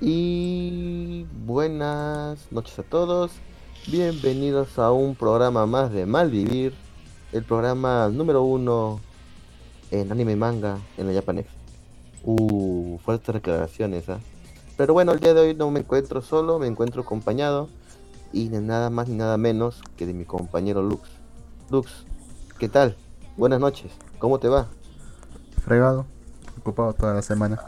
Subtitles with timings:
[0.00, 3.32] Y buenas noches a todos.
[3.86, 6.74] Bienvenidos a un programa más de Malvivir.
[7.32, 9.00] El programa número uno
[9.90, 11.48] en anime y manga en la Japanex.
[12.24, 14.20] Uh, fuertes declaraciones, ¿ah?
[14.76, 17.70] Pero bueno, el día de hoy no me encuentro solo, me encuentro acompañado.
[18.34, 21.08] Y nada más ni nada menos que de mi compañero Lux.
[21.70, 22.04] Lux,
[22.58, 22.98] ¿qué tal?
[23.38, 24.66] Buenas noches, ¿cómo te va?
[25.64, 26.04] Fregado,
[26.58, 27.58] ocupado toda la semana.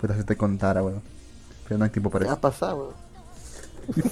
[0.00, 1.13] Pero si te contara, weón.
[1.66, 2.40] Pero no hay tiempo para ¿Qué ha eso.
[2.40, 2.94] pasado, weón?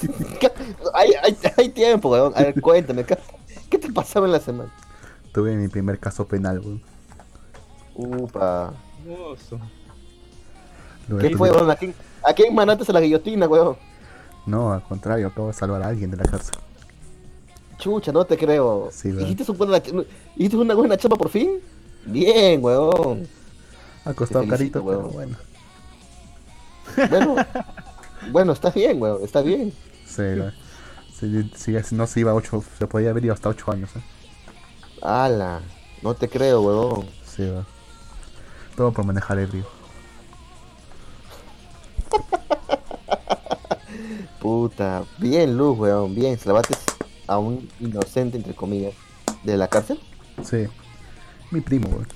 [0.94, 2.32] hay, hay, hay tiempo, weón.
[2.36, 3.18] A ver, cuéntame, ¿qué,
[3.70, 4.72] qué te pasaba en la semana?
[5.32, 6.82] Tuve mi primer caso penal, weón.
[7.94, 8.72] Upa.
[11.20, 11.70] ¿Qué fue, weón?
[11.70, 13.76] ¿A quién, ¿A quién manaste a la guillotina, weón?
[14.46, 16.54] No, al contrario, acabo de salvar a alguien de la cárcel.
[17.78, 18.88] Chucha, no te creo.
[18.92, 19.24] Sí, weón.
[19.24, 19.82] ¿Hiciste, un buena,
[20.36, 21.60] ¿Hiciste una buena chapa por fin?
[22.06, 23.28] Bien, weón.
[24.04, 25.12] Ha costado carito, felicito, pero weón.
[25.12, 25.51] bueno.
[27.10, 27.36] Bueno,
[28.30, 29.72] bueno, está bien, weón, está bien.
[30.06, 30.54] Sí, weón.
[31.18, 33.90] Si, si- si no se iba a 8, se podía haber ido hasta 8 años,
[33.96, 34.02] ¿eh?
[35.02, 35.60] Ala,
[36.02, 37.06] no te creo, weón.
[37.24, 37.66] Sí, weón.
[38.76, 39.66] Todo por manejar ebrio.
[44.40, 46.38] Puta, bien, Luz, weón, bien.
[46.38, 46.74] Salvaste
[47.26, 48.94] a un inocente, entre comillas,
[49.44, 49.98] de la cárcel.
[50.44, 50.66] Sí.
[51.50, 52.08] Mi primo, weón.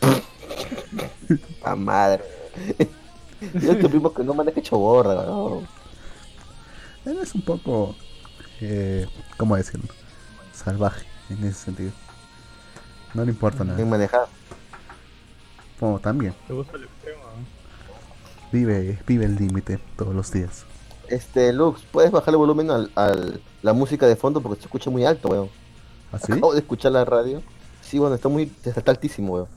[1.64, 2.24] A madre.
[3.62, 5.66] Yo tu primo que no maneja choborra, weón.
[7.06, 7.94] Él es un poco.
[8.60, 9.88] Eh, ¿Cómo decirlo?
[10.52, 11.92] Salvaje, en ese sentido.
[13.14, 13.82] No le importa nada.
[13.84, 14.26] manejar.
[15.78, 16.34] Como también.
[16.46, 18.50] Te gusta el extremo, ¿no?
[18.52, 20.64] Vive, vive el límite todos los días.
[21.08, 24.90] Este, Lux, ¿puedes bajar el volumen al, al- la música de fondo porque se escucha
[24.90, 25.48] muy alto, weón?
[26.12, 26.32] ¿Así?
[26.32, 27.42] Acabo de escuchar la radio.
[27.80, 29.48] Sí, bueno, está muy, está altísimo, weón.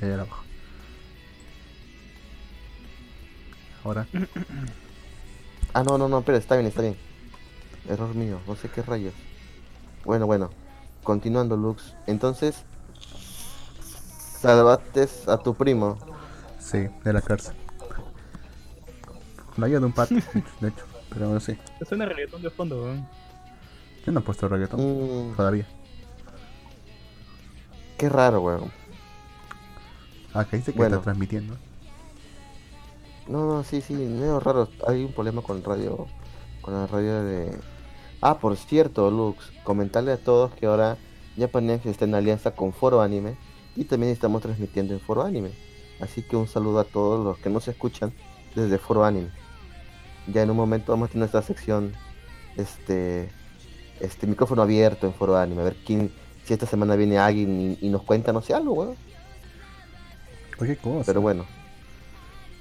[0.00, 0.42] Ya la bajo.
[3.84, 4.06] Ahora.
[5.74, 6.96] Ah, no, no, no, espera, está bien, está bien.
[7.88, 9.12] Error mío, no sé qué rayos.
[10.04, 10.48] Bueno, bueno.
[11.04, 11.94] Continuando, Lux.
[12.06, 12.64] Entonces,
[14.40, 15.98] salvaste a tu primo.
[16.58, 17.54] Sí, de la cárcel.
[19.58, 20.14] La ayuda de un pato,
[20.60, 20.84] de hecho.
[21.10, 21.58] Pero no sé.
[21.78, 23.06] Te suena reggaetón de fondo, weón.
[24.06, 25.66] Yo no he puesto reggaetón Mm, todavía.
[27.98, 28.72] qué raro, weón.
[30.32, 30.96] Ah, que dice que Bueno.
[30.96, 31.56] está transmitiendo.
[33.28, 34.68] No, no, sí, sí, medio raro.
[34.86, 36.06] Hay un problema con radio,
[36.62, 37.58] con la radio de...
[38.22, 40.96] Ah, por cierto, Lux, comentarle a todos que ahora
[41.36, 43.36] Japanex está en alianza con Foro Anime
[43.76, 45.50] y también estamos transmitiendo en Foro Anime.
[46.00, 48.12] Así que un saludo a todos los que nos escuchan
[48.54, 49.30] desde Foro Anime.
[50.32, 51.92] Ya en un momento vamos a tener nuestra sección,
[52.56, 53.28] este,
[54.00, 55.60] este micrófono abierto en Foro Anime.
[55.60, 56.10] A ver quién,
[56.44, 58.96] si esta semana viene alguien y, y nos cuenta, no sé, algo, weón.
[60.60, 61.04] Oye, cosa.
[61.06, 61.57] Pero bueno.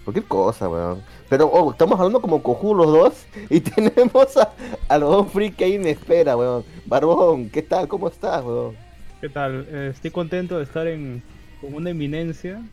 [0.07, 1.01] Cualquier cosa, weón.
[1.27, 4.53] Pero oh, estamos hablando como cojudos los dos y tenemos a,
[4.87, 6.63] a los dos freak ahí en espera, weón.
[6.85, 7.89] Barbón, ¿qué tal?
[7.89, 8.77] ¿Cómo estás, weón?
[9.19, 9.67] ¿Qué tal?
[9.69, 11.21] Eh, estoy contento de estar en
[11.59, 12.63] con una eminencia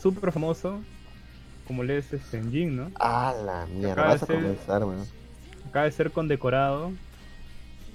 [0.00, 0.78] súper famoso
[1.66, 2.92] como le es este Jin, ¿no?
[3.00, 5.04] Ah, la mierda, vas a ser- comenzar, weón.
[5.68, 6.92] Acaba de ser condecorado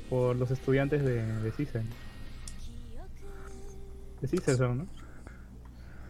[0.10, 1.88] por los estudiantes de, de CISEN.
[4.20, 4.86] De CISEN son, ¿no?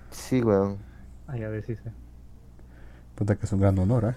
[0.09, 0.79] Sí, weón.
[1.27, 2.00] Ah, ya, de CISEN.
[3.21, 4.15] Puta que es un gran honor, ¿eh?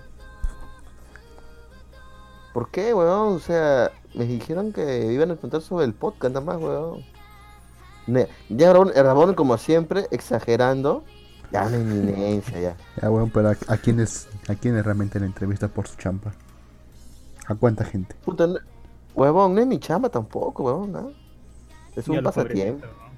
[2.54, 3.34] ¿Por qué, weón?
[3.34, 7.04] O sea, me dijeron que iban a contar sobre el podcast nada más, weón.
[8.06, 11.04] Ne- Ya Rabón, Rabón, como siempre, exagerando.
[11.53, 12.76] Ya una eminencia, ya.
[13.03, 16.32] Ya, weón, pero a, a quienes a quienes realmente la entrevista por su champa.
[17.47, 18.16] ¿A cuánta gente?
[18.25, 18.59] Puta, no-
[19.14, 21.09] huevón, no es mi chamba tampoco, weón, ¿ah?
[21.94, 22.87] Es un pasatiempo.
[22.87, 23.10] pobrecitos,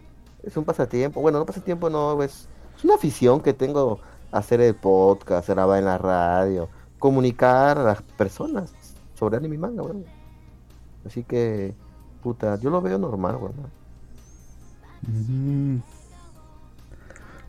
[0.42, 0.48] ¿no?
[0.48, 1.20] Es un pasatiempo.
[1.20, 4.00] Bueno, no pasatiempo, no, es, es una afición que tengo
[4.32, 8.72] hacer el podcast, grabar en la radio, comunicar a las personas
[9.14, 10.04] sobre anime y manga, weón.
[11.04, 11.74] Así que,
[12.22, 13.54] puta, yo lo veo normal, weón.
[15.06, 15.82] Mm.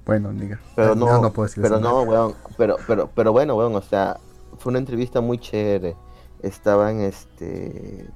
[0.05, 0.59] Bueno, nigga.
[0.75, 2.33] Pero Eh, no, no puedo decir pero eso, no, weón.
[2.57, 4.17] Pero, pero, pero bueno, weón, o sea,
[4.57, 5.95] fue una entrevista muy chévere.
[6.41, 8.07] Estaban, este,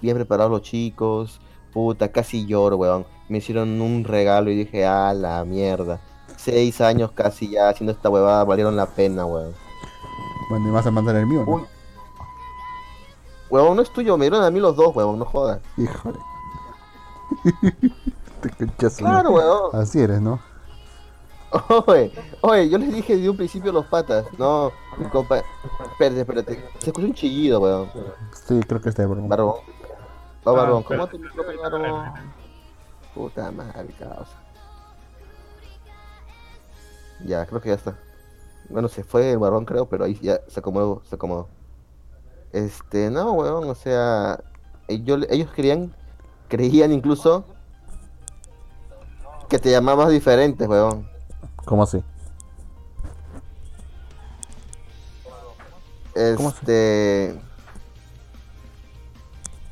[0.00, 1.40] bien preparados los chicos.
[1.72, 3.04] Puta, casi lloro, weón.
[3.28, 6.00] Me hicieron un regalo y dije, ah, la mierda.
[6.42, 9.52] Seis años casi ya haciendo esta huevada valieron la pena, weón.
[10.48, 11.52] Bueno, y vas a mandar el mío, ¿no?
[11.52, 11.66] Uy.
[13.50, 15.60] Huevón, no es tuyo, me dieron a mí los dos, huevón, no jodas.
[15.76, 16.18] Híjole.
[18.40, 19.70] Te cachas, Claro, huevón.
[19.74, 20.40] Así eres, ¿no?
[21.86, 22.12] Oye,
[22.42, 24.24] oye, yo les dije de un principio los patas.
[24.38, 25.42] No, mi compa.
[25.92, 26.64] Espérate, espérate.
[26.78, 27.90] Se escucha un chillido, weón.
[28.32, 29.28] Sí, creo que está de broma.
[29.28, 29.56] Barbón.
[30.46, 30.84] Va, barbón.
[30.84, 32.12] Ah, ¿Cómo te micrófono, barbón?
[33.14, 34.39] Puta madre, causa.
[37.24, 37.96] Ya, creo que ya está.
[38.68, 41.48] Bueno, se fue el barrón, creo, pero ahí ya se acomodó, se acomodó.
[42.52, 44.40] Este, no, weón, o sea,
[44.88, 45.94] ellos, ellos querían,
[46.48, 47.44] creían incluso
[49.48, 51.08] que te llamabas diferente, weón.
[51.64, 52.02] ¿Cómo así?
[56.36, 56.58] ¿Cómo así?
[56.60, 57.40] Este,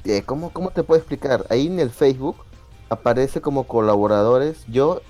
[0.04, 1.46] eh, ¿cómo, ¿cómo te puedo explicar?
[1.50, 2.36] Ahí en el Facebook
[2.88, 5.02] aparece como colaboradores yo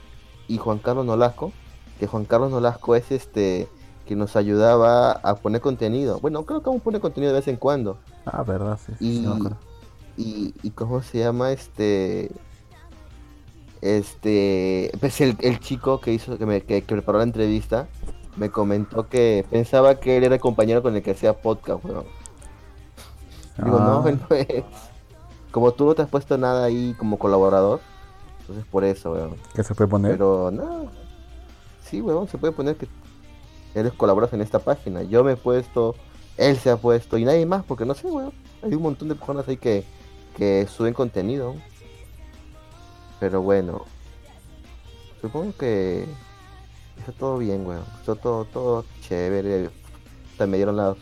[0.49, 1.53] y Juan Carlos Nolasco,
[1.99, 3.69] que Juan Carlos Nolasco es este
[4.07, 6.19] que nos ayudaba a poner contenido.
[6.21, 7.99] Bueno, creo que vamos a poner contenido de vez en cuando.
[8.25, 8.93] Ah, verdad, sí.
[9.01, 9.29] Y, sí
[10.17, 12.31] y, y cómo se llama este
[13.81, 17.87] este pues el, el chico que hizo que me que, que preparó la entrevista
[18.37, 22.05] me comentó que pensaba que él era el compañero con el que hacía podcast weón.
[23.65, 24.65] digo no Ah, él no es
[25.53, 27.81] como tú no te has puesto nada ahí como colaborador
[28.41, 30.13] entonces por eso weón ¿Qué se puede poner?
[30.13, 30.91] pero no
[31.89, 32.89] sí weón se puede poner que
[33.75, 35.95] eres colaboras en esta página yo me he puesto
[36.37, 38.33] él se ha puesto y nadie más porque no sé weón
[38.63, 39.85] hay un montón de personas ahí que
[40.37, 41.55] que suben contenido
[43.21, 43.85] pero bueno,
[45.21, 46.07] supongo que
[46.99, 47.85] está todo bien, weón.
[47.99, 49.71] Está todo, todo chévere.
[50.33, 50.99] Hasta me dieron los,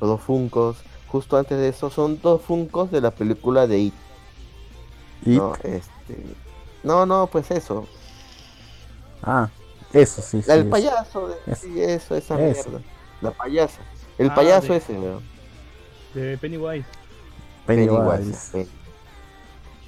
[0.00, 0.76] los dos funcos.
[1.08, 3.94] Justo antes de eso, son dos funcos de la película de It.
[5.24, 5.36] ¿Y?
[5.36, 6.22] No, este...
[6.82, 7.86] no, no, pues eso.
[9.22, 9.48] Ah,
[9.94, 10.50] eso sí, sí.
[10.50, 11.60] el es- payaso, de- Eso.
[11.62, 12.68] sí, eso, esa Eso.
[12.70, 12.84] mierda.
[13.20, 13.80] La payasa.
[14.18, 15.22] El Ah, payaso de- ese, weón.
[16.14, 16.86] De Pennywise.
[17.66, 18.48] Pennywise.
[18.52, 18.68] Pennywise,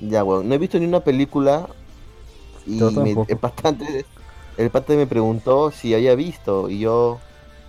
[0.01, 0.49] Ya, weón.
[0.49, 1.69] No he visto ni una película.
[2.67, 4.05] Y Yo me- el patante,
[4.57, 6.69] el patante me preguntó si había visto.
[6.69, 7.19] Y yo,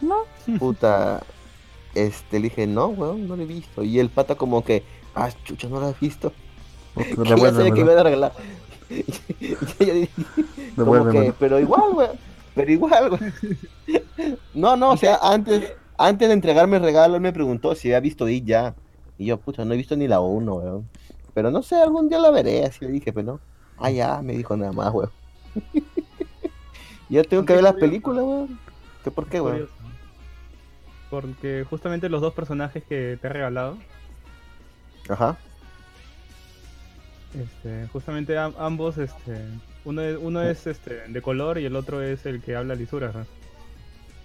[0.02, 0.24] No.
[0.60, 1.22] puta,
[1.96, 3.84] este, le dije, no, weón, no lo he visto.
[3.84, 4.84] Y el pata como que,
[5.16, 6.32] ah, chucha, no lo has visto.
[6.96, 8.34] Que ya sabía que iban a arreglar.
[9.80, 10.10] Y dije,
[10.76, 12.18] como que, pero igual, weón.
[12.56, 13.34] Pero igual, weón.
[14.54, 18.00] No, no, o sea, antes, antes de entregarme el regalo, él me preguntó si había
[18.00, 18.76] visto It ya.
[19.18, 20.90] Y yo, puta, no he visto ni la 1, weón.
[21.34, 23.40] Pero no sé, algún día la veré, así le dije, pero no.
[23.78, 25.12] Ah, ya, me dijo nada más, weón.
[27.10, 28.60] ya tengo que ver las películas, weón.
[29.04, 29.70] ¿Qué por qué, weón?
[31.10, 33.78] Porque justamente los dos personajes que te he regalado,
[35.10, 35.38] Ajá.
[37.42, 39.40] Este, justamente am- ambos, este,
[39.86, 43.14] uno es, uno es este, de color y el otro es el que habla lisuras.
[43.16, 43.26] ¿no?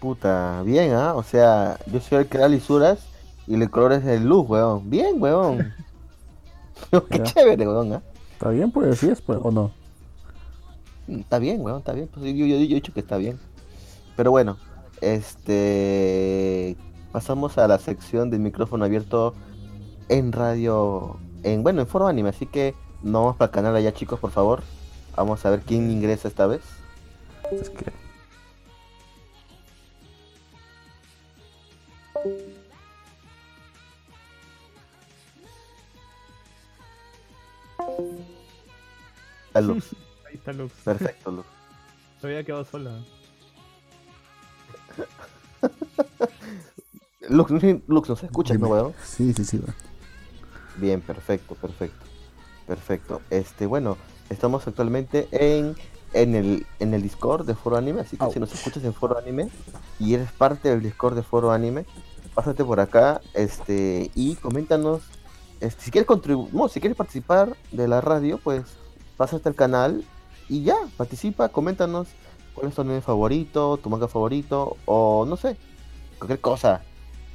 [0.01, 1.15] Puta, bien, ¿ah?
[1.15, 3.07] O sea, yo soy el que da lisuras
[3.47, 4.89] y el color es el luz, weón.
[4.91, 5.73] Bien, weón.
[7.11, 7.23] Qué Ya.
[7.25, 8.03] chévere, weón, ¿ah?
[8.33, 8.99] ¿Está bien, pues?
[8.99, 9.39] ¿Sí es, pues?
[9.43, 9.71] ¿O no?
[11.09, 12.09] Está bien, weón, está bien.
[12.13, 13.39] Pues, yo, yo- yo he dicho que está bien.
[14.17, 14.57] Pero bueno,
[15.53, 16.77] este.
[17.13, 19.35] Pasamos a la sección del micrófono abierto
[20.09, 21.19] en radio.
[21.43, 22.31] En, bueno, en foro anime.
[22.31, 24.63] Así que no vamos para el canal allá, chicos, por favor.
[25.17, 26.63] Vamos a ver quién ingresa esta vez.
[27.51, 27.93] Es que...
[39.53, 39.91] La luz.
[40.27, 40.73] Ahí está Lux.
[40.85, 41.47] Perfecto, luz.
[42.21, 43.05] Se había quedado sola.
[47.29, 47.51] Lux,
[47.87, 48.95] Lux, ¿nos escuchas, no, weón?
[49.05, 49.59] Sí, sí, sí.
[49.59, 49.75] weón.
[50.77, 52.12] Bien, perfecto, perfecto.
[52.67, 53.21] Perfecto.
[53.31, 53.97] Este, bueno,
[54.31, 55.75] estamos actualmente en,
[56.13, 59.19] en el en el Discord de Foro Anime, así que si nos escuchas en Foro
[59.19, 59.49] Anime
[59.99, 61.87] y eres parte del Discord de Foro Anime,
[62.35, 65.03] pásate por acá, este, y coméntanos
[65.61, 68.65] este, si quieres contribuir, no, si quieres participar de la radio, pues
[69.17, 70.05] pásate al canal
[70.49, 72.09] y ya, participa, coméntanos
[72.55, 75.57] cuál es tu anime favorito, tu manga favorito o no sé,
[76.19, 76.83] cualquier cosa.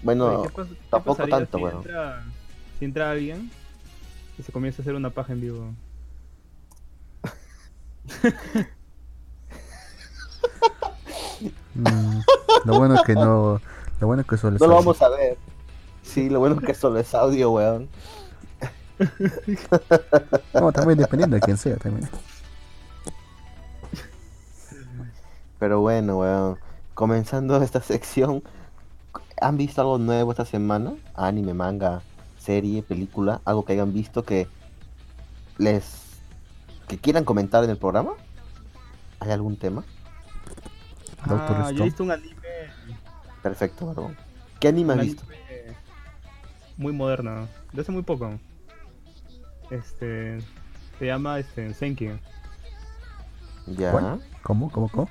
[0.04, 2.24] Bueno, Oye, ¿qué pas- qué tampoco tanto, si entra,
[2.78, 3.50] si entra alguien
[4.38, 5.74] y se comienza a hacer una paja en vivo?
[11.76, 12.20] Mm,
[12.66, 13.62] lo bueno es que no...
[14.00, 15.38] Lo bueno es que solo No lo es- vamos a ver.
[16.04, 17.90] Sí, lo bueno es que solo es audio, weón.
[20.54, 22.10] No, también dependiendo de quién sea, también.
[25.60, 26.58] Pero bueno, weón.
[26.94, 28.42] Comenzando esta sección,
[29.42, 30.94] ¿han visto algo nuevo esta semana?
[31.16, 32.02] Anime, manga,
[32.48, 34.48] serie, película, algo que hayan visto que
[35.58, 35.84] les
[36.88, 38.14] que quieran comentar en el programa?
[39.20, 39.84] ¿Hay algún tema?
[41.28, 42.36] Doctor Ah, yo he visto un anime,
[43.44, 44.16] Perfecto, barbón.
[44.62, 45.24] ¿Qué anime un has visto?
[45.24, 45.76] anime
[46.78, 48.40] muy moderno, de hace muy poco.
[49.70, 50.40] Este
[50.98, 52.12] se llama este Senki.
[53.66, 53.92] Ya.
[53.92, 54.22] ¿Cuál?
[54.42, 54.72] ¿Cómo?
[54.72, 54.88] ¿Cómo?
[54.88, 55.10] ¿Cómo?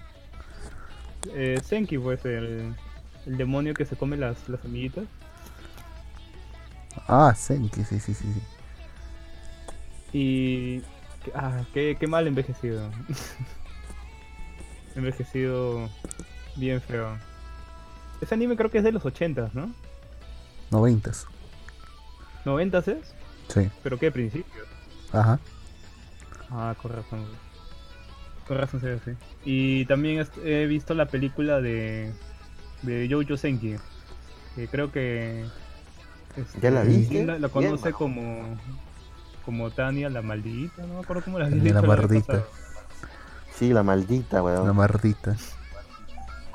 [1.34, 2.74] Eh, Senki pues el,
[3.26, 5.04] el demonio que se come las, las amiguitas.
[7.06, 8.24] Ah, Senki, sí, sí, sí.
[8.32, 8.42] sí.
[10.12, 10.82] Y
[11.34, 12.90] ah, qué, qué mal envejecido.
[14.96, 15.88] envejecido
[16.56, 17.18] bien feo.
[18.20, 19.72] ese anime creo que es de los 80, ¿no?
[20.70, 21.26] Noventas.
[22.44, 23.14] ¿90 es?
[23.48, 23.70] Sí.
[23.82, 24.10] ¿Pero qué?
[24.10, 24.66] ¿Principios?
[25.12, 25.38] Ajá.
[26.50, 27.26] Ah, con razón.
[28.46, 29.10] Con razón se ve así.
[29.44, 32.12] Y también he visto la película de,
[32.82, 33.76] de Jojo Senki.
[34.54, 35.44] Que creo que...
[36.36, 37.24] este, ¿Ya la viste?
[37.24, 38.56] La, conoce como...
[39.44, 42.42] Como Tania la maldita, no me acuerdo cómo la había la maldita.
[43.54, 44.66] Sí, la maldita, weón.
[44.66, 45.36] La mardita.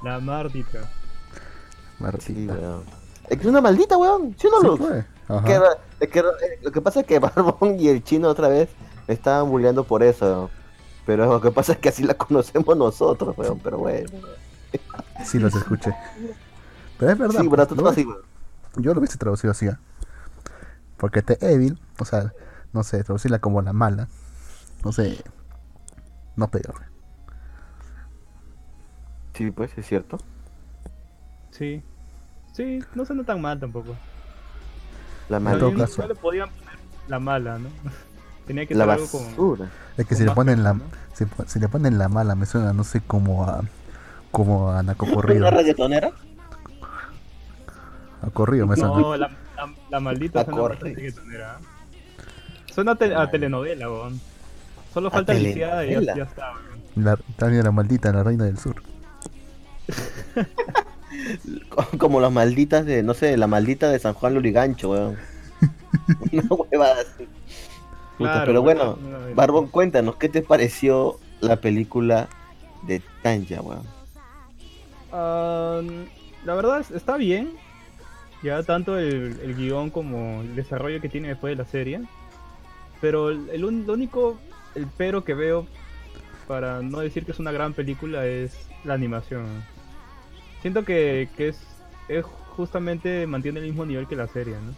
[0.03, 0.81] La maldita.
[0.81, 2.53] Sí, Mardita.
[2.53, 2.83] weón.
[3.29, 4.35] Es que es una maldita, weón.
[4.37, 4.79] ¿Sí o no, Sí, Lux?
[4.79, 5.05] pues.
[5.45, 5.59] Que
[6.01, 8.69] es que eh, lo que pasa es que Barbón y el chino otra vez
[9.07, 10.25] estaban bulleando por eso.
[10.25, 10.49] weón.
[11.05, 13.59] Pero lo que pasa es que así la conocemos nosotros, weón.
[13.59, 14.09] Pero bueno.
[15.23, 15.93] Sí, los escuché.
[16.99, 17.41] Pero es verdad.
[17.41, 18.30] Sí, pues, pero tú no así, weón.
[18.77, 19.67] Yo lo hubiese traducido así.
[19.67, 19.79] ¿ah?
[20.97, 22.33] Porque The Evil, o sea,
[22.73, 24.07] no sé, traducirla como la mala.
[24.83, 25.23] No sé.
[26.35, 26.75] No peor.
[29.33, 30.17] Sí, pues, es cierto.
[31.51, 31.83] Sí.
[32.53, 33.95] Sí, no suena tan mal tampoco.
[35.29, 35.85] La maldita.
[35.85, 36.01] caso.
[36.01, 37.69] no le podían poner la mala, ¿no?
[38.47, 39.25] Tenía que La ser algo como...
[39.29, 39.69] basura.
[39.97, 40.83] Es que Con si le ponen la, ¿no?
[41.13, 43.61] si, le ponen la mala, me suena, no sé, como a,
[44.31, 45.47] como a narcocorrido.
[45.47, 46.11] ¿Una reggaetonera?
[48.21, 48.75] A corrido me.
[48.75, 51.13] No, la, la, la maldita suena bastante ¿eh?
[52.73, 54.19] Suena a, te- a telenovela, weón.
[54.93, 57.05] Solo falta lisiada y ya, ya está, weón.
[57.05, 58.75] La, Tania la maldita, la reina del sur.
[61.97, 65.17] Como las malditas de, no sé, la maldita de San Juan Lurigancho, weón.
[66.31, 67.27] Una huevada así.
[68.17, 68.97] Puta, Claro, pero bueno.
[69.35, 72.27] Barbón, cuéntanos, ¿qué te pareció la película
[72.83, 73.83] de Tanya, weón?
[75.11, 75.81] Ah,
[76.45, 77.51] la verdad es- está bien.
[78.43, 82.01] Ya tanto el, el guion como el desarrollo que tiene después de la serie.
[82.99, 84.39] Pero el, el un- lo único,
[84.75, 85.67] el pero que veo,
[86.47, 89.45] para no decir que es una gran película, es la animación.
[90.61, 91.59] Siento que, que es,
[92.07, 94.73] es justamente mantiene el mismo nivel que la serie, ¿no?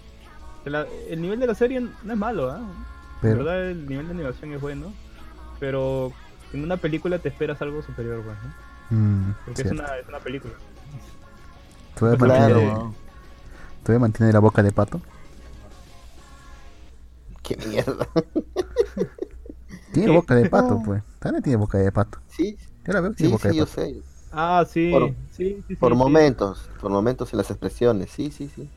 [0.69, 2.61] La- el nivel de la serie no es malo, ¿ah?
[3.21, 4.93] Pero, verdad el nivel de animación es bueno.
[5.59, 6.11] Pero
[6.51, 8.37] en una película te esperas algo superior, pues,
[8.91, 8.97] ¿no?
[8.97, 10.53] mm, Porque es una, es una película.
[11.95, 12.17] ¿Todavía,
[12.47, 12.95] Claro.
[13.83, 15.01] ¿Todavía mantiene la boca de pato?
[17.41, 18.07] Qué mierda.
[19.91, 20.11] Tiene ¿Qué?
[20.11, 21.03] boca de pato, pues.
[21.19, 22.19] También tiene boca de pato.
[22.27, 23.67] Sí, Yo la veo que sí, tiene boca sí, de yo pato.
[23.67, 24.03] sé.
[24.31, 25.97] Ah, sí, Por- sí, sí, sí, Por sí.
[25.97, 28.69] momentos, por momentos en las expresiones, sí, sí, sí.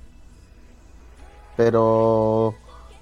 [1.56, 2.54] Pero,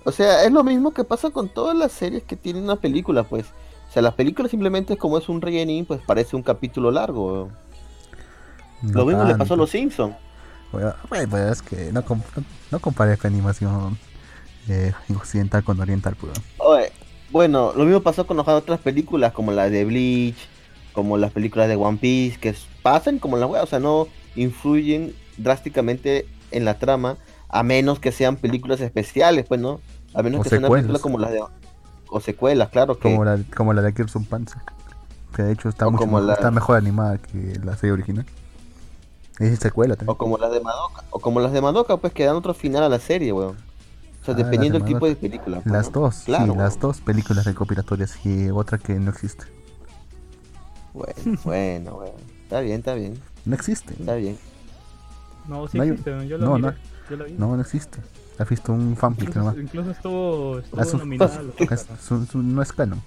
[0.05, 3.25] o sea, es lo mismo que pasa con todas las series que tienen una película,
[3.25, 3.47] pues.
[3.89, 7.51] O sea, las películas simplemente como es un rellenín, pues parece un capítulo largo.
[8.83, 10.15] No lo mismo le pasó a los Simpsons.
[11.09, 12.23] Pues, pues, es que no, com-
[12.71, 13.99] no, compares la animación
[14.69, 16.33] eh, occidental con oriental, pues.
[16.59, 16.93] Oye,
[17.31, 20.37] bueno, lo mismo pasó con otras películas como la de Bleach,
[20.93, 25.15] como las películas de One Piece, que pasan como la wea, o sea, no influyen
[25.37, 27.17] drásticamente en la trama,
[27.49, 29.81] a menos que sean películas especiales, pues, ¿no?
[30.15, 30.85] A menos O que sean una secuelas.
[30.87, 31.41] película como las de...
[32.09, 33.11] O secuelas, claro, que...
[33.11, 34.61] Como la, como la de Kirsten Panzer.
[35.35, 38.25] Que de hecho está, mucho como la- está mejor animada que la serie original.
[39.39, 42.37] Es secuela O como las de Madoka, o como las de Madoka, pues que dan
[42.37, 43.57] otro final a la serie, weón.
[44.23, 45.61] O sea, Ah, dependiendo del de tipo de película.
[45.61, 46.01] pues, Las ¿no?
[46.03, 49.45] dos, Claro, sí, las dos películas recopilatorias y otra que no existe.
[50.93, 51.15] Bueno,
[51.45, 52.15] bueno, weón.
[52.45, 53.95] Está bien, está bien, No existe.
[53.99, 54.39] está bien.
[55.49, 56.75] No, sí No hay- existe, yo lo no, miré, no.
[57.11, 57.33] yo la vi.
[57.33, 57.99] No, no existe.
[58.39, 59.57] ¿Has visto un fanfic Incluso, nomás?
[59.63, 60.87] incluso estuvo, estuvo los
[61.71, 63.03] Es- un- no es canon.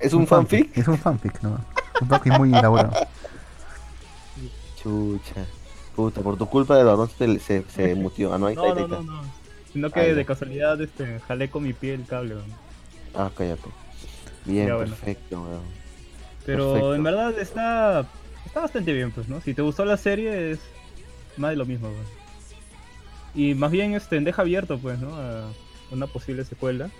[0.00, 0.76] ¿Es un fanfic?
[0.76, 1.58] Es un fanfic, ¿no?
[2.00, 2.92] Un fanfic muy elaborado.
[4.82, 5.44] Chucha.
[5.96, 8.32] Puta, por tu culpa el varón se, se, se mutió.
[8.32, 8.96] Ah, no, ahí está, No, ahí no, está.
[8.96, 9.22] no, no.
[9.72, 12.46] Sino que Ah, de casualidad este, jalé con mi pie el cable, weón.
[13.14, 13.68] Ah, cállate.
[14.44, 14.90] Bien, Ya, bueno.
[14.90, 15.62] perfecto, weón.
[16.46, 16.94] Pero Perfecto.
[16.94, 18.06] en verdad está,
[18.46, 19.40] está bastante bien, pues, ¿no?
[19.42, 20.58] Si te gustó la serie es
[21.36, 22.20] más de lo mismo, weón.
[23.34, 25.14] Y más bien este, deja abierto, pues, ¿no?
[25.14, 25.50] A
[25.92, 26.90] una posible secuela.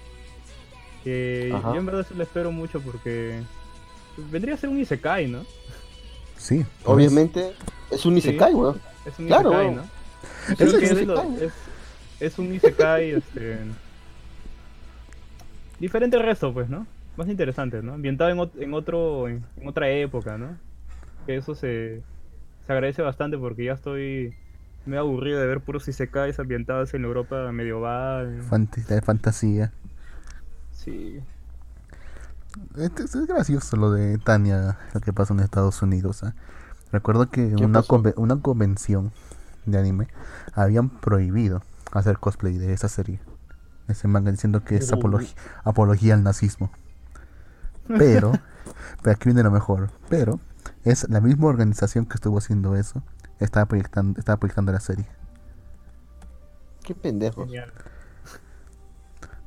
[1.03, 1.73] Que Ajá.
[1.73, 3.41] yo en verdad sí la espero mucho porque
[4.31, 5.45] vendría a ser un Isekai, ¿no?
[6.41, 6.65] Sí.
[6.85, 7.53] Obviamente
[7.91, 8.81] es un Isekai, weón.
[9.05, 9.75] Es un Claro, Isekai.
[9.75, 9.83] ¿no?
[10.53, 11.07] Es un es, Isekai.
[11.07, 11.53] lo- es,
[12.19, 13.59] es un Isekai este,
[15.79, 16.87] diferente al resto, pues, ¿no?
[17.17, 17.95] Más interesante, ¿no?
[17.95, 20.57] Ambientado en, ot- en otro en, en otra época, ¿no?
[21.27, 22.01] Que eso se,
[22.67, 24.35] se agradece bastante porque ya estoy
[24.87, 28.41] me aburrido de ver puros Isekais ambientados en la Europa medieval.
[28.49, 29.73] Fant- de fantasía.
[30.73, 31.21] Sí.
[32.77, 36.23] Este- Es, es gracioso lo de Tania, lo que pasa en Estados Unidos.
[36.25, 36.35] ¿ah?
[36.93, 37.97] Recuerdo que en ¿Qué una, pasó?
[37.99, 39.13] conve- una convención
[39.67, 40.09] de anime
[40.55, 43.21] habían prohibido hacer cosplay de esa serie.
[43.89, 44.93] Ese manga diciendo que es
[45.65, 46.71] apología al nazismo.
[47.89, 48.33] Pero,
[49.03, 49.91] pero aquí viene lo mejor.
[50.09, 50.39] Pero
[50.85, 53.03] es la misma organización que estuvo haciendo eso
[53.41, 55.07] estaba proyectando, estaba proyectando la serie.
[56.85, 57.47] Qué pendejos.
[57.47, 57.73] Genial.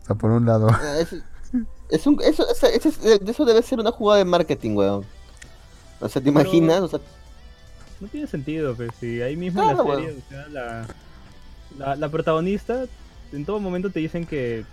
[0.02, 0.96] O sea, por un lado, Ah,
[1.94, 5.06] Es, un, eso, eso, eso es- eso debe ser una jugada de marketing, weón.
[6.00, 6.82] O sea, ¿te Pero- imaginas?
[6.82, 7.00] O sea,
[8.00, 10.24] No tiene sentido, pues, si ahí mismo Claro, en la serie, bueno.
[10.26, 10.88] o sea, la,
[11.78, 12.86] la, la protagonista,
[13.32, 14.66] en todo momento te dicen que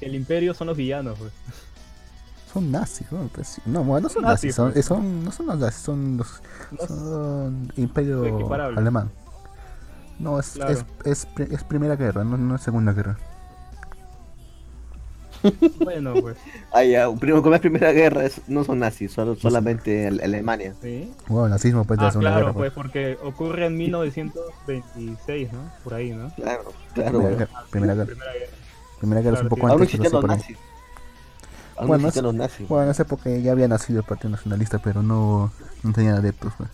[0.00, 1.32] el imperio son los villanos, pues.
[2.52, 3.28] son nazis, ¿no?
[3.34, 3.62] Pues sí.
[3.66, 4.86] no, bueno, no son Nazis, nazis, son, pues.
[4.86, 9.10] son- no son los nazis, son los No son imperio alemán.
[10.18, 10.72] No, es, Claro.
[10.72, 13.18] es, es, pri- es primera guerra, no, no es segunda guerra.
[15.82, 16.36] Bueno, pues,
[16.72, 20.74] ah, ya, primo, como es Primera Guerra, es- no son nazis, solo, solamente Ale- Alemania.
[20.82, 21.10] sí.
[21.28, 22.52] Bueno, el nazismo pues de Ah, claro, guerra.
[22.52, 22.72] pues, pues.
[22.72, 25.70] porque ocurre en 1926, ¿no?
[25.82, 26.30] Por ahí, ¿no?
[26.34, 28.06] Claro, claro, primera, guerra, primera guerra.
[28.06, 28.46] Primera guerra.
[28.98, 29.66] Primera guerra es un poco sí.
[29.70, 30.56] Aún no antes, los nazis.
[31.76, 32.68] Aún Bueno, existían es- los nazis.
[32.68, 35.50] Bueno, en esa época ya había nacido el Partido Nacionalista, pero no,
[35.82, 36.52] no tenían adeptos.
[36.58, 36.68] pues.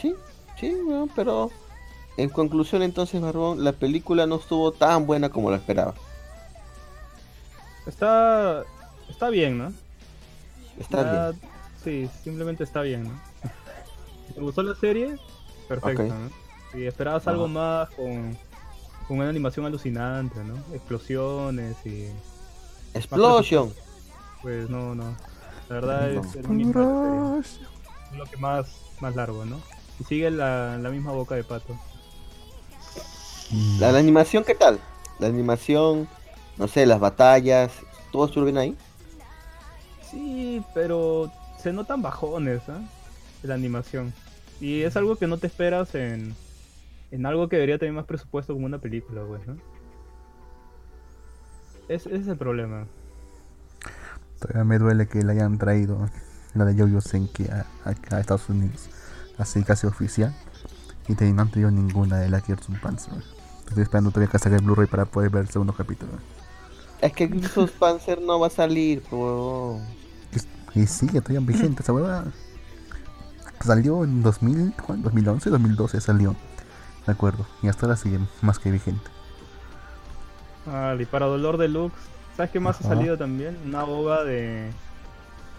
[0.00, 0.14] Sí,
[0.58, 1.50] sí, weón, pero
[2.22, 5.94] en conclusión entonces, Barbón, la película no estuvo tan buena como la esperaba.
[7.86, 8.62] Está,
[9.08, 9.72] está bien, ¿no?
[10.78, 11.40] Está bien.
[11.82, 13.20] Sí, simplemente está bien, ¿no?
[14.34, 15.16] Te gustó la serie,
[15.68, 16.08] perfecto, Ok.
[16.10, 16.30] ¿no?
[16.72, 18.36] Si esperabas algo más con,
[19.08, 20.54] con una animación alucinante, ¿no?
[20.74, 22.08] Explosiones y...
[22.94, 23.72] Explosion.
[24.42, 25.16] Pues no, no.
[25.68, 26.20] La verdad No.
[26.22, 27.42] es el mismo
[28.16, 28.66] lo que más,
[29.00, 29.60] más largo, ¿no?
[29.98, 31.76] Y sigue la, la misma boca de pato.
[33.50, 34.78] Mm, ¿La, la animación qué tal?
[35.18, 36.08] La animación,
[36.56, 37.72] no sé, las batallas,
[38.12, 38.76] ¿todo estuvo bien ahí?
[40.10, 42.62] Sí, pero se notan bajones.
[43.42, 44.12] De la animación.
[44.60, 46.34] Y es algo que no te esperas en,
[47.10, 49.56] en algo que debería tener más presupuesto como una película, pues, ¿no?
[51.88, 52.86] Es, ese es el problema.
[54.38, 56.08] Todavía me duele que le hayan traído
[56.54, 58.90] la de Jojo Senki a Estados Unidos,
[59.38, 60.34] así casi oficial.
[61.08, 63.22] Y te, no han traído ninguna de la Kirsten Panzer.
[63.70, 66.10] Estoy esperando todavía que salga el Blu-ray para poder ver el segundo capítulo.
[67.00, 69.80] Es que Griffiths Panzer no va a salir, po.
[70.74, 72.24] Y sigue todavía vigente esa huevada.
[73.60, 75.04] Salió en 2000, ¿cuándo?
[75.04, 76.34] 2011, 2012 salió.
[77.06, 77.46] De acuerdo.
[77.62, 79.08] Y hasta ahora sigue más que vigente.
[80.66, 81.94] Ah, y para Dolor Deluxe,
[82.36, 82.88] ¿sabes qué más Ajá.
[82.88, 83.56] ha salido también?
[83.64, 84.70] Una boga de...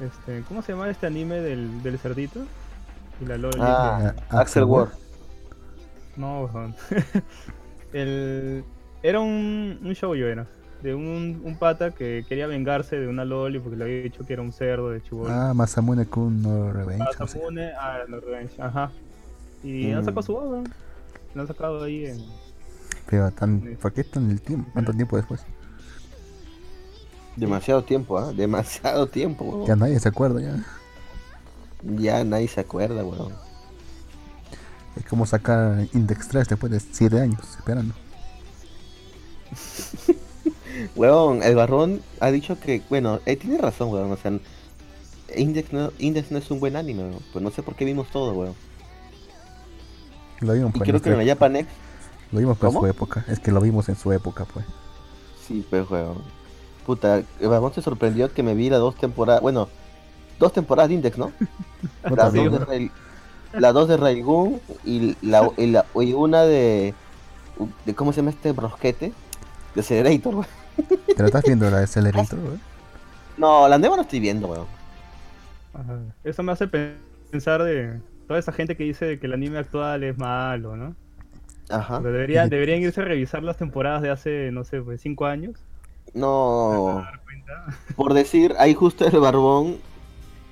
[0.02, 2.42] Este, ¿Cómo se llama este anime del, del cerdito?
[3.22, 3.58] Y la Loli.
[3.62, 4.90] Ah, Axel Ward.
[6.18, 6.76] No, weón.
[7.94, 8.64] el...
[9.04, 10.48] Era un, un show yo era.
[10.84, 14.34] De un, un pata que quería vengarse de una loli porque le había dicho que
[14.34, 15.30] era un cerdo de chibol.
[15.30, 17.04] Ah, Masamune Kun no Revenge.
[17.04, 17.38] no sé.
[17.38, 18.92] Masamune, ah, no Revenge, ajá.
[19.64, 20.06] Y han Mm.
[20.06, 20.64] sacado su obra.
[21.36, 22.18] Lo han sacado ahí en...
[23.10, 24.70] Pero tan, ¿por qué tan el tiempo?
[24.74, 25.46] ¿Cuánto tiempo después?
[27.36, 28.34] Demasiado tiempo, ¿ah?
[28.34, 29.66] Demasiado tiempo, weón.
[29.68, 30.64] Ya nadie se acuerda ya.
[31.84, 33.34] Ya nadie se acuerda, weón.
[34.96, 37.94] Es como sacar Index 3 después de 7 años esperando.
[40.96, 44.12] Weón, el barrón ha dicho que, bueno, eh, tiene razón, weón.
[44.12, 44.32] O sea,
[45.36, 47.20] Index no, Index no es un buen anime, weón.
[47.32, 48.56] Pues no sé por qué vimos todo, weón.
[50.40, 51.70] Lo vimos, Y pues, creo en que en la Japanex,
[52.32, 53.26] lo vimos pues, en su época.
[53.28, 54.66] Es que lo vimos en su época, pues.
[55.48, 56.18] sí, pues, weón.
[56.86, 59.70] Puta, el barrón se sorprendió que me vi las dos temporadas, bueno,
[60.40, 61.32] dos temporadas de Index, ¿no?
[62.10, 62.92] No Las dos de,
[63.54, 66.94] las dos de Railgun y, la, y, la- y una de,
[67.86, 67.96] de.
[67.96, 69.12] ¿Cómo se llama este brosquete?
[69.76, 70.48] De Accelerator, weón.
[71.08, 72.58] ¿Te lo estás viendo la de Accelerator, güey?
[73.38, 74.66] No, la nueva no estoy viendo, weón.
[75.74, 76.00] Ajá.
[76.24, 76.96] Eso me hace pe-
[77.30, 80.96] pensar de toda esa gente que dice que el anime actual es malo, ¿no?
[81.70, 82.00] Ajá.
[82.02, 85.56] Pero deberían, deberían irse a revisar las temporadas de hace, no sé, pues 5 años.
[86.14, 87.06] No.
[87.96, 89.78] Por decir, ahí justo el barbón.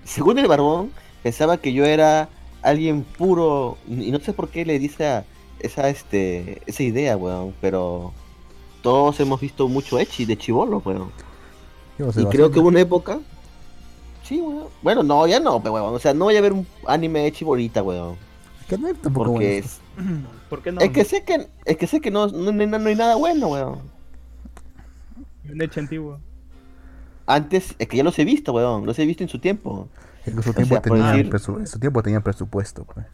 [0.05, 2.29] Según el barbón, pensaba que yo era
[2.61, 3.77] alguien puro.
[3.87, 5.25] Y no sé por qué le dice a
[5.59, 7.53] esa, este, esa idea, weón.
[7.61, 8.13] Pero
[8.81, 11.11] todos hemos visto mucho Echi de chivolo, weón.
[12.15, 13.19] Y creo que hubo una época.
[14.23, 14.67] Sí, weón.
[14.81, 15.93] Bueno, no, ya no, pero weón.
[15.93, 18.15] O sea, no voy a ver un anime de chibolita, weón.
[18.67, 19.65] que no es tampoco Porque bueno.
[19.65, 19.79] es,
[20.49, 20.81] ¿Por qué no?
[20.81, 23.47] es que sé que es que sé que no, no, no- no hay nada bueno,
[23.49, 23.79] weón.
[25.51, 26.19] Un hecho antiguo.
[27.25, 28.85] Antes, es que ya los he visto, weón.
[28.85, 29.87] Los he visto en su tiempo.
[30.25, 33.05] En su o tiempo, sea, por tenían decir- presu- en su tiempo tenían presupuesto, pues.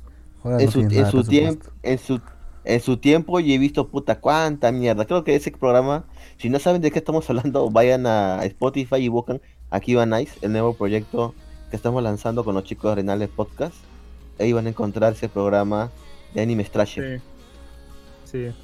[0.44, 1.74] Ahora en no su, en tiempo presupuesto.
[1.84, 2.22] en su
[2.68, 6.06] en su tiempo y he visto puta cuánta mierda creo que ese programa
[6.40, 9.40] si no saben de qué estamos hablando vayan a Spotify y buscan
[9.70, 11.36] aquí va Nice el nuevo proyecto
[11.70, 13.76] que estamos lanzando con los chicos de Arenales Podcast
[14.40, 15.92] ahí van a encontrar ese programa
[16.34, 17.22] de anime trash Sí.
[18.32, 18.56] Sí.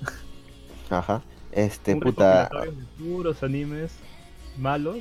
[0.90, 2.50] ajá este Un puta
[2.98, 3.92] puros animes
[4.58, 4.98] malos.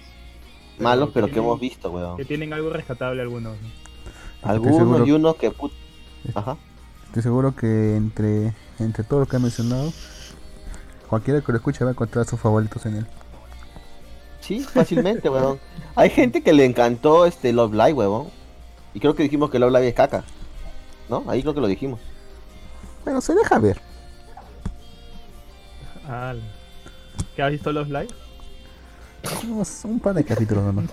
[0.83, 3.57] Malos pero que tienen- hemos visto weón Que tienen algo rescatable algunos.
[3.61, 3.69] ¿no?
[4.49, 5.73] Algunos seguro- y unos que put...
[6.35, 6.57] Ajá.
[7.07, 9.93] Estoy seguro que entre, entre todo lo que ha mencionado,
[11.09, 13.07] cualquiera que lo escuche va a encontrar sus favoritos en él.
[14.41, 15.59] Sí, fácilmente, weón.
[15.97, 18.29] Hay gente que le encantó este Love Live, weón.
[18.95, 20.25] Y creo que dijimos que Love Live es caca.
[21.09, 21.25] ¿No?
[21.29, 21.99] Ahí creo que lo dijimos.
[23.05, 23.81] Bueno, se deja ver.
[26.07, 26.35] Ah,
[27.37, 28.09] ¿Qué has visto los live?
[29.85, 30.87] Un par de capítulos nomás.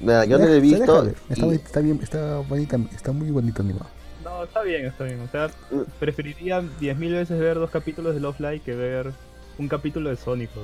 [0.00, 1.02] Mira, yo no lo he deja visto.
[1.28, 3.86] Está, y- bien- está bien, está bonita, está muy bonito animado.
[4.24, 5.20] No, está bien, está bien.
[5.20, 5.82] O sea, Mm.
[5.98, 9.12] preferiría 10.000 veces ver dos capítulos de Love Live que ver
[9.58, 10.50] un capítulo de Sonic.
[10.52, 10.60] Que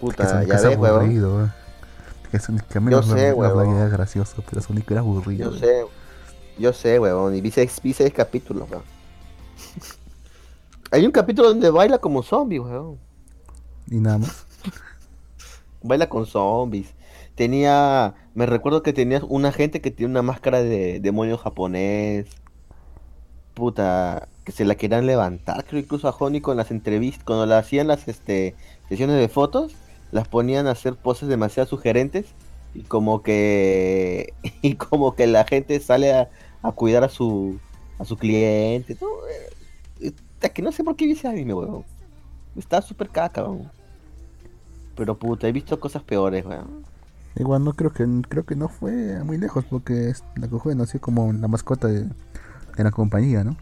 [0.00, 0.96] Puta, ya es ves, weón.
[1.00, 1.52] aburrido, weón.
[2.30, 3.66] Que Sonic que menos sé, la- la huevón.
[3.66, 5.44] Live era gracioso, pero Sonic era aburrido.
[5.44, 5.60] Yo weón.
[5.60, 5.84] sé.
[6.58, 7.34] Yo sé, weón.
[7.34, 8.82] Y vi seis, vi seis capítulos, weón.
[10.90, 12.98] Hay un capítulo donde baila como zombie, weón.
[13.92, 14.46] Y nada más.
[15.82, 16.94] Baila con zombies.
[17.34, 18.14] Tenía.
[18.34, 22.26] Me recuerdo que tenía una gente que tiene una máscara de demonio japonés.
[23.52, 24.28] Puta.
[24.44, 25.64] Que se la querían levantar.
[25.66, 27.22] Creo incluso a Honey con las entrevistas.
[27.24, 28.54] Cuando la hacían las este,
[28.88, 29.74] sesiones de fotos.
[30.10, 32.26] Las ponían a hacer poses demasiado sugerentes.
[32.74, 34.32] Y como que.
[34.62, 36.30] Y como que la gente sale a,
[36.74, 37.58] cuidar a su.
[37.98, 38.96] A su cliente.
[39.02, 39.08] No,
[40.00, 41.84] eh, es que no sé por qué vi ese anime, weón.
[42.56, 43.81] Está súper caca, weón.
[44.96, 46.84] Pero puta, he visto cosas peores, weón.
[47.36, 51.32] Igual no creo que creo que no fue muy lejos porque la Cojude nació como
[51.32, 53.56] la mascota de, de la compañía, ¿no?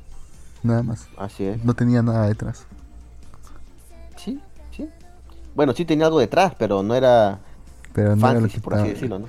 [0.62, 1.06] Nada más.
[1.16, 1.64] Así es.
[1.64, 2.66] No tenía nada detrás.
[4.16, 4.40] Sí,
[4.76, 4.88] sí.
[5.54, 7.38] Bueno, sí tenía algo detrás, pero no era
[7.92, 9.26] Pero no era lo que por así decirlo, ¿no?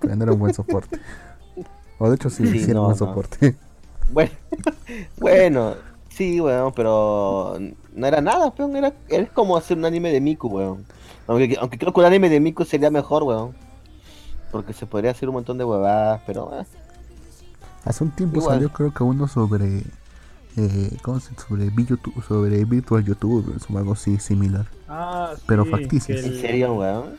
[0.00, 1.00] pero no era un buen soporte.
[1.98, 3.06] O de hecho sí, Sí, sí era no, un buen no.
[3.06, 3.56] soporte.
[4.12, 4.32] Bueno,
[5.16, 5.74] bueno,
[6.10, 7.58] sí, weón, pero
[7.94, 8.76] no era nada, weón.
[8.76, 10.84] Era, era como hacer un anime de Miku, weón.
[11.26, 13.54] Aunque, aunque creo que un anime de Miku sería mejor, weón.
[14.50, 16.50] Porque se podría hacer un montón de huevadas, pero...
[16.60, 16.64] eh,
[17.84, 18.54] Hace un tiempo Igual.
[18.56, 19.82] salió creo que uno sobre
[20.56, 24.66] eh, ¿cómo se sobre YouTube, sobre virtual YouTube o algo así similar.
[24.88, 26.14] Ah, sí, Pero facticio.
[26.14, 27.16] el- ¿En serio, weón?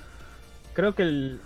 [0.73, 1.39] Creo que el.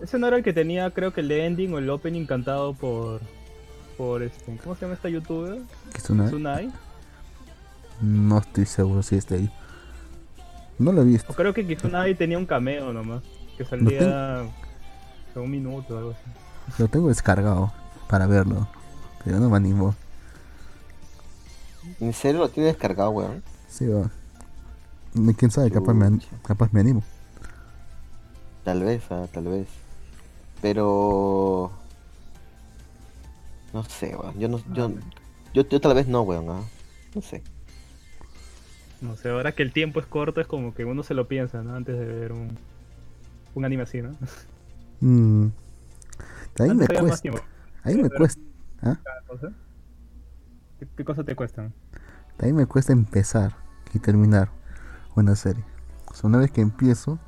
[0.00, 3.20] Ese no era el que tenía, creo que el ending o el opening cantado por.
[3.96, 4.56] Por este.
[4.62, 5.60] ¿Cómo se llama esta youtuber?
[5.94, 6.70] Tsunai.
[8.00, 9.50] no estoy seguro si es de ahí.
[10.78, 11.32] No lo he visto.
[11.32, 13.22] O creo que Kizunai tenía un cameo nomás.
[13.56, 14.44] Que salía.
[15.34, 16.82] un minuto o algo así.
[16.82, 17.72] Lo tengo descargado
[18.08, 18.66] para verlo.
[19.24, 19.94] Pero no me animo.
[22.00, 23.42] ¿En serio lo tienes descargado, weón?
[23.68, 24.10] Sí, va.
[25.14, 27.02] Ni quién sabe, capaz me, capaz me animo.
[28.64, 29.68] Tal vez, ah, tal vez.
[30.60, 31.70] Pero...
[33.72, 34.38] No sé, weón.
[34.38, 34.60] Yo no...
[34.72, 34.90] Yo,
[35.52, 36.48] yo, yo tal vez no, weón.
[36.50, 36.62] ah.
[37.14, 37.42] No sé.
[39.04, 41.62] No sé, ahora que el tiempo es corto, es como que uno se lo piensa,
[41.62, 41.74] ¿no?
[41.74, 42.56] Antes de ver un.
[43.54, 44.10] Un anime así, ¿no?
[45.00, 45.48] Mm.
[46.58, 47.16] Ahí me cuesta.
[47.18, 47.40] tiempo.
[47.84, 48.40] Ahí me pero- cuesta.
[48.82, 48.98] ¿ah?
[50.80, 51.72] ¿Qué, qué cosas te cuestan?
[52.40, 53.54] A mí me cuesta empezar
[53.92, 54.48] y terminar
[55.14, 55.64] una serie.
[56.10, 57.18] O sea, una vez que empiezo,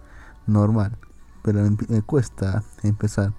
[0.47, 0.97] normal.
[1.45, 3.33] Pero me cuesta empezar,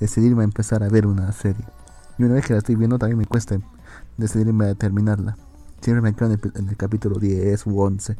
[0.00, 1.64] decidirme a empezar a ver una serie.
[2.18, 3.56] Y una vez que la estoy viendo, también me cuesta
[4.18, 5.38] decidirme a terminarla.
[5.84, 8.16] Siempre me quedo en el, en el capítulo 10 u 11.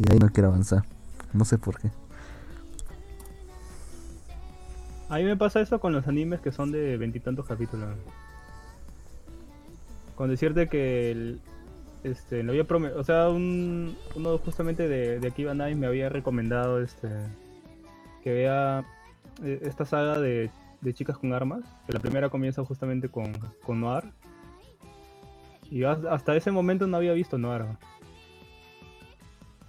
[0.00, 0.82] Y ahí no quiero avanzar.
[1.32, 1.90] No sé por qué.
[5.08, 7.88] A mí me pasa eso con los animes que son de veintitantos capítulos.
[10.16, 11.40] Con decirte que el,
[12.02, 17.08] este, lo había o sea, un, uno justamente de, de Akiba me había recomendado este
[18.24, 18.84] que vea
[19.44, 23.32] eh, esta saga de, de chicas con armas, que la primera comienza justamente con,
[23.64, 24.02] con Noir.
[25.70, 27.64] Y has- hasta ese momento no había visto Noir.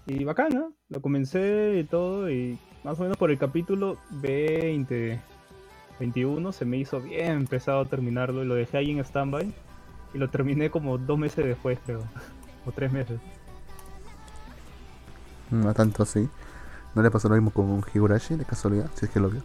[0.08, 5.20] Y bacana, lo comencé y todo, y más o menos por el capítulo 20,
[6.00, 9.54] 21 se me hizo bien pesado terminarlo y lo dejé ahí en standby.
[10.14, 12.02] Y lo terminé como dos meses después, creo.
[12.66, 13.20] O tres meses.
[15.50, 16.28] No tanto así.
[16.94, 18.90] ¿No le pasó lo mismo con Higurashi de casualidad?
[18.96, 19.42] Si es que lo vio.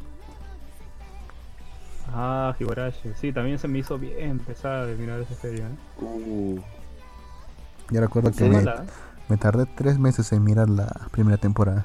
[2.16, 3.11] Ah, Higurashi.
[3.20, 5.62] Sí, también se me hizo bien pesada de mirar esa serie.
[5.64, 6.03] ¿eh?
[6.05, 6.61] Uh,
[7.90, 8.66] Yo recuerdo ¿En que me, ¿eh?
[9.29, 11.85] me tardé tres meses en mirar la primera temporada.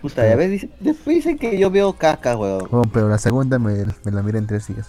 [0.00, 2.68] puta, ya ves, dice- después dicen que yo veo caca, weón.
[2.70, 4.88] Oh, pero la segunda me, me la miré en tres días.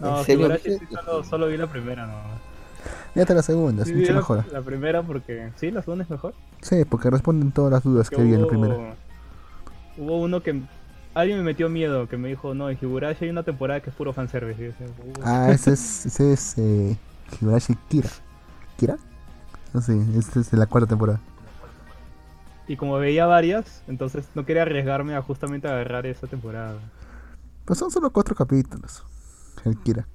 [0.00, 0.56] No, ¿En serio?
[0.62, 2.14] Sí, solo, solo vi la primera, no.
[3.14, 4.52] Mírate la segunda, Sí, es vi mucho la, mejor.
[4.52, 5.50] la primera porque.
[5.56, 6.34] Sí, la segunda es mejor.
[6.60, 8.74] Sí, porque responden todas las dudas que había en la primera.
[9.96, 10.60] Hubo uno que.
[11.14, 13.96] Alguien me metió miedo, que me dijo, no, en Higurashi hay una temporada que es
[13.96, 14.68] puro fanservice.
[14.68, 14.74] Y.
[15.22, 16.98] Ah, ese es, ese es eh,
[17.40, 18.10] Higurashi Kira.
[18.76, 18.96] ¿Kira?
[19.72, 21.20] No sé, este es la cuarta temporada.
[22.66, 26.78] Y como veía varias, entonces no quería arriesgarme a justamente agarrar esa temporada.
[27.64, 29.04] Pues son solo cuatro capítulos.
[29.64, 30.06] El Kira.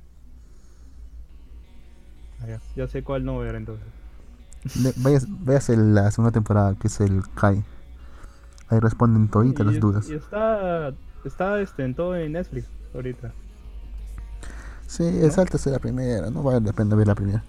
[2.41, 3.85] Ah, ya, ya sé cuál no ver entonces.
[4.81, 7.63] Le- Vayas, vayas en la segunda temporada, que es el Kai.
[8.69, 10.09] Ahí responden toditas Y- las dudas.
[10.09, 10.93] Y está,
[11.25, 13.31] está este, en todo en Netflix ahorita.
[14.87, 17.43] Sí, sáltese la primera, no vale la pena ver la primera.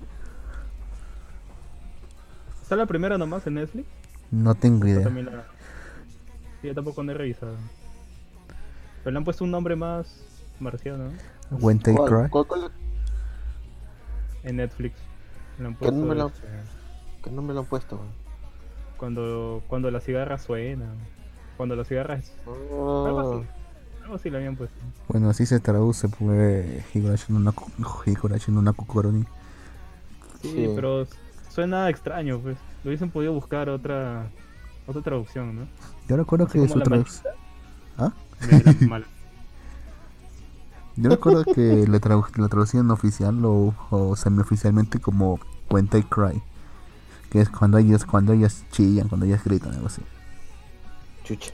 [2.63, 3.87] ¿Está la primera nomás en Netflix?
[4.31, 5.09] No tengo idea.
[5.09, 5.45] la...
[6.61, 7.55] Sí, yo tampoco no he revisado.
[9.03, 10.07] Pero le han puesto un nombre más
[10.61, 11.05] marciano
[11.51, 11.57] ¿no?
[11.57, 12.29] When They ¿Cuál- Cry.
[12.31, 12.71] cuál- cuál-
[14.45, 14.95] en Netflix.
[15.59, 16.27] Le han ¿Qué puesto número?
[16.29, 16.47] este,
[17.25, 18.01] ¿Qué nombre lo han puesto?
[19.01, 20.93] Cuando, cuando la cigarra suena.
[21.57, 22.33] Cuando la cigarra es...
[22.47, 23.49] Algo Oh, así.
[24.05, 24.77] Algo así le habían puesto.
[25.09, 27.53] Bueno, así se traduce pues Higurashi no
[28.07, 29.25] Higurashi no Nakukoroni.
[30.43, 30.69] Sí, Sí.
[30.75, 31.07] pero
[31.49, 32.57] suena extraño, pues.
[32.85, 34.29] Lo hubiesen podido buscar otra
[34.87, 35.67] otra traducción, ¿no?
[36.09, 37.33] Yo recuerdo Así que su traducción...
[37.99, 38.13] ¿Ah?
[40.97, 45.39] Yo recuerdo que la, tradu- la traducción oficial o, o semioficialmente como
[45.71, 46.43] When They Cry.
[47.31, 50.03] Que es cuando ellos, cuando ellas chillan, cuando ellas gritan, algo así.
[51.25, 51.53] chucha.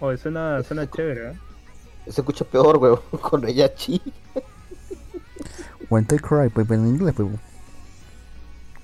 [0.00, 1.38] Oye, suena, suena chévere, ¿eh?
[2.08, 4.00] Se escucha peor, weón, con ella chi.
[5.90, 7.28] When They Cry, pues pero en inglés, pues.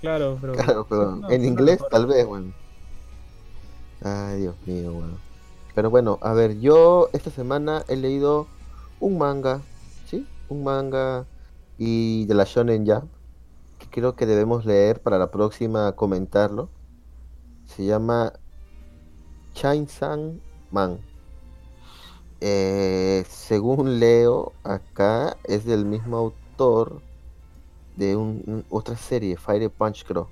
[0.01, 0.53] Claro, pero...
[0.55, 1.89] Claro, pero No, en inglés mejor.
[1.91, 2.55] tal vez, weón.
[4.03, 5.19] Ay, Dios mío, weón.
[5.75, 8.47] Pero bueno, a ver, yo esta semana he leído
[9.01, 9.61] un manga,
[10.07, 10.27] ¿sí?
[10.49, 11.27] Un manga
[11.79, 13.11] y de la Shonen Jump,
[13.79, 16.69] que creo que debemos leer para la próxima comentarlo.
[17.67, 18.33] Se llama
[19.55, 20.35] Chainsaw
[20.71, 20.99] Man.
[22.41, 27.01] Eh, según leo acá, es del mismo autor
[27.97, 30.29] de un- un- otra serie, Fire Punch Crow.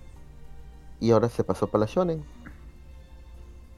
[1.00, 2.24] Y ahora se pasó para la Shonen.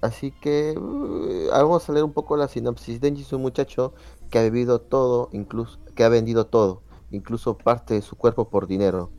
[0.01, 3.01] Así que uh, vamos a leer un poco la sinopsis.
[3.01, 3.95] Denji es un muchacho
[4.31, 8.67] que ha vivido todo, incluso que ha vendido todo, incluso parte de su cuerpo por
[8.67, 9.11] dinero.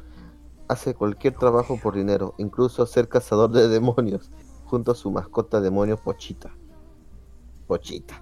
[0.67, 4.30] Hace cualquier trabajo por dinero, incluso ser cazador de demonios,
[4.65, 6.51] junto a su mascota demonio Pochita.
[7.67, 8.21] Pochita.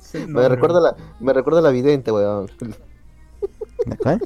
[0.00, 2.48] Sí, Me recuerda la, me recuerda la vidente, weón.
[3.86, 4.20] ¿La cuál?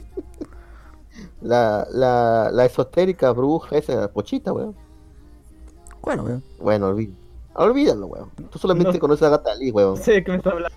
[1.41, 4.75] La, la, la esotérica bruja esa, Pochita, weón.
[6.01, 6.45] Bueno, weón.
[6.61, 7.19] Bueno, olvídalo.
[7.57, 8.31] Olvídalo, weón.
[8.51, 8.99] Tú solamente No.
[9.01, 9.97] conoces a Gata Lee, weón.
[9.97, 10.77] Sí, que me está hablando.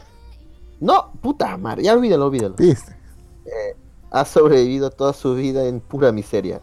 [0.80, 2.56] No, puta madre, ya olvídalo, olvídalo.
[2.56, 2.95] ¿Viste?
[4.12, 6.62] Ha sobrevivido toda su vida en pura miseria.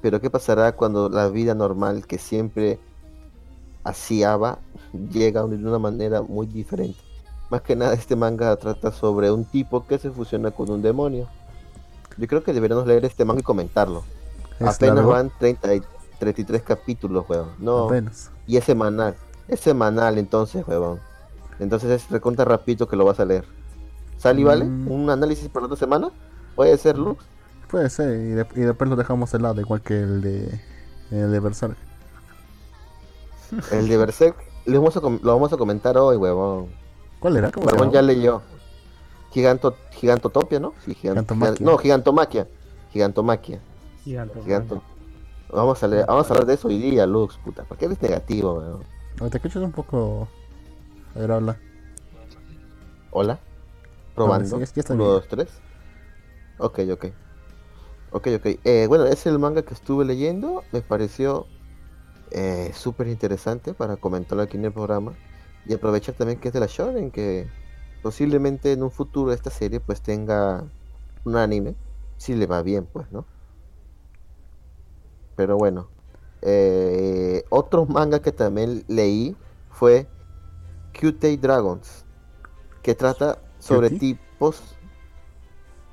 [0.00, 2.78] Pero ¿qué pasará cuando la vida normal que siempre
[3.84, 4.58] hacíaba
[5.12, 7.00] llega de una manera muy diferente?
[7.50, 11.28] Más que nada este manga trata sobre un tipo que se fusiona con un demonio.
[12.18, 14.04] Yo creo que deberíamos leer este manga y comentarlo.
[14.58, 15.82] Es Apenas largo, van 30 y
[16.18, 17.50] 33 capítulos, weón.
[17.58, 18.30] No, Apenas.
[18.46, 19.14] y es semanal.
[19.48, 20.98] Es semanal entonces, weón.
[21.58, 23.44] Entonces es recontra rapidito que lo vas a leer.
[24.18, 24.64] ¿Sale y vale?
[24.64, 24.90] Mm.
[24.90, 26.10] ¿Un análisis para la otra semana?
[26.56, 27.24] ¿Puede ser, Lux?
[27.70, 30.60] Puede ser, y, de- y después lo dejamos de lado, igual que el de,
[31.10, 31.76] el de Berserk.
[33.70, 36.68] El de Berserk lo vamos a, com- lo vamos a comentar hoy, huevón.
[37.20, 37.50] ¿Cuál era?
[37.52, 38.42] ¿Cómo Barbón ya leyó.
[39.32, 40.72] Giganto, Gigantotopia, ¿no?
[40.84, 41.54] Sí, gigan- Gigantomaquia.
[41.56, 42.48] gigan- no, Gigantomaquia.
[42.92, 43.60] Gigantomaquia.
[44.04, 44.42] Gigante.
[44.42, 44.82] Giganto.
[45.52, 47.64] Vamos a leer, vamos a hablar de eso hoy día, Lux, puta.
[47.64, 49.30] ¿Por qué eres negativo, weón?
[49.30, 50.28] Te escuchas un poco.
[51.14, 51.56] A ver, habla.
[53.10, 53.38] Hola.
[54.14, 54.46] Probando.
[54.66, 54.98] sí, Uno, bien.
[54.98, 55.48] dos, tres.
[56.58, 57.06] Ok, ok.
[58.12, 58.46] Ok, ok.
[58.64, 60.62] Eh, bueno, es el manga que estuve leyendo.
[60.72, 61.46] Me pareció
[62.30, 65.12] eh, súper interesante para comentarlo aquí en el programa.
[65.66, 67.48] Y aprovechar también que es de la Shonen, que
[68.02, 70.64] posiblemente en un futuro esta serie pues tenga
[71.24, 71.74] un anime.
[72.16, 73.26] Si le va bien, pues, ¿no?
[75.34, 75.88] Pero bueno.
[76.42, 79.36] Eh, otro manga que también leí
[79.70, 80.06] fue
[80.98, 82.04] Cute Dragons.
[82.82, 84.14] Que trata sobre ¿Cutie?
[84.14, 84.76] tipos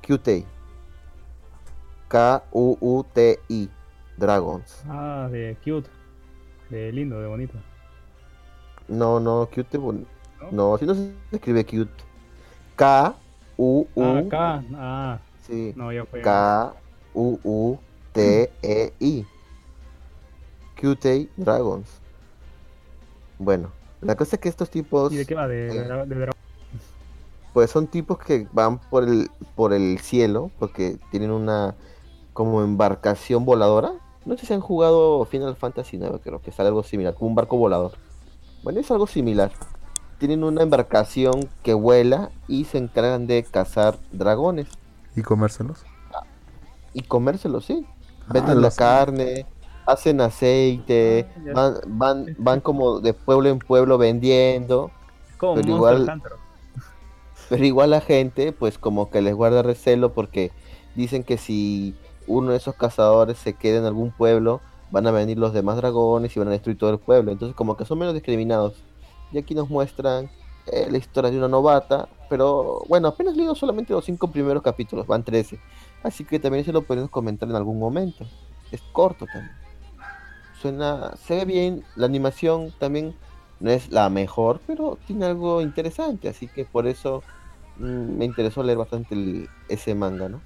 [0.06, 0.45] Cute.
[2.13, 3.69] K-U-U-T-I.
[4.17, 4.84] Dragons.
[4.88, 5.89] Ah, de cute.
[6.69, 7.56] De lindo, de bonito.
[8.88, 9.80] No, no, cute.
[9.80, 10.06] bon-
[10.39, 10.52] ¿No?
[10.73, 11.91] No, si no se escribe cute.
[12.76, 13.88] K-U-U.
[14.04, 14.63] Ah, acá.
[14.76, 15.73] Ah, Sí.
[15.76, 16.21] no, ya fue.
[16.21, 16.76] K-U-U-T-E-I.
[20.80, 21.88] Cute Dragons.
[23.39, 23.71] Bueno,
[24.02, 25.47] la cosa es que estos tipos, ¿Y de qué va?
[25.47, 26.06] De, Eh.
[26.06, 26.32] de
[27.54, 31.73] pues son tipos que van por el, por el cielo, porque tienen una
[32.34, 33.93] como embarcación voladora.
[34.26, 37.36] No sé si han jugado Final Fantasy 9, creo que es algo similar, como un
[37.36, 37.91] barco volador.
[38.63, 39.52] Bueno, es algo similar.
[40.17, 44.67] Tienen una embarcación que vuela y se encargan de cazar dragones
[45.15, 45.84] ¿Y comérselos?
[46.93, 47.86] y comérselos, sí.
[48.22, 49.46] Ah, Venden la carne,
[49.86, 54.91] hacen aceite, Ah, van, van, van como de pueblo en pueblo vendiendo.
[55.38, 56.32] Como pero igual- Hunter.
[57.50, 60.52] Pero igual la gente, pues como que les guarda recelo porque
[60.96, 61.93] dicen que si
[62.28, 66.36] uno de esos cazadores se queda en algún pueblo, van a venir los demás dragones
[66.36, 67.32] y van a destruir todo el pueblo.
[67.32, 68.74] Entonces como que son menos discriminados.
[69.32, 70.30] Y aquí nos muestran
[70.68, 75.08] eh, la historia de una novata, pero bueno, apenas leído solamente los cinco primeros capítulos,
[75.08, 75.60] van 13.
[76.04, 78.26] Así que también se lo podemos comentar en algún momento.
[78.72, 79.56] Es corto también.
[80.62, 83.14] Suena, se ve bien, la animación también
[83.60, 87.24] no es la mejor, pero tiene algo interesante, así que por eso
[87.78, 90.42] mm, me interesó leer bastante el- ese manga, ¿no?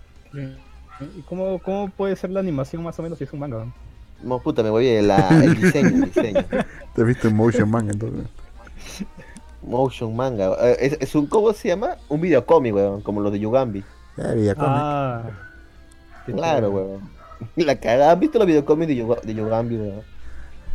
[0.99, 3.65] ¿Y cómo, cómo puede ser la animación más o menos si es un manga?
[4.23, 6.43] No, puta, me voy de la, el diseño, el diseño.
[6.95, 8.25] Te he visto en Motion Man entonces.
[9.61, 10.53] Motion manga.
[10.61, 11.97] eh, Es, es un, ¿cómo se llama?
[12.09, 13.83] Un videocómic, weón, como los de Yugambi.
[14.17, 14.55] Ya.
[14.57, 15.23] Ah,
[16.25, 16.85] qué Claro, chévere.
[16.87, 17.09] weón.
[17.55, 18.11] La cagada.
[18.13, 20.01] ¿Has visto los videocómics de, Yuga- de Yugambi, weón?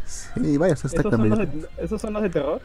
[0.04, 1.66] Sí, vaya, se está ¿Esos son, los cambiando.
[1.78, 2.60] de, ¿Esos son los de terror?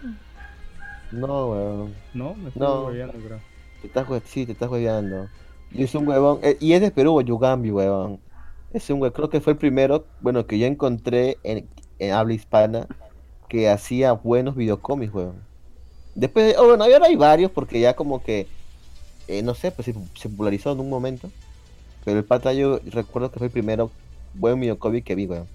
[1.12, 1.93] No, weón.
[2.13, 2.74] No, me estoy No.
[2.86, 3.39] olvidando, creo.
[3.82, 5.28] Te estás, jue- sí, te estás hueveando.
[5.77, 6.39] Y es un huevón.
[6.41, 8.19] eh, y es de Perú, Yugambi, huevón.
[8.73, 9.13] Es un huevón.
[9.13, 11.67] Creo que fue el primero, bueno, que yo encontré en,
[11.99, 12.87] en habla hispana
[13.47, 15.35] que hacía buenos videocómics, huevón.
[16.15, 18.47] Después, oh, bueno, ahora hay varios porque ya como que,
[19.27, 21.29] eh, no sé, pues se, popularizó en un momento.
[22.03, 23.91] Pero el pata yo recuerdo que fue el primero
[24.33, 25.47] buen videocómic que vi, huevón.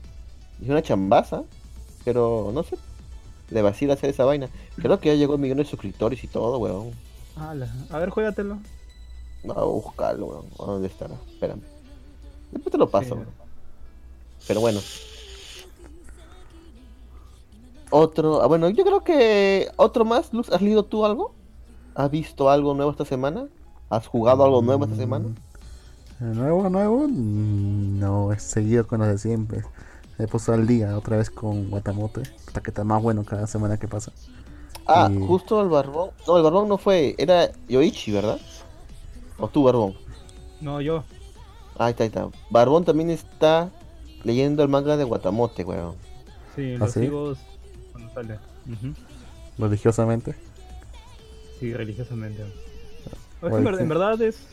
[0.62, 1.42] Es una chambaza,
[2.04, 2.76] pero no sé.
[3.50, 4.48] Le vacila hacer esa vaina.
[4.76, 6.92] Creo que ya llegó a millones de suscriptores y todo, huevón.
[7.36, 7.68] Ala.
[7.90, 8.58] A ver, juégatelo.
[9.44, 10.44] No, a buscarlo, weón.
[10.58, 11.14] ¿A ¿Dónde estará?
[11.32, 11.60] Espérame.
[12.52, 13.20] Después te lo paso, Sí.
[14.48, 14.80] Pero bueno.
[17.90, 21.32] Otro, ah, bueno, yo creo que otro más, Luz, ¿has leído tú algo?
[21.94, 23.46] ¿Has visto algo nuevo esta semana?
[23.90, 25.26] ¿Has jugado algo nuevo esta semana?
[25.28, 29.62] Eh, Nuevo, nuevo, mm, no, he seguido con los de siempre.
[30.18, 33.76] Me puso al día otra vez con Guatamote, hasta que está más bueno cada semana
[33.76, 34.12] que pasa.
[34.86, 36.10] Ah, Y- justo el barbón.
[36.26, 38.38] No, el barbón no fue, era Yoichi, ¿verdad?
[39.42, 39.94] ¿O tú, barbón?
[40.60, 41.02] No, yo.
[41.76, 42.28] Ah, ahí está, ahí está.
[42.48, 43.70] Barbón también está
[44.22, 45.96] leyendo el manga de Guatamote, weón.
[46.54, 47.00] Sí, ¿Ah, lo sí?
[47.00, 47.34] sigo
[47.90, 48.38] cuando sale.
[49.58, 50.36] Religiosamente.
[51.58, 52.44] Sí, religiosamente.
[53.40, 53.82] Oye, en, ver- sí.
[53.82, 54.46] en verdad es.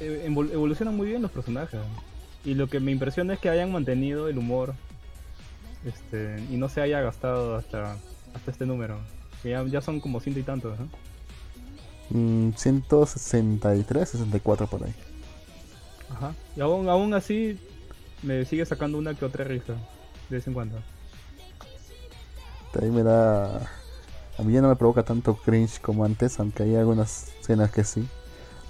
[0.00, 1.80] eh, evol- Evolucionan muy bien los personajes.
[2.44, 4.74] Y lo que me impresiona es que hayan mantenido el humor.
[5.86, 7.92] Este, y no se haya gastado hasta,
[8.34, 8.98] hasta este número.
[9.42, 10.88] Que ya, ya son como ciento y tantos, ¿no?
[12.10, 14.94] Mm, 163, 64 por ahí.
[16.10, 16.34] Ajá.
[16.56, 17.58] Y aún, aún así
[18.22, 19.74] me sigue sacando una que otra risa.
[20.28, 20.78] De vez en cuando.
[22.80, 23.56] Ahí me da.
[24.38, 27.82] A mí ya no me provoca tanto cringe como antes, aunque hay algunas escenas que
[27.82, 28.06] sí.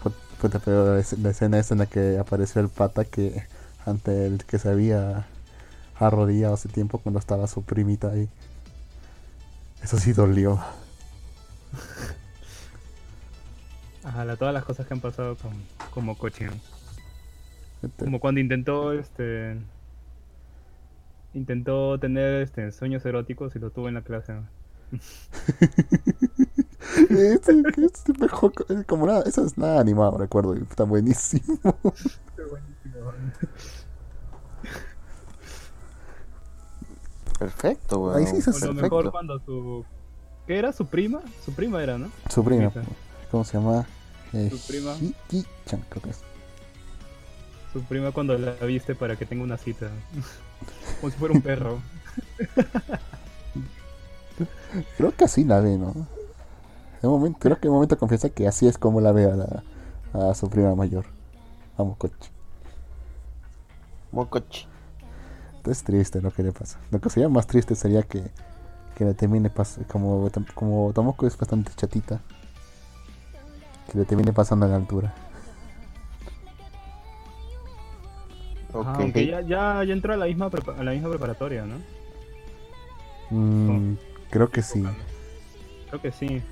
[0.02, 3.44] Pu- puta, pero la es- escena esa en la que apareció el pata que
[3.84, 5.26] ante el que se había
[5.98, 8.28] arrodillado hace tiempo cuando estaba su primita ahí.
[9.82, 10.58] Eso sí dolió.
[14.04, 16.44] Ajá, la- todas las cosas que han pasado con, Mokochi.
[16.44, 16.52] ¿no?
[17.82, 19.56] Este, Como cuando intentó este
[21.34, 24.32] intentó tener este sueños eróticos y lo tuvo en la clase.
[24.32, 24.44] ¿no?
[27.10, 31.58] este- este mejor es como nada, eso es nada animado, recuerdo, está buenísimo.
[37.38, 38.16] Perfecto, weón.
[38.16, 38.82] Ahí sí se O lo perfecto.
[38.82, 39.84] mejor cuando su
[40.46, 40.72] ¿qué era?
[40.72, 42.08] Su prima, su prima era, ¿no?
[42.28, 42.72] Su prima.
[43.30, 43.86] ¿Cómo se llama?
[44.32, 44.94] Eh, Su prima.
[44.94, 46.24] Hiki-chan, creo que es.
[47.72, 49.90] Su prima cuando la viste para que tenga una cita.
[51.00, 51.80] Como si fuera un perro.
[54.96, 55.94] Creo que así la ve, ¿no?
[57.02, 59.64] De momento, creo que de momento confiesa que así es como la ve a, la,
[60.30, 61.06] a su prima mayor.
[61.76, 62.30] Vamos, coche.
[64.12, 64.66] Mocochi.
[65.64, 66.78] Es triste lo que le pasa.
[66.90, 68.30] Lo que sería más triste sería que,
[68.94, 69.50] que le termine
[69.86, 72.22] como, como Tomoko es bastante chatita.
[73.90, 75.14] Que le termine pasando a la altura.
[78.70, 79.00] Ajá, Ok.
[79.00, 81.76] aunque ya, ya, ya entró a la misma prepa- a la misma preparatoria, ¿no?
[83.30, 83.96] Mm,
[84.30, 84.84] creo que sí.
[85.88, 86.42] Creo que sí.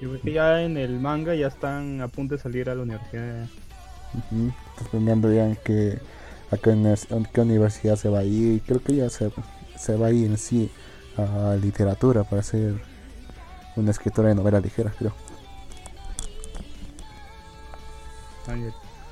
[0.00, 2.82] Y ves que ya en el manga ya están a punto de salir a la
[2.82, 3.46] universidad.
[4.14, 4.52] Ujú.
[4.70, 5.98] Estás planeando ya en qué,
[6.50, 8.62] a qué, univers- a qué universidad se va a ir.
[8.62, 9.30] Creo que ya se,
[9.76, 10.70] se va a ir en sí
[11.16, 12.74] a literatura para ser
[13.76, 15.12] una escritora de novela ligera, creo.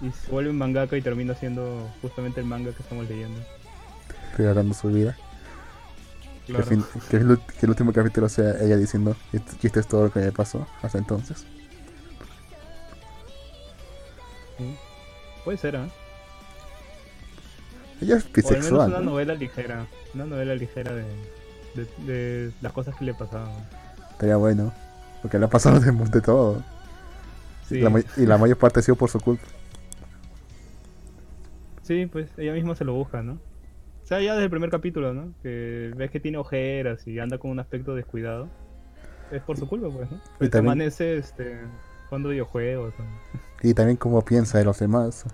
[0.01, 3.41] Y se vuelve un mangaka y termina siendo justamente el manga que estamos leyendo.
[4.37, 5.17] Regalando su vida.
[6.47, 6.65] Que, Claro.
[6.65, 9.79] el fin- que el, ult- que el último capítulo sea ella diciendo "Esto- que esto
[9.79, 11.45] es todo lo que me pasó hasta entonces.
[14.59, 14.77] Sí.
[15.45, 15.89] Puede ser, ¿eh?
[18.01, 18.89] Ella es O al menos bisexual.
[18.91, 19.05] una ¿no?
[19.11, 19.87] novela ligera.
[20.15, 21.05] Una novela ligera de,
[21.75, 23.51] de, de las cosas que le pasaban.
[24.11, 24.73] Estaría bueno.
[25.23, 26.63] Porque le ha pasado de, de todo.
[27.73, 27.81] Sí.
[27.81, 29.45] La may- y la mayor parte ha sido por su culpa.
[31.83, 33.33] Sí, pues ella misma se lo busca, ¿no?
[33.35, 35.33] O sea, ya desde el primer capítulo, ¿no?
[35.43, 38.49] Que ves que tiene ojeras y anda con un aspecto descuidado.
[39.31, 40.21] Es por su culpa, pues, ¿no?
[40.39, 41.59] Pues también- amanece este,
[42.09, 42.93] jugando videojuegos.
[42.99, 43.05] ¿no?
[43.69, 45.25] Y también cómo piensa de los demás.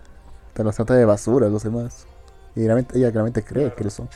[0.52, 2.06] Te los trata de basura los demás.
[2.54, 3.76] Y realmente, ella realmente cree Claro.
[3.76, 4.08] que lo son.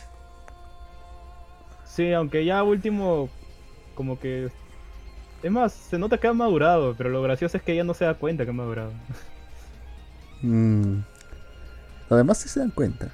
[1.84, 3.28] Sí, aunque ya último,
[3.94, 4.48] como que...
[5.42, 8.04] Es más, se nota que ha madurado, pero lo gracioso es que ella no se
[8.04, 8.92] da cuenta que ha madurado.
[10.42, 10.98] Mm.
[12.10, 13.06] Los demás sí se dan cuenta.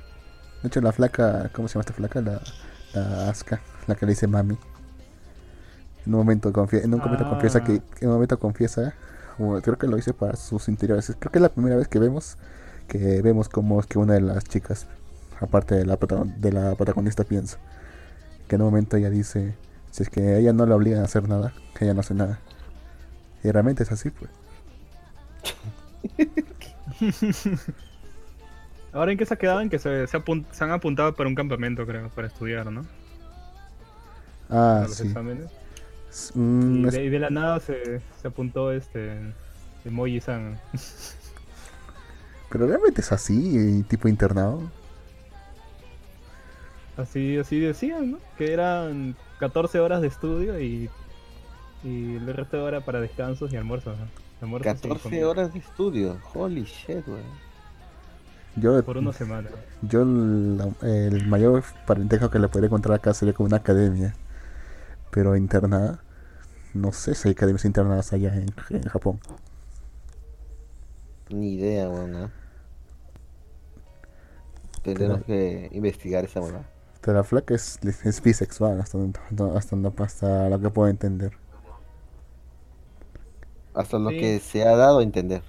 [0.63, 2.21] De hecho, la flaca, ¿cómo se llama esta flaca?
[2.21, 2.41] La,
[2.95, 4.57] la Asuka, la que le dice mami.
[6.07, 7.31] En un momento, confie- en un momento Ah.
[7.31, 8.95] confiesa que, en un momento confiesa,
[9.63, 11.15] creo que lo hice para sus interiores.
[11.19, 12.37] Creo que es la primera vez que vemos
[12.89, 14.87] que vemos cómo es que una de las chicas,
[15.41, 15.99] aparte de la,
[16.39, 17.59] de la protagonista, piensa.
[18.49, 19.55] Que en un momento ella dice,
[19.91, 22.41] si es que ella no la obligan a hacer nada, que ella no hace nada.
[23.45, 24.31] Y realmente es así, pues.
[28.93, 30.23] Ahora en qué se ha quedado en que se, se,
[30.53, 32.89] se han apuntado para un campamento, creo, para estudiar, ¿no?
[34.51, 35.15] Ah, Para sí.
[36.35, 39.35] mm, Y de, la nada se, se apuntó este
[39.85, 40.61] Emoji-san.
[42.51, 44.73] Pero realmente es así, tipo internado.
[46.97, 48.21] Así, así decían, ¿no?
[48.37, 50.91] Que eran 14 horas de estudio y,
[51.85, 53.97] y el resto de horas para descansos y almuerzos.
[53.99, 54.07] ¿no?
[54.43, 55.29] Almuerzos y 14 comida.
[55.29, 56.19] horas de estudio.
[56.35, 57.49] Holy shit, weón.
[58.57, 59.49] Yo, Por una semana.
[59.83, 64.15] yo el, el mayor parentesco que le podría encontrar acá sería con una academia.
[65.11, 66.01] Pero internada,
[66.75, 69.21] no sé si hay academias internadas allá en, en Japón.
[71.31, 72.17] Ni idea, weón.
[72.17, 72.31] ¿ah?
[74.83, 76.63] Tendremos que investigar esa weá.
[77.01, 78.99] Pero la flaca es, es bisexual, hasta,
[79.55, 81.33] hasta, donde- hasta lo que puedo entender.
[83.79, 84.19] Hasta lo Sí.
[84.19, 85.41] que se ha dado a entender.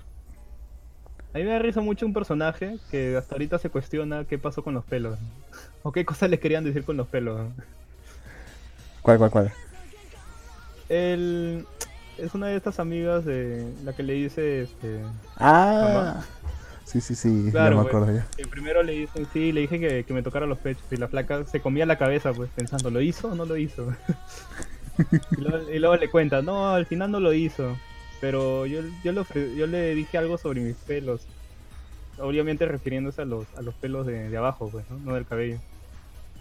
[1.33, 4.63] A mí me da risa mucho un personaje que hasta ahorita se cuestiona qué pasó
[4.63, 5.17] con los pelos.
[5.81, 7.41] O qué cosas le querían decir con los pelos.
[9.01, 9.51] ¿Cuál, cuál, cuál?
[10.89, 11.65] Él
[12.19, 15.01] es una de estas amigas de la que le dice este
[15.37, 16.21] Ah,
[16.85, 17.99] sí, sí, sí, Claro, ya
[18.37, 21.07] me primero le dicen sí le dije que, que me tocara los pechos y la
[21.07, 23.93] flaca se comía la cabeza pues pensando lo hizo o no lo hizo
[25.37, 27.77] y, luego, y luego le cuenta no al final no lo hizo
[28.21, 31.21] pero yo yo le, ofre- yo le dije algo sobre mis pelos.
[32.19, 35.57] Obviamente refiriéndose a los a los pelos de, de abajo pues no, no del cabello.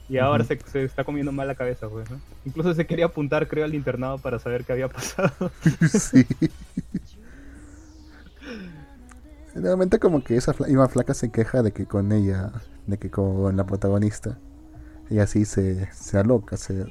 [0.08, 3.46] Y ahora se, se está comiendo mal la cabeza pues no incluso se quería apuntar
[3.46, 5.30] creo al internado para saber qué había pasado.
[5.88, 6.26] Sí.
[9.54, 12.52] Realmente como que esa fla- misma flaca se queja de que con ella,
[12.86, 14.38] de que con la protagonista,
[15.10, 16.86] ella sí se, se aloca, se,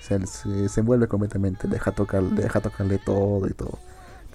[0.00, 3.78] se, se, se envuelve completamente, deja, tocar, deja tocarle todo y todo.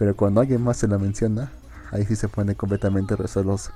[0.02, 1.52] Pero cuando alguien más se la menciona,
[1.92, 3.72] ahí sí se pone completamente recelosa.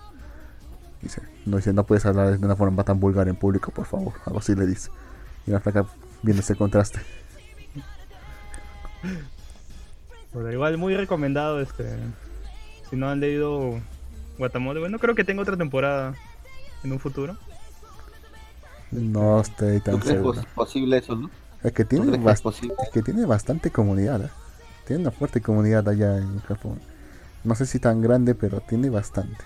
[0.99, 4.13] Dice, no, dice, no puedes hablar de una forma tan vulgar en público, por favor.
[4.25, 4.89] Algo así le dice.
[5.45, 5.85] Y la flaca
[6.23, 6.99] viene ese contraste.
[10.33, 11.95] Pero igual muy recomendado este
[12.89, 13.79] si no han leído
[14.39, 16.15] Guatamole bueno creo que tenga otra temporada
[16.83, 17.37] en un futuro
[18.91, 20.41] No estoy ¿Tú tan seguro.
[20.41, 21.29] pos- posible eso, no?
[21.63, 22.73] Es que ¿Tú tiene, es posible?
[22.83, 24.23] es que tiene bastante comunidad.
[24.25, 24.29] ¿eh?
[24.85, 26.81] Tiene una fuerte comunidad allá en Japón.
[27.43, 29.45] No sé si tan grande, pero tiene bastante.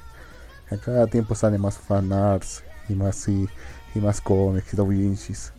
[0.71, 3.49] A cada tiempo sale más fanarts y más y,
[3.95, 5.53] y más cómics y doujinshis.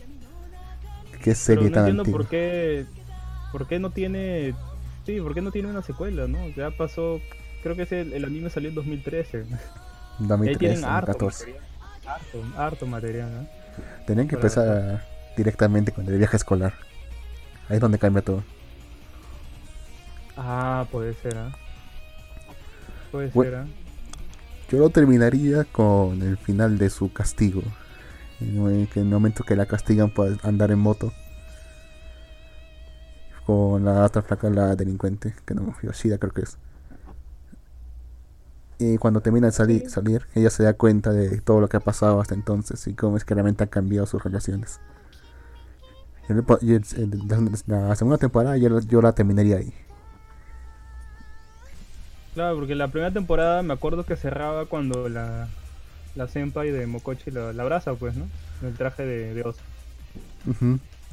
[1.22, 2.18] Qué pero serie no tan entiendo antigua.
[2.20, 2.86] por qué
[3.52, 4.54] por qué no tiene
[5.06, 7.22] sí por qué no tiene una secuela no ya pasó
[7.62, 9.46] creo que ese, el anime salió en 2013
[10.18, 11.46] Y ahí 2013, tienen harto 2014.
[11.46, 11.64] material
[12.06, 13.48] harto, harto material ¿no?
[14.06, 16.74] Tenían que para empezar directamente con el viaje escolar.
[17.68, 18.44] Ahí es donde cambia todo.
[20.40, 21.52] Ah puede ser ¿ah?
[23.12, 23.66] puede Bu- ser ¿ah?
[24.70, 27.62] Yo lo terminaría con el final de su castigo.
[28.40, 31.12] En el momento que la castigan por andar en moto.
[33.44, 36.56] Con la otra flaca, la delincuente, que no, Yoshida creo que es.
[38.78, 41.80] Y cuando termina de salir, salir, ella se da cuenta de todo lo que ha
[41.80, 44.80] pasado hasta entonces y cómo es que realmente han cambiado sus relaciones.
[46.28, 49.74] Y el- y el- el- la, segunda temporada yo, yo la terminaría ahí.
[52.34, 55.48] Claro porque la primera temporada me acuerdo que cerraba cuando la
[56.16, 58.26] la senpai de Mokochi la, la abraza pues no
[58.62, 59.60] en el traje de, de oso.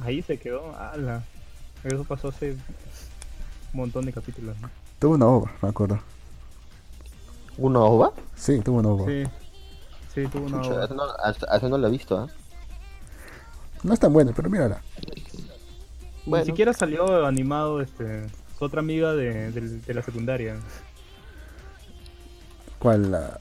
[0.00, 1.22] Ahí se quedó, ala.
[1.84, 2.58] Eso pasó hace un
[3.72, 4.68] montón de capítulos, ¿no?
[4.98, 6.00] Tuvo una ova, me acuerdo.
[7.56, 8.12] ¿Una ova?
[8.36, 9.06] Sí, tuvo una ova.
[9.06, 9.24] Sí.
[10.14, 10.84] Sí, tuvo una Chucha, ova.
[10.84, 12.28] eso no, hasta- eso no lo he visto, ¿ah?
[13.84, 14.82] No es tan buena, pero mírala.
[16.26, 16.44] Bueno.
[16.44, 18.26] Ni siquiera salió animado este
[18.58, 20.56] su otra amiga de, de la secundaria.
[22.78, 23.10] ¿Cuál?
[23.10, 23.38] La...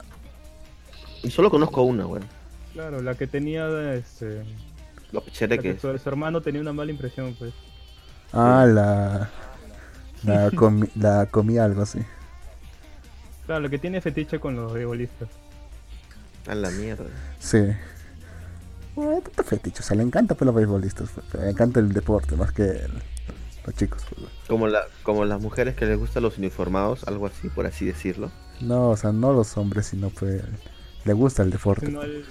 [1.24, 2.26] Y solo conozco una, weón.
[2.74, 4.44] Claro, la que tenía este,
[5.12, 7.54] Lo que su, su hermano tenía una mala impresión, pues.
[8.34, 9.30] Ah, la.
[10.24, 12.00] La comí, la comí algo así.
[13.46, 15.30] Claro, la que tiene fetiche con los beisbolistas.
[16.48, 17.06] A la mierda.
[17.40, 17.60] Sí.
[18.96, 21.94] Bueno, tanto fetiche, o sea, le encanta pues, los beisbolistas, pues, pero le encanta el
[21.94, 23.02] deporte más que el-
[23.66, 24.04] los chicos.
[24.10, 24.28] pues.
[24.48, 28.32] Como, la, como las mujeres que les gustan los uniformados, algo así, por así decirlo.
[28.62, 30.42] No, o sea, no los hombres, sino pues
[31.06, 31.86] le gusta el deporte.
[31.86, 32.26] Sino el-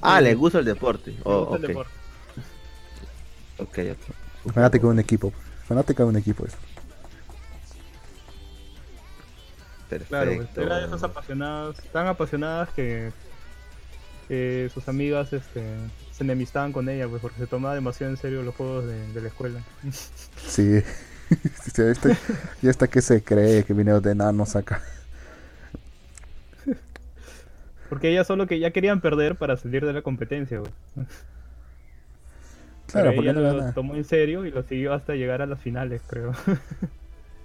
[0.00, 1.12] Ah, les gusta el deporte.
[1.12, 1.68] le Oh, gusta el ok.
[1.68, 1.92] deporte.
[3.58, 4.52] Ok, ok.
[4.54, 5.32] Fanático de un equipo.
[5.66, 6.46] Fanático de un equipo.
[6.46, 6.56] eso.
[9.88, 10.08] Perfecto.
[10.08, 13.12] Claro, pues, era de esas apasionadas, tan apasionadas que,
[14.28, 15.62] que sus amigas este,
[16.12, 19.20] se enemistaban con ella, pues porque se tomaba demasiado en serio los juegos de, de
[19.20, 19.60] la escuela.
[20.46, 20.82] Sí.
[21.28, 22.16] Sí, este-
[22.62, 24.80] y esta que se cree que viene de enanos acá.
[27.88, 30.72] Porque ellas solo que ya querían perder para salir de la competencia, pues.
[32.86, 35.46] Claro, Pero porque ella no lo tomó en serio y lo siguió hasta llegar a
[35.46, 36.32] las finales, creo.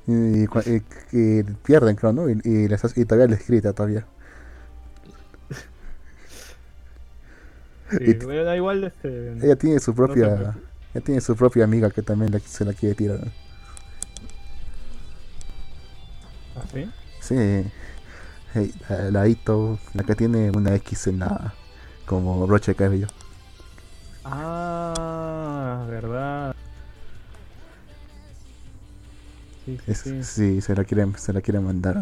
[0.07, 0.83] Y, cua- y-
[1.17, 2.29] y pierden, creo, ¿no?
[2.29, 4.05] Y, y, les hace- y todavía les grita todavía.
[7.91, 9.33] Sí, Y- bueno, da igual, este...
[9.33, 10.55] Ella tiene su propia.
[10.93, 13.19] ella tiene su propia amiga que también le- se la quiere tirar.
[16.55, 16.89] ¿Ah, sí?
[17.19, 17.71] Sí.
[18.53, 21.53] Hey, la, la Ito, la que tiene una X en la.
[22.05, 23.07] como broche de cabello.
[24.23, 26.55] Ah, verdad.
[29.65, 30.27] Sí, sí, Es- sí.
[30.27, 31.97] sí, se la quiere, se la quiere mandar.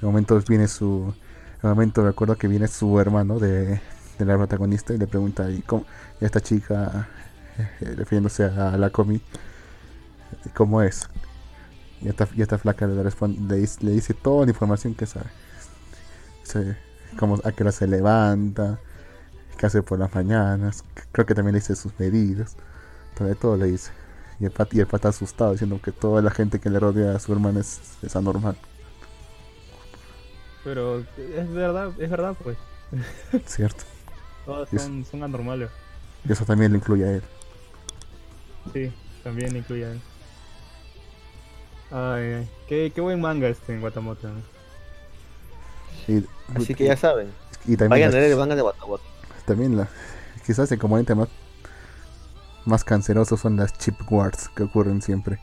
[0.00, 1.14] En momento viene su.
[1.62, 3.80] En momento recuerdo que viene su hermano de,
[4.18, 5.86] de la protagonista y le pregunta y cómo
[6.20, 7.08] y esta chica
[7.80, 9.22] eh, refiriéndose a la comi
[10.54, 11.08] cómo es.
[12.02, 15.06] Y esta, y esta flaca le, responde, le, dice, le dice toda la información que
[15.06, 15.30] sabe.
[17.18, 18.78] Cómo, a qué hora se levanta,
[19.58, 22.56] qué hace por las mañanas, creo que también le dice sus medidas,
[23.16, 23.90] todo, de todo le dice.
[24.40, 27.14] Y el, pat, y el pata asustado diciendo que toda la gente que le rodea
[27.14, 28.56] a su hermana es, es anormal.
[30.64, 32.56] Pero es verdad, es verdad, pues.
[33.46, 33.84] ¿Cierto?
[34.44, 35.70] Todas son, son anormales.
[36.28, 37.22] Y eso también le incluye a él.
[38.72, 38.92] Sí,
[39.22, 40.00] también incluye a él.
[41.90, 42.50] Ay.
[42.68, 44.26] Qué, qué buen manga este en Guatamote.
[44.26, 44.51] ¿no?
[46.08, 46.24] Y,
[46.54, 47.28] Así que ya saben.
[47.64, 49.04] y también, Vayan a las- leer el manga de Watamote.
[49.46, 49.88] también la,
[50.46, 51.28] quizás el componente más,
[52.64, 55.38] más canceroso son las chip wars que ocurren siempre.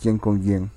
[0.00, 0.70] ¿Quién con quién?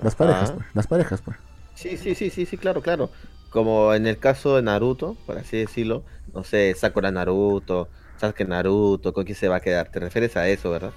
[0.00, 0.66] Las parejas, pues.
[0.74, 1.36] Las parejas, pues.
[1.74, 3.10] Sí, sí, sí, sí, sí, claro, claro.
[3.50, 6.04] Como en el caso de Naruto, por así decirlo,
[6.34, 9.88] no sé, Sakura Naruto, Sasuke Naruto, ¿con quién se va a quedar?
[9.90, 10.92] ¿Te refieres a eso, verdad?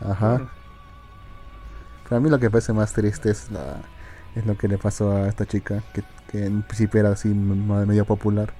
[0.00, 0.48] Ajá.
[2.08, 3.78] Para mí lo que parece más triste es la
[4.34, 8.04] es lo que le pasó a esta chica, que, que en principio era así medio
[8.04, 8.52] popular,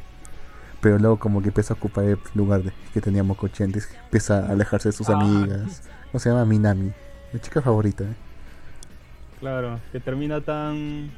[0.80, 4.38] pero luego como que empieza a ocupar el lugar de, que tenía Mokochi antes, empieza
[4.46, 5.12] a alejarse de sus Ah.
[5.20, 5.82] amigas.
[6.10, 6.46] ¿Cómo se llama?
[6.46, 6.92] Minami,
[7.32, 8.04] mi chica favorita.
[8.04, 8.14] ¿eh?
[9.40, 11.10] Claro, que termina tan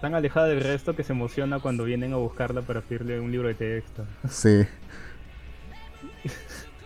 [0.00, 3.46] tan alejada del resto que se emociona cuando vienen a buscarla para pedirle un libro
[3.48, 4.04] de texto.
[4.28, 4.66] Sí.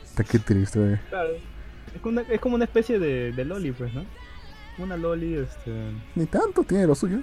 [0.05, 0.95] Está qué triste.
[0.95, 1.01] ¿eh?
[1.09, 1.31] Claro,
[1.95, 4.05] es como una, es como una especie de, de loli, pues, ¿no?
[4.81, 5.71] Una loli, este,
[6.15, 7.19] Ni tanto, tiene lo suyo.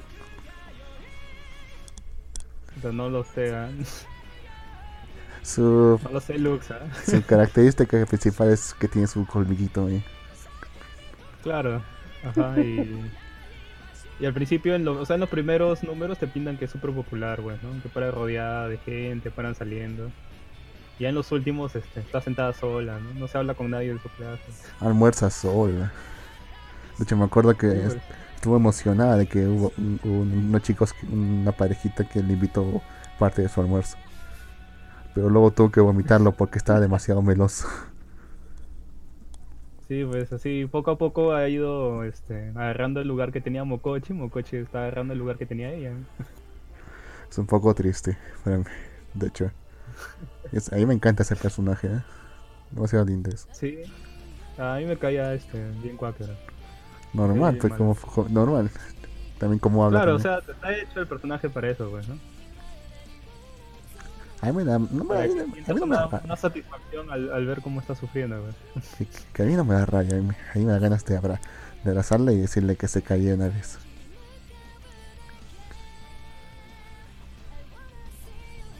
[2.82, 3.70] pero no lo sé, ¿ah?
[5.41, 6.82] Su, no lo sé, Lux, ¿ah?
[7.05, 9.88] su característica principal es que tiene su colmillito.
[9.89, 10.03] ¿eh?
[11.41, 11.82] Claro,
[12.24, 12.99] ajá, y,
[14.20, 16.72] y al principio, en lo- o sea, en los primeros números te pintan que es
[16.72, 17.82] súper popular, güey, ¿no?
[17.82, 20.12] Que para rodeada de gente, paran saliendo.
[20.99, 23.14] Y ya en los últimos este, está sentada sola, ¿no?
[23.14, 24.43] No se habla con nadie de su clase.
[24.82, 25.91] Almuerza sola.
[26.98, 27.98] De hecho, me acuerdo que Sí,
[28.36, 32.82] estuvo emocionada de que hubo un- un- unos chicos, una parejita que le invitó
[33.20, 33.98] parte de su almuerzo.
[35.14, 37.68] Pero luego tuvo que vomitarlo porque estaba demasiado meloso.
[39.88, 44.14] Sí, pues así poco a poco ha ido este, agarrando el lugar que tenía Mokochi.
[44.14, 45.93] Mokochi está agarrando el lugar que tenía ella.
[47.30, 48.64] Es un poco triste para mí,
[49.14, 49.52] de hecho.
[50.52, 52.02] Es- a mí me encanta ese personaje, ¿eh?
[52.72, 53.48] Demasiado lindo es.
[53.52, 53.80] Sí,
[54.58, 56.34] a mí me caía este, bien cuáquero.
[57.14, 57.95] Normal, Sí, pues mal.
[57.95, 58.72] como normal.
[59.39, 59.99] También como habla.
[59.99, 62.18] Claro, o sea, está hecho el personaje para eso, pues, ¿no?
[64.41, 65.34] A mí me da, no me, a mí,
[65.68, 68.39] a no me da, una, satisfacción al, al ver cómo está sufriendo,
[68.74, 68.86] pues.
[68.97, 71.03] que, que a mí no me da rabia, a mí, a mí me da ganas
[71.05, 71.41] de, abra-
[71.84, 73.80] de abrazarla y decirle que se caía una vez.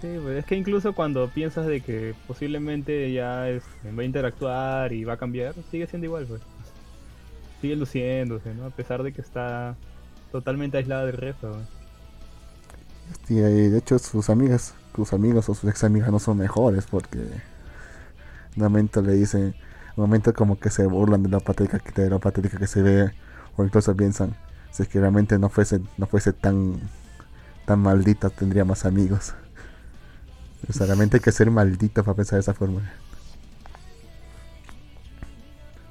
[0.02, 4.94] Sí, pues es que incluso cuando piensas de que posiblemente ya este, va a interactuar
[4.94, 6.42] y va a cambiar, sigue siendo igual, pues.
[7.62, 8.66] Sigue luciéndose, ¿no?
[8.66, 9.76] A pesar de que está
[10.32, 11.58] totalmente aislada del resto.
[13.26, 17.20] Sí, de hecho sus amigas, sus amigos o sus ex amigas no son mejores porque
[17.20, 19.56] un momento le dicen,
[19.96, 22.82] un momento como que se burlan de la patética que de lo patética que se
[22.82, 23.12] ve
[23.56, 24.36] o incluso piensan
[24.72, 26.80] si es que realmente no fuese no fuese tan
[27.66, 29.34] tan maldita tendría más amigos.
[30.70, 32.82] O sea, realmente hay que ser maldito para pensar de esa forma.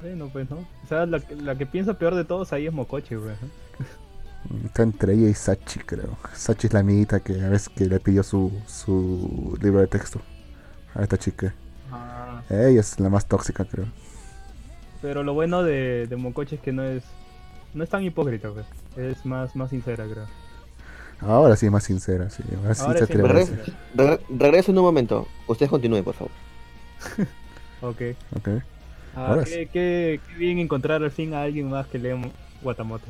[0.02, 0.56] Bueno, pues, ¿no?
[0.58, 3.34] O sea, la, que- la que piensa peor de todos ahí es Mocoche, güey.
[4.64, 6.16] Está entre ella y Sachi, creo.
[6.34, 10.20] Sachi es la amiguita que a veces que le pidió su, su libro de texto
[10.94, 11.52] a esta chica.
[11.90, 13.86] Ah, Ella es la más tóxica, creo.
[15.02, 17.02] pero lo bueno de, de Mocoche es que no es
[17.74, 18.64] no es tan hipócrita, güey.
[18.96, 20.26] Es más, más sincera, creo.
[21.20, 22.42] Ahora sí es más sincera, sí.
[22.62, 23.74] Ahora sí Ahora se sí, atreve a pero- decir.
[23.96, 25.26] Regre- regreso en un momento.
[25.48, 26.32] Ustedes continúen, por favor.
[27.82, 28.00] Ok.
[28.36, 28.48] Ok.
[29.16, 32.14] Ah, qué, qué- qué bien encontrar al fin a alguien más que lee
[32.62, 33.06] Guatamote.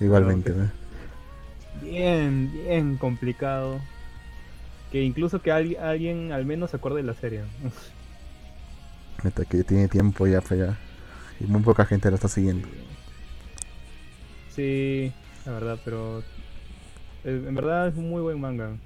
[0.00, 0.52] Igualmente.
[1.80, 3.80] Bien, bien complicado.
[4.90, 7.42] Que incluso que alguien, alguien al menos se acuerde de la serie.
[9.24, 10.78] Neta, que tiene tiempo ya para allá.
[11.40, 12.68] Y muy poca gente la está siguiendo.
[14.50, 15.12] Sí,
[15.46, 16.20] la verdad, pero
[17.24, 18.76] eh, en verdad es un muy buen manga.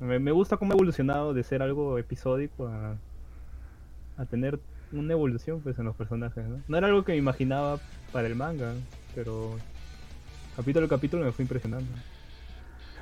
[0.00, 2.96] Me, me gusta cómo ha evolucionado de ser algo episódico a,
[4.16, 4.58] a tener
[4.92, 6.46] una evolución pues en los personajes.
[6.46, 6.60] ¿no?
[6.66, 7.78] no era algo que me imaginaba
[8.12, 8.72] para el manga,
[9.14, 9.56] pero
[10.56, 11.86] capítulo a capítulo me fue impresionando.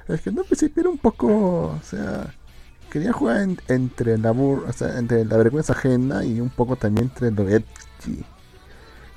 [0.08, 1.68] Es que no, principio era un poco.
[1.68, 2.32] O sea.
[2.90, 6.76] Quería jugar en- entre la bur o sea, entre la vergüenza ajena y un poco
[6.76, 8.24] también entre lo edgy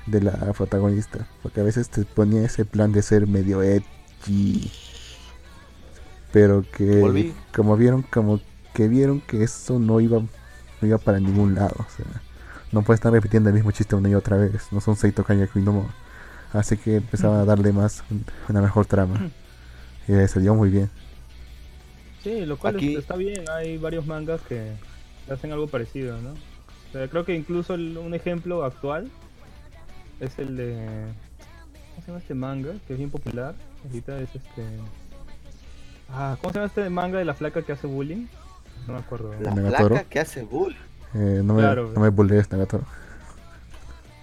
[0.06, 1.28] de la protagonista.
[1.42, 4.70] Porque a veces te ponía ese plan de ser medio edgy.
[6.32, 7.34] Pero que Volví.
[7.54, 8.40] como vieron, como
[8.74, 11.74] que vieron que eso no iba, no iba para ningún lado.
[11.78, 12.06] O sea,
[12.72, 14.72] no puede estar repitiendo el mismo chiste una y otra vez.
[14.72, 15.90] No son Seito Kanyaki no Mo.
[16.52, 18.02] Así que empezaba a darle más,
[18.48, 19.30] una mejor trama.
[20.08, 20.90] Y le salió muy bien.
[22.22, 24.72] Sí, lo cual Aquí- está bien, hay varios mangas que
[25.30, 26.30] hacen algo parecido, ¿no?
[26.30, 29.10] O sea, creo que incluso el- un ejemplo actual
[30.18, 31.06] es el de...
[31.94, 32.72] ¿Cómo se llama este manga?
[32.86, 33.54] Que es bien popular.
[33.86, 34.64] Ahorita es este...
[36.12, 38.26] Ah, ¿cómo se llama este manga de la flaca que hace bullying?
[38.86, 39.32] No me acuerdo.
[39.40, 40.74] La placa que hace bull.
[41.14, 41.90] Eh, no me, Claro.
[41.94, 42.84] no me bullees, Nagatoro.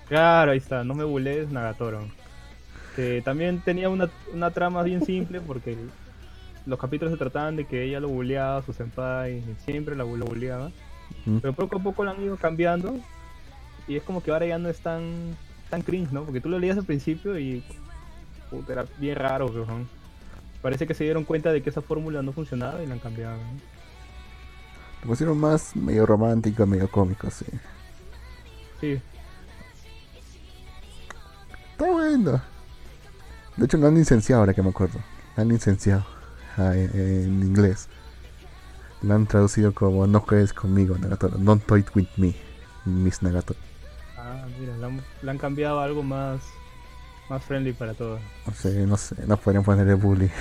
[0.07, 2.07] Claro, ahí está, no me bulees Nagatoro.
[3.23, 5.77] También tenía una, una trama bien simple porque
[6.65, 10.71] los capítulos se trataban de que ella lo bulleaba, su senpai, siempre la, lo bulleaba.
[11.25, 11.38] Mm.
[11.38, 12.95] Pero poco a poco lo han ido cambiando
[13.88, 15.35] y es como que ahora ya no es tan,
[15.69, 16.23] tan cringe, ¿no?
[16.23, 17.63] Porque tú lo leías al principio y
[18.49, 19.53] puta, era bien raro.
[20.61, 23.38] Parece que se dieron cuenta de que esa fórmula no funcionaba y la han cambiado.
[23.38, 23.76] ¿no?
[25.01, 27.45] Lo pusieron más medio romántico, medio cómico, sí.
[28.81, 29.01] Sí,
[31.77, 32.41] Está bueno.
[33.55, 34.99] De hecho, lo han licenciado ahora que me acuerdo.
[35.35, 36.03] Lo han licenciado
[36.57, 37.87] ah, en, inglés.
[39.03, 41.37] Lo han traducido como No juegues conmigo, Nagatoro.
[41.37, 42.33] Don't toy with me,
[42.83, 43.59] Miss Nagatoro.
[44.17, 46.41] ah, mira, han, la han cambiado a algo más,
[47.29, 48.19] más friendly para todos.
[48.47, 50.31] No sé, no sé, no podrían ponerle bully.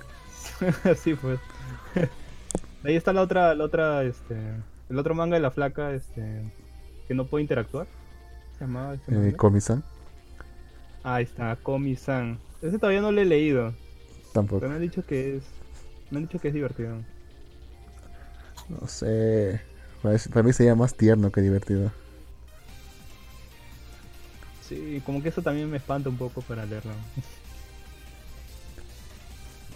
[0.90, 1.38] Así pues.
[2.84, 4.36] Ahí está la otra, la otra, este,
[4.90, 6.42] el otro manga de la flaca, este,
[7.08, 7.86] que no puede interactuar.
[8.58, 9.32] ¿Se llamaba este Eh?
[9.34, 9.82] Komi-san,
[11.02, 12.38] Ahí está, Komi-san.
[12.62, 13.72] Ese todavía no lo he leído,
[14.32, 14.60] tampoco.
[14.60, 15.42] pero me han dicho que es,
[16.10, 16.96] me han dicho que es divertido.
[18.68, 19.60] No sé.
[20.02, 21.90] Para para mí sería más tierno que divertido.
[24.68, 26.92] Sí, como que eso también me espanta un poco para leerlo.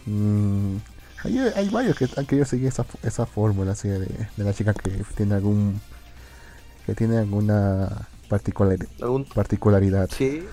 [0.06, 0.76] Mm,
[1.24, 3.98] hay, hay varios que han querido seguir esa, esa fórmula así de,
[4.36, 5.80] de la chica que tiene algún
[6.86, 10.08] que tiene alguna particular, Algún- particularidad.
[10.10, 10.44] Sí,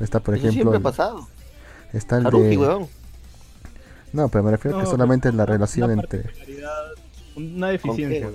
[0.00, 1.28] Está por eso siempre ejemplo ha pasado.
[1.92, 2.86] está el de weón.
[4.12, 6.84] no, pero me refiero a que No, solamente la relación una entre particularidad,
[7.36, 8.30] Una deficiencia.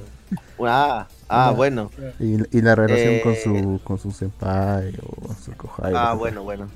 [0.60, 1.56] Ah, ah, No.
[1.56, 1.92] bueno.
[2.20, 3.40] y, y la relación con Eh.
[3.44, 5.94] su con su senpai o su kohai.
[5.96, 6.68] Ah, bueno, bueno.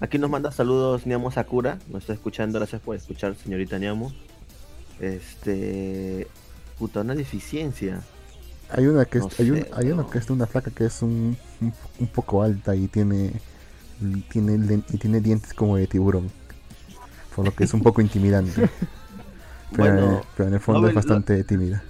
[0.00, 1.78] Aquí nos manda saludos Niamo Sakura.
[1.88, 2.58] Nos está escuchando.
[2.58, 4.12] Gracias por escuchar, señorita Niamo.
[5.00, 6.26] Este.
[6.78, 8.02] Puta, una deficiencia.
[8.70, 10.84] Hay una que es, No hay, un- hay una que es de una flaca que
[10.86, 13.32] es un, un, un poco alta y tiene
[14.28, 16.30] tiene y tiene dientes como de tiburón.
[17.34, 18.68] Por lo que es un poco intimidante.
[19.74, 21.82] Pero, Bueno, pero en el fondo es lo- bastante tímida.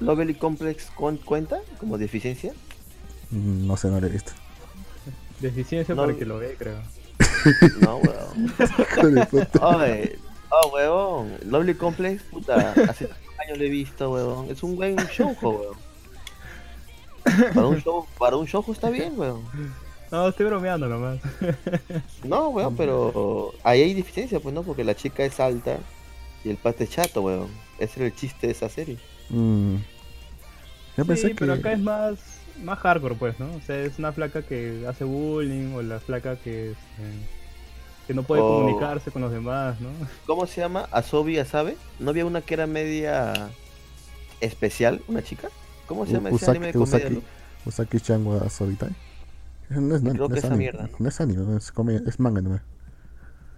[0.00, 2.52] ¿Lovely Complex con- cuenta como deficiencia?
[3.30, 4.32] Mm, No sé, no lo he visto.
[5.40, 6.78] Deficiencia No- para que lo ve, creo.
[7.80, 8.52] No, weón.
[9.62, 10.18] Oye,
[10.50, 11.32] oh, weón.
[11.44, 12.72] Lovely Complex, puta.
[12.88, 13.08] Hace
[13.44, 14.50] años lo he visto, weón.
[14.50, 15.76] Es un buen show, weón.
[17.54, 19.42] Para un show, para un show está bien, weón.
[20.10, 21.18] No, estoy bromeando nomás.
[22.24, 25.78] No, weón, pero ahí hay diferencia, pues no, porque la chica es alta
[26.44, 27.48] y el pata es chato, weón.
[27.78, 28.98] Ese era el chiste de esa serie.
[29.28, 29.76] Mm.
[30.96, 31.34] Yo pensé sí, que.
[31.34, 32.18] pero acá es más,
[32.62, 33.46] más hardcore, pues, ¿no?
[33.54, 37.28] O sea, es una flaca que hace bullying o la flaca que, este,
[38.06, 39.88] que no puede O- comunicarse con los demás, ¿no?
[40.26, 40.88] ¿Cómo se llama?
[40.92, 41.76] Asobi Asabe.
[41.98, 43.50] ¿No había una que era media
[44.40, 45.48] especial, una chica?
[45.86, 46.96] ¿Cómo se llama ese Usaki, anime de comedia?
[46.98, 47.22] Usaki, no?
[47.66, 48.90] Usaki Chan wa Sobitai.
[49.70, 50.88] No es, no, Creo no que es esa anime, mierda.
[50.98, 52.60] no es anime, no es, comedia, es manga no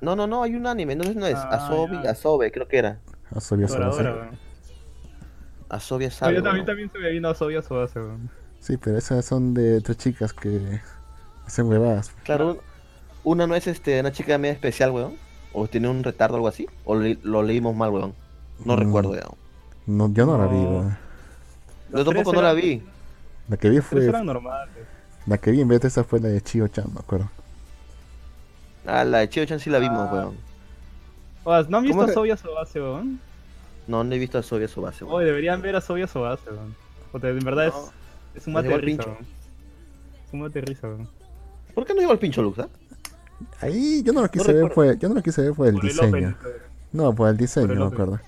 [0.00, 1.34] No, no, no, hay un anime, no es, no es.
[1.36, 2.10] Ah, Asobi ya.
[2.12, 3.00] Asobe, creo que era.
[3.30, 3.80] Asobi Asobi.
[3.80, 4.38] Toradora, weón.
[5.68, 6.34] Asobi No, Asabe.
[6.36, 6.66] yo también, weón.
[6.66, 8.30] también se me vino a Sobia Sobase, weón.
[8.60, 10.80] Sí, pero esas son de tres chicas que
[11.46, 12.10] hacen huevadas.
[12.24, 12.58] Claro, un-
[13.24, 15.14] una no es este, una chica media especial, weón.
[15.52, 16.66] O tiene un retardo o algo así.
[16.84, 18.14] O le- lo leímos mal, weón.
[18.64, 18.78] No Mm.
[18.78, 19.22] recuerdo ya.
[19.86, 20.70] No, yo no, la vi, No.
[20.70, 20.98] weón.
[21.92, 22.82] Yo tampoco no la vi.
[23.48, 24.04] La que vi fue.
[24.04, 24.74] eran normales.
[25.26, 27.30] La que vi en vez de esa fue la de Chio Chan, me acuerdo.
[28.86, 30.12] Ah, la de Chio-chan sí la vimos, Ah.
[31.44, 31.68] weón.
[31.70, 33.20] ¿No han visto ¿Cómo a Sobia Sobase, weón?
[33.86, 35.16] No, no he visto a Asobi Asobase, weón.
[35.16, 36.74] Oye, deberían ver a Sobia Sobase, weón.
[37.10, 37.84] Porque en verdad No.
[37.84, 37.90] es,
[38.38, 39.16] es un mate pincho.
[40.26, 40.88] Es un mate risa.
[41.74, 42.68] ¿Por qué no lleva el pincho Lux, ah?
[43.60, 45.82] Ahí yo no lo quise ver, fue, yo no lo quise ver por el Por
[45.82, 46.36] diseño.
[46.92, 48.20] No, por el diseño, el me acuerdo.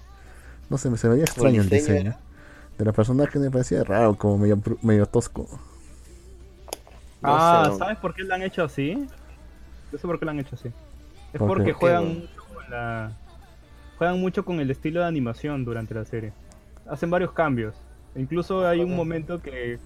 [0.69, 2.17] No sé, me se veía extraño el diseño diseño.
[2.79, 5.47] De la personaje me parecía raro, como medio, medio tosco.
[7.23, 7.79] No ah, sé.
[7.79, 9.07] ¿sabes por qué lo han hecho así?
[9.93, 10.69] Yo sé por qué lo han hecho así.
[11.33, 13.13] Es porque ¿Qué, juegan mucho con la
[13.99, 16.33] juegan mucho con el estilo de animación durante la serie.
[16.89, 17.75] Hacen varios cambios.
[18.17, 19.79] Incluso hay un momento que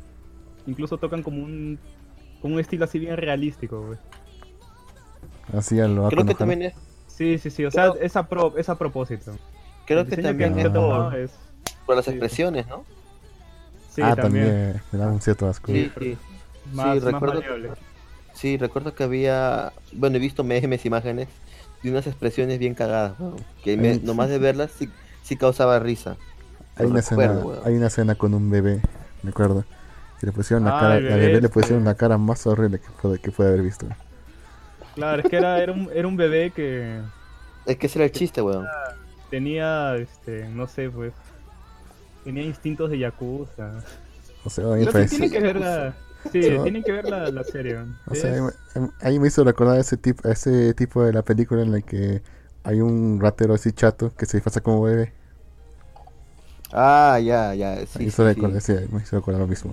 [0.67, 1.79] incluso tocan como un
[2.41, 3.99] como un estilo así bien realístico, güey.
[5.57, 6.75] Así a lo Creo que también es.
[7.07, 9.33] Sí, sí, sí, o sea, Creo- es a, pro- es a propósito.
[9.87, 11.33] Creo que también es tomado por, es-
[11.87, 12.11] por las sí.
[12.13, 12.85] expresiones, ¿no?
[13.91, 14.83] Sí, ah, también.
[14.91, 15.71] me da un cierto asco.
[15.71, 16.19] Sí, sí.
[16.73, 17.43] Más, más recuerdo-.
[18.35, 19.73] Sí, recuerdo que había.
[19.93, 21.29] Bueno, he visto memes, imágenes
[21.83, 24.89] de unas expresiones bien cagadas, weón, Que me- nomás de verlas sí,
[25.23, 26.17] sí causaba risa.
[26.77, 28.81] Hay una, escena, hay una escena con un bebé,
[29.23, 29.65] me acuerdo.
[30.25, 31.51] Que le pusieron la Ah, cara, bebé bebé le este.
[31.51, 33.87] pusieron la cara más horrible que puede, que puede haber visto.
[34.95, 37.03] Claro, es que era, era, un, era un bebé que
[37.67, 38.71] Es que ese era el chiste, weón.
[39.29, 41.15] tenía, este, no sé, pues,
[42.23, 43.87] tenía instintos de yakuza.
[44.45, 45.99] O sea, a mí me Pero tienen que ver la,
[46.31, 47.79] sí, tienen que ver la, la serie.
[48.07, 51.63] o sea, ahí me- ahí me hizo recordar ese tipo, ese tipo de la película
[51.63, 52.23] en la que
[52.63, 55.13] hay un ratero así chato que se disfraza como bebé.
[56.73, 57.87] Ah, ya, ya.
[57.87, 58.43] Sí, Ahí sí, hizo sí.
[58.43, 59.73] recordar, sí, me hizo recordar lo mismo.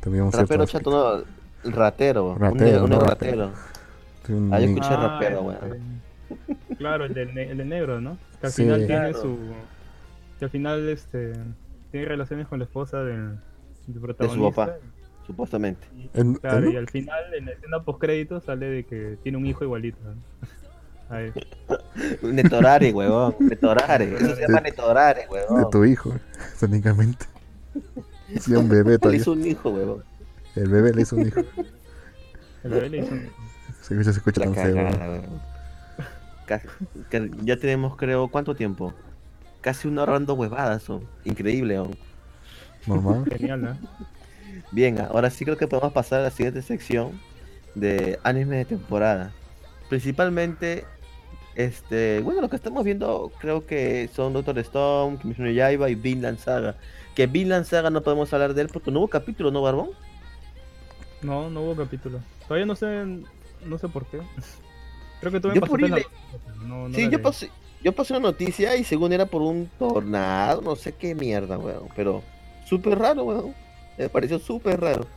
[0.00, 1.24] También un Rapero chato, no.
[1.68, 2.32] el Ratero.
[2.32, 3.44] un Ratero, un no ratero.
[3.44, 3.68] aspecto.
[4.32, 6.02] Un Ah, yo escuché rapero, el- weón.
[6.76, 8.18] Claro, el del, ne- el del negro, ¿no?
[8.40, 8.62] Que al Sí.
[8.62, 9.20] final tiene Claro.
[9.22, 9.38] su.
[10.38, 11.32] Que al final este
[11.90, 13.38] tiene relaciones con la esposa del,
[13.86, 14.66] del protagonista.
[14.66, 14.76] papá.
[15.26, 15.86] Supuestamente.
[15.96, 19.18] Y- En- claro, en- y al final, en la escena post crédito, sale de que
[19.22, 19.98] tiene un hijo igualito.
[20.04, 20.14] ¿no?
[21.10, 21.32] Ahí.
[22.22, 23.34] Netorare, huevón.
[23.40, 24.14] Netorare.
[24.14, 25.70] Eso se llama Netorare, de huevón.
[25.70, 26.12] tu hijo,
[26.60, 27.24] técnicamente.
[28.40, 29.20] Sí, un bebé todavía.
[29.20, 30.04] hizo un hijo, huevón.
[30.56, 31.40] El bebé le hizo un hijo.
[32.64, 33.30] El bebé le hizo un-
[33.82, 35.22] Se escucha, se escucha La tan feo.
[37.44, 38.92] Ya tenemos, creo, ¿cuánto tiempo?
[39.60, 41.04] Casi una hora dando huevadas, son.
[41.24, 41.96] Increíble, huevón.
[42.86, 43.24] Normal.
[43.36, 43.76] Genial, ¿no?
[44.72, 47.20] Bien, ahora sí creo que podemos pasar a la siguiente sección
[47.74, 49.32] de anime de temporada.
[49.88, 50.84] Principalmente,
[51.58, 55.96] este, bueno, lo que estamos viendo creo que son Doctor Stone, Kimetsu no Yaiba y
[55.96, 56.76] Vinland Saga.
[57.16, 59.90] Que Vinland Saga no podemos hablar de él porque no hubo capítulo, ¿no, Barbón?
[61.20, 62.20] No, no hubo capítulo.
[62.46, 63.04] Todavía no sé,
[63.66, 64.20] no sé por qué.
[65.20, 65.98] Creo que tú me Yo pasaste la
[66.64, 67.50] no, no sí, yo pasé,
[67.82, 71.88] yo pasé una noticia y según era por un tornado, no sé qué mierda, weón.
[71.96, 72.22] Pero
[72.66, 73.52] súper raro, weón.
[73.98, 75.08] Me pareció súper raro.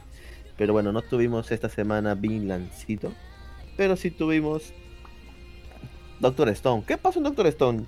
[0.58, 3.14] Pero bueno, no tuvimos esta semana Vinlandcito.
[3.78, 4.74] Pero sí tuvimos
[6.22, 6.84] Doctor Stone.
[6.88, 7.86] ¿Qué pasó en Doctor Stone?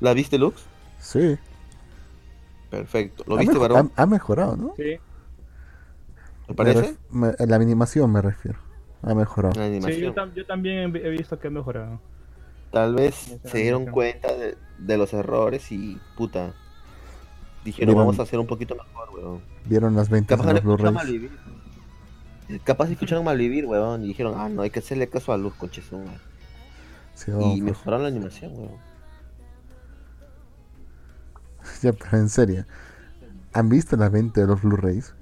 [0.00, 0.62] ¿La viste, Lux?
[0.98, 1.36] Sí.
[2.70, 3.24] Perfecto.
[3.26, 3.92] ¿Lo ha, viste, varón?
[3.96, 4.74] ha- ha mejorado, ¿no?
[4.76, 5.00] Sí, ¿Te
[6.48, 6.96] Me parece?
[7.10, 8.58] me- en la animación me refiero.
[9.02, 9.54] Ha mejorado.
[9.60, 10.14] La sí yo, animación.
[10.14, 12.00] tam- yo también he visto que ha mejorado.
[12.72, 13.92] Tal vez se dieron animación.
[13.92, 16.54] cuenta de, de los errores y puta.
[17.64, 19.40] Dijeron, Vieron- vamos a hacer un poquito mejor, weón.
[19.66, 21.30] Vieron las ventas Capaz de no los escucharon Blu-rays.
[22.48, 22.60] Malvivir.
[22.64, 26.12] Capaz escucharon Malvivir, weón, y dijeron, ah, no, hay que hacerle caso a Luz, conchesuma.
[27.18, 27.62] Sí, Y pues.
[27.62, 28.70] mejoraron la animación, weón.
[31.82, 32.64] Ya, pero en serio.
[33.52, 35.14] ¿Han visto la venta de los Blu-rays?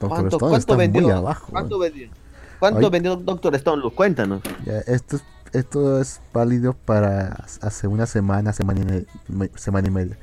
[0.00, 1.02] Doctor ¿Cuánto, Stone cuánto está vendió?
[1.02, 1.48] muy abajo.
[1.50, 1.92] ¿Cuánto weón.
[1.92, 2.10] vendió?
[2.58, 2.90] ¿Cuánto Ay.
[2.90, 3.92] vendió Doctor Stone, Luz?
[3.92, 4.42] Cuéntanos.
[4.64, 9.88] Ya, esto, es, esto es válido para hace una semana, semana y, me- me- semana
[9.88, 10.18] y media.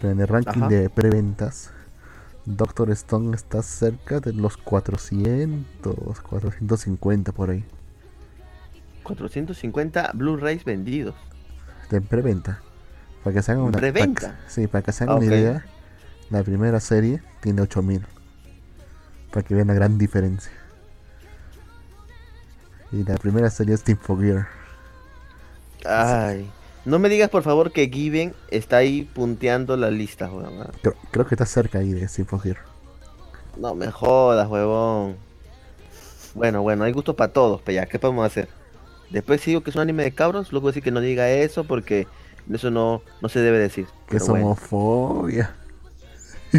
[0.00, 0.68] Pero en el ranking Ajá.
[0.68, 1.70] de preventas,
[2.44, 7.64] Doctor Stone está cerca de los 400, 450 por ahí.
[9.16, 11.14] 450 Blu-rays vendidos.
[11.90, 12.60] De preventa.
[13.24, 14.38] Para que se hagan una, para ¿Preventa?
[14.46, 15.66] sí, para que se hagan Ah, una idea,
[16.30, 18.06] la primera serie tiene 8000.
[19.30, 20.52] Para que vean la gran diferencia.
[22.92, 24.48] Y la primera serie es Team Gear.
[25.84, 26.50] Ay.
[26.84, 30.66] No me digas por favor que Given está ahí punteando la lista, weón.
[30.82, 32.58] Creo, creo que está cerca ahí de Team Gear.
[33.58, 35.16] No me jodas, huevón.
[36.34, 38.48] Bueno, bueno, hay gustos para todos, pero ya, ¿qué podemos hacer?
[39.10, 41.64] Después si digo que es un anime de cabros, luego decir que no diga eso
[41.64, 42.06] porque
[42.52, 43.86] eso no, no se debe decir.
[44.08, 45.54] Que es bueno, homofobia.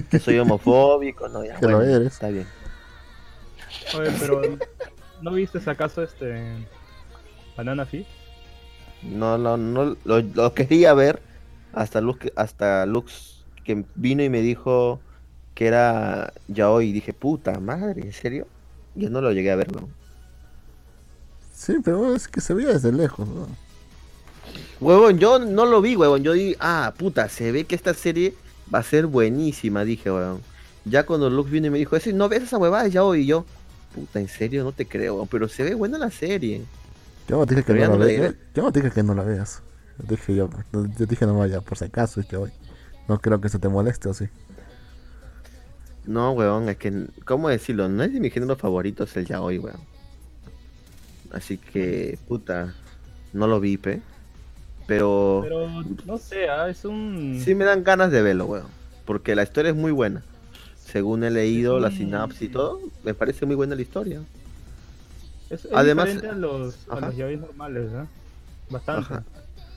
[0.09, 2.13] que soy homofóbico, no, ya, Que lo bueno, eres.
[2.13, 2.47] Está bien.
[3.97, 4.41] Oye, pero
[5.21, 6.67] ¿no viste acaso este
[7.55, 8.07] Banana Fish?
[9.01, 11.21] No, no, no, lo, lo quería ver
[11.73, 14.99] hasta Lux, hasta Lux que vino y me dijo
[15.53, 18.47] que era yaoi y dije, puta madre, ¿en serio?
[18.95, 20.00] Yo no lo llegué a ver, weón.
[21.61, 23.27] Sí, pero es que se veía desde lejos.
[23.27, 23.47] ¿no?
[24.79, 26.23] Huevón, yo no lo vi, huevón.
[26.23, 28.33] Yo dije, ah, puta, se ve que esta serie
[28.73, 30.41] va a ser buenísima, dije, huevón.
[30.85, 33.25] Ya cuando Lux vino y me dijo, "Ese, no ves esa huevada ya hoy, y
[33.27, 33.45] yo,
[33.93, 36.63] puta, en serio, no te creo, huevón, pero se ve buena la serie.
[37.27, 38.31] Yo no dije que ya no, no la veas.
[38.31, 39.61] Yo, yo no dije que no la veas.
[39.99, 42.49] Yo dije yo, yo dije no vaya, por si acaso, que hoy.
[43.07, 44.25] No creo que eso te moleste o sí.
[46.07, 47.87] No, huevón, es que, ¿cómo decirlo?
[47.87, 50.00] No es de mi género favorito, es el yaoi, huevón.
[51.31, 52.73] Así que, puta,
[53.33, 54.01] no lo vi, pe.
[54.87, 58.69] Pero, Pero no sé, ah, es un sí me dan ganas de verlo, huevón.
[59.05, 60.23] Porque la historia es muy buena.
[60.83, 64.21] Según he leído la sinapsis y todo, me parece muy buena la historia.
[65.49, 68.07] es, es además- diferente a los, a los normales, ¿ah?
[68.69, 69.13] Bastante.
[69.13, 69.23] Ajá.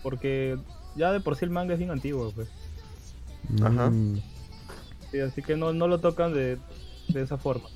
[0.02, 0.58] Porque
[0.96, 2.48] ya de por sí el manga es bien antiguo, pues.
[3.62, 3.92] Ajá.
[5.10, 6.58] Sí, así que no, no lo tocan de,
[7.08, 7.68] de esa forma.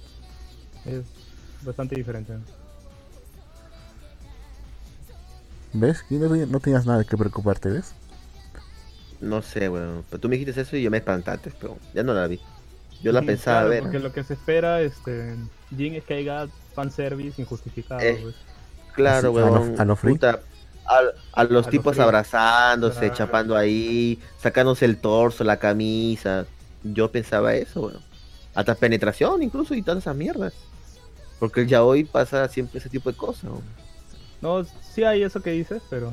[0.85, 1.05] Es
[1.65, 2.33] bastante diferente.
[5.73, 6.05] ¿Ves?
[6.11, 7.93] Y no, no tenías nada que preocuparte, ¿ves?
[9.21, 10.05] No sé, weón.
[10.09, 12.41] Pero tú me dijiste eso y yo me espantaste, pero ya no la vi.
[13.03, 13.83] Yo la pensaba claro, ver.
[13.83, 15.35] Porque lo que se espera, este,
[15.77, 18.35] Jin es que haya fanservice injustificado, Eh, pues.
[18.95, 19.81] Claro, Así, a lo- weón.
[19.81, 20.41] a lo puta,
[20.87, 21.01] a,
[21.41, 23.15] a los A tipos abrazándose, Claro.
[23.15, 26.47] chapando ahí, sacándose el torso, la camisa.
[26.83, 28.01] Yo pensaba eso, weón.
[28.55, 30.53] Hasta penetración incluso y todas esas mierdas.
[31.39, 33.45] Porque el yaoi pasa siempre ese tipo de cosas.
[33.45, 33.63] weón.
[34.41, 36.11] No, sí hay eso que dices, pero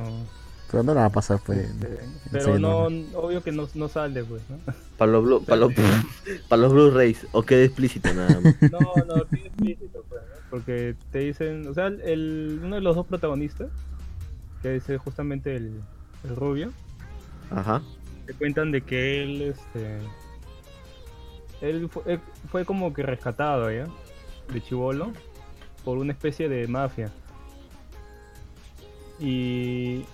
[0.72, 1.60] Pero no la va a pasar, pues.
[1.60, 2.00] este,
[2.32, 4.58] pero no, obvio que no, no sale, pues, ¿no?
[4.98, 5.74] Para los Blu- para los,
[6.50, 7.28] para los Blu-rays.
[7.34, 8.56] O quede explícito nada más.
[8.72, 10.36] No, no, es explícito, pues, ¿no?
[10.50, 13.68] Porque te dicen, o sea, el, uno de los dos protagonistas,
[14.62, 15.82] que es eh, justamente el,
[16.24, 16.72] el rubio,
[17.52, 17.82] Ajá.
[18.26, 20.00] te cuentan de que él, este,
[21.62, 22.20] él fue, él
[22.50, 23.88] fue como que rescatado, ¿ya?
[24.52, 25.12] De chivolo
[25.84, 27.12] por una especie de mafia.
[29.20, 30.06] Y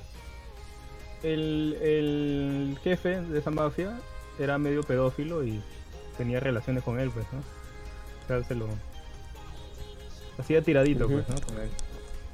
[1.23, 3.99] el, el jefe de esa mafia
[4.39, 5.61] era medio pedófilo y
[6.17, 7.39] tenía relaciones con él, pues, ¿no?
[7.39, 8.67] O sea, se lo
[10.37, 11.35] hacía tiradito, pues, ¿no?
[11.41, 11.69] Con él.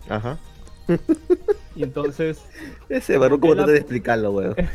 [0.10, 0.38] Ajá.
[1.76, 2.42] Y entonces
[2.90, 4.56] Ese varón, ¿cómo Él tratas de explicarlo, weón?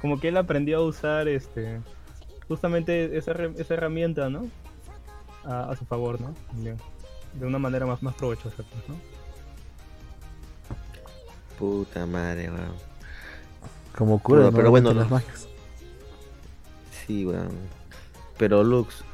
[0.00, 1.80] como que él aprendió a usar este
[2.48, 4.48] justamente esa, esa herramienta, ¿no?
[5.44, 6.34] A, a su favor, ¿no?
[7.34, 8.96] De una manera más, más provechosa, pues, ¿no?
[11.60, 12.72] Puta madre, weón.
[13.94, 15.46] Como ocurre pero bueno, las magias.
[17.06, 17.50] Sí, weón.
[18.38, 19.04] Pero Lux,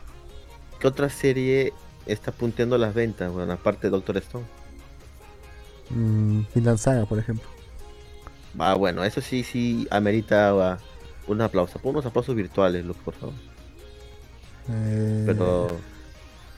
[0.78, 1.72] ¿qué otra serie
[2.06, 3.50] está punteando las ventas, weón?
[3.50, 4.44] Aparte de Doctor Stone.
[5.90, 7.48] Mm, Vinland Saga, por ejemplo.
[8.56, 10.78] Ah, bueno, eso sí, sí amerita ah,
[11.26, 11.80] un aplauso.
[11.80, 13.34] Pon unos aplausos virtuales, Lux, por favor.
[14.70, 15.66] Eh, Pero.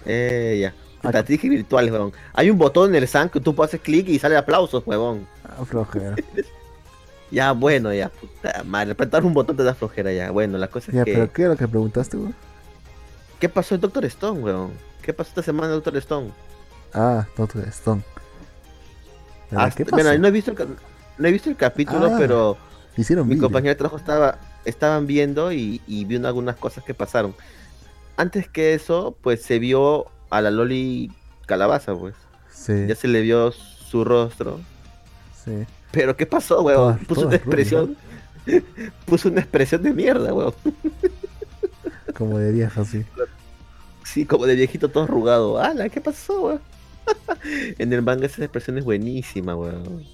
[0.05, 0.75] Eh, ya.
[1.03, 2.13] Te dije virtuales, weón.
[2.35, 5.27] Hay un botón en el SAN que tú haces clic y sale aplausos, weón.
[5.45, 6.17] ah, flojera.
[7.31, 8.09] Ya, bueno, ya.
[8.09, 8.93] Puta madre.
[8.93, 10.31] Apretar un botón te da flojera ya.
[10.31, 11.13] Bueno, la cosa es ya, que.
[11.13, 12.33] pero ¿qué era lo que preguntaste, güey?
[13.39, 14.71] ¿Qué pasó en Doctor Stone, weón?
[15.03, 16.31] ¿Qué pasó esta semana en Doctor Stone?
[16.95, 18.03] Ah, Doctor Stone.
[19.51, 19.97] Hasta- ¿Qué pasó?
[20.03, 20.69] bueno, no he visto el,
[21.19, 22.57] no he visto el capítulo, Ah, pero
[22.97, 26.95] Hicieron mi compañero de trabajo estaba, estaban viendo y, y vi una- algunas cosas que
[26.95, 27.35] pasaron.
[28.17, 31.11] Antes que eso, pues se vio a la Loli
[31.47, 32.15] Calabaza, pues.
[32.51, 34.61] Sí, Ya se le vio su rostro.
[35.45, 35.53] sí.
[35.91, 36.77] Pero ¿qué pasó, weón?
[36.77, 37.97] Todas- Puso todas una expresión.
[39.07, 40.53] Puso una expresión de mierda, weón.
[42.17, 43.05] Como de vieja, sí.
[44.05, 45.59] Sí, como de viejito todo arrugado.
[45.59, 45.89] ¡Hala!
[45.89, 46.61] ¿Qué pasó, weón?
[47.79, 50.05] en el manga esa expresión es buenísima, weón.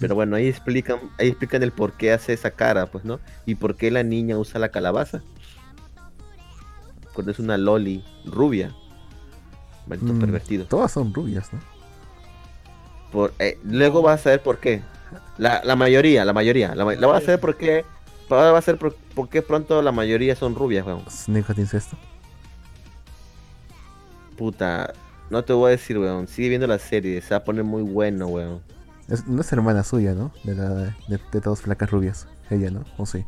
[0.00, 3.20] Pero bueno, ahí explican, ahí explican el por qué hace esa cara, pues, ¿no?
[3.46, 5.22] Y por qué la niña usa la calabaza.
[7.12, 8.74] cuando es una loli rubia.
[9.86, 10.66] Maldito Mm.
[10.68, 11.60] Todas son rubias, ¿no?
[13.12, 14.82] Por, eh, luego vas a saber por qué.
[15.38, 16.74] La, la mayoría, la mayoría.
[16.74, 17.84] La, la vas a saber por qué.
[18.30, 21.04] Ahora va a ser por, por qué pronto la mayoría son rubias, weón.
[21.08, 21.96] Snake hat incesto.
[24.36, 24.92] Puta.
[25.30, 26.26] No te voy a decir, weón.
[26.26, 27.20] Sigue viendo la serie.
[27.20, 28.60] Se va a poner muy bueno, weón.
[29.08, 30.32] Es, no es hermana suya, ¿no?
[30.42, 32.26] De, la, de, de todas flacas rubias.
[32.50, 32.84] Ella, ¿no?
[32.96, 33.24] ¿O sí?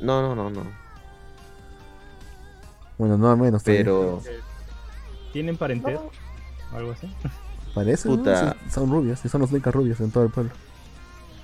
[0.00, 0.64] No, no, no, no.
[2.98, 3.62] Bueno, no al menos.
[3.62, 4.20] Pero.
[5.34, 6.10] ¿Tienen parentesco?
[6.72, 7.12] Algo así.
[7.74, 8.16] Parece, ¿no?
[8.16, 8.52] Puta.
[8.64, 9.22] Sí, son rubias.
[9.24, 10.52] Y son las únicas rubias en todo el pueblo.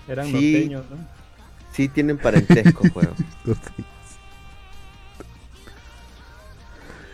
[0.09, 0.33] Eran Sí.
[0.33, 0.97] norteños, ¿no?
[1.73, 3.15] Sí tienen parentesco, weón.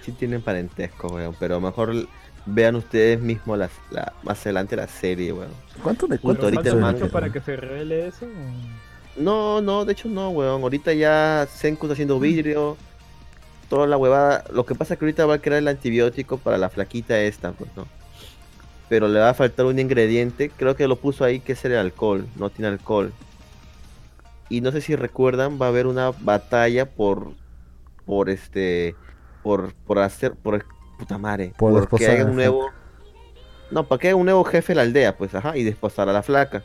[0.03, 1.35] Sí tienen parentesco, weón.
[1.39, 2.07] Pero mejor
[2.47, 5.51] vean ustedes mismos las- la, más adelante la serie, weón.
[5.83, 8.27] ¿Cuánto le cuánto ahorita el ¿Falta manga- para que se revele eso?
[8.27, 10.62] o- No, no, de hecho no, weón.
[10.62, 12.77] Ahorita ya Senku está haciendo vidrio.
[13.69, 14.45] Toda la huevada.
[14.53, 17.53] Lo que pasa es que ahorita va a crear el antibiótico para la flaquita esta,
[17.53, 17.87] pues, ¿no?
[18.89, 20.51] Pero le va a faltar un ingrediente.
[20.57, 22.27] Creo que lo puso ahí que es el alcohol.
[22.37, 23.12] No tiene alcohol.
[24.49, 27.33] Y no sé si recuerdan, va a haber una batalla por.
[28.05, 28.95] Por este.
[29.43, 30.35] Por, por hacer.
[30.35, 30.64] Por.
[30.99, 31.53] Puta madre.
[31.59, 32.71] Por Por, que haya un nuevo.
[33.73, 35.57] No, para que haya un nuevo jefe de la aldea, pues, ajá.
[35.57, 36.62] Y desposar a la flaca.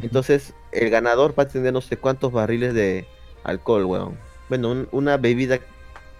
[0.00, 3.06] Entonces, el ganador va a tener no sé cuántos barriles de
[3.42, 4.18] alcohol, weón.
[4.48, 5.58] Bueno, un- una bebida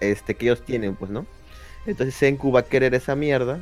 [0.00, 1.26] este, que ellos tienen, pues, ¿no?
[1.86, 3.60] Entonces Senku va a querer esa mierda.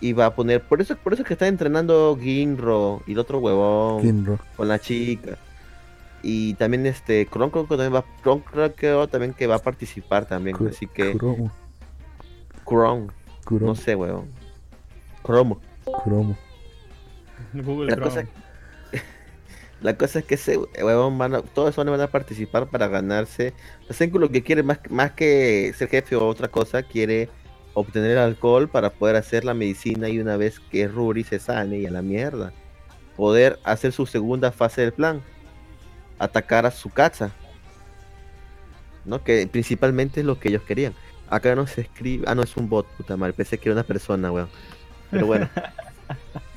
[0.00, 0.62] Y va a poner.
[0.62, 4.78] Por eso, por eso es que está entrenando Ginro y el otro huevón con la
[4.78, 5.38] chica.
[6.22, 7.26] Y también este.
[7.26, 8.04] Kron creo que también va.
[8.22, 10.56] Kron creo que también que va a participar también.
[10.68, 11.18] Así que.
[12.64, 13.10] Kron.
[13.50, 14.26] No sé, weón.
[15.24, 15.60] Kromo.
[15.84, 16.34] Kuromu.
[17.52, 18.10] Google La Chrome.
[18.10, 18.26] cosa-
[19.80, 23.54] La cosa es que ese huevón van a, todos esos van a participar para ganarse.
[23.90, 27.28] Senku lo que quiere más, más que ser jefe o otra cosa, quiere
[27.74, 31.86] obtener alcohol para poder hacer la medicina y una vez que Ruri se sane y
[31.86, 32.52] a la mierda,
[33.16, 35.22] poder hacer su segunda fase del plan,
[36.18, 37.30] atacar a su casa.
[39.04, 39.22] ¿No?
[39.22, 40.92] Que principalmente es lo que ellos querían.
[41.30, 43.86] Acá no se escribe, ah no es un bot, puta madre, pensé que era una
[43.86, 44.48] persona, weón.
[45.10, 45.48] Pero bueno.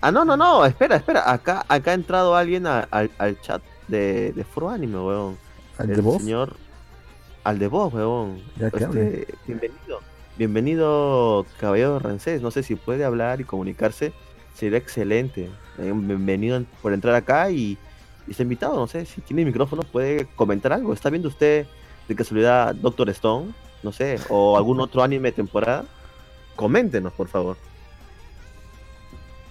[0.00, 1.30] Ah, no, no, no, espera, espera.
[1.30, 5.36] Acá, acá ha entrado alguien a- al, al chat de, de Foro Anime, weón.
[5.78, 6.22] ¿Al el de voz?
[6.22, 6.56] señor.
[7.44, 8.40] Al de voz, weón.
[8.56, 9.20] Ya que hable.
[9.20, 10.00] Este, bienvenido.
[10.38, 12.40] Bienvenido, caballero Rancés.
[12.40, 14.12] No sé si puede hablar y comunicarse.
[14.54, 15.50] Sería excelente.
[15.78, 17.76] Eh, Bienvenido por entrar acá y,
[18.26, 18.76] y está invitado.
[18.76, 20.94] No sé si tiene micrófono, puede comentar algo.
[20.94, 21.66] ¿Está viendo usted
[22.08, 23.52] de casualidad Doctor Stone?
[23.82, 25.84] No sé, o algún otro anime de temporada.
[26.56, 27.56] Coméntenos, por favor.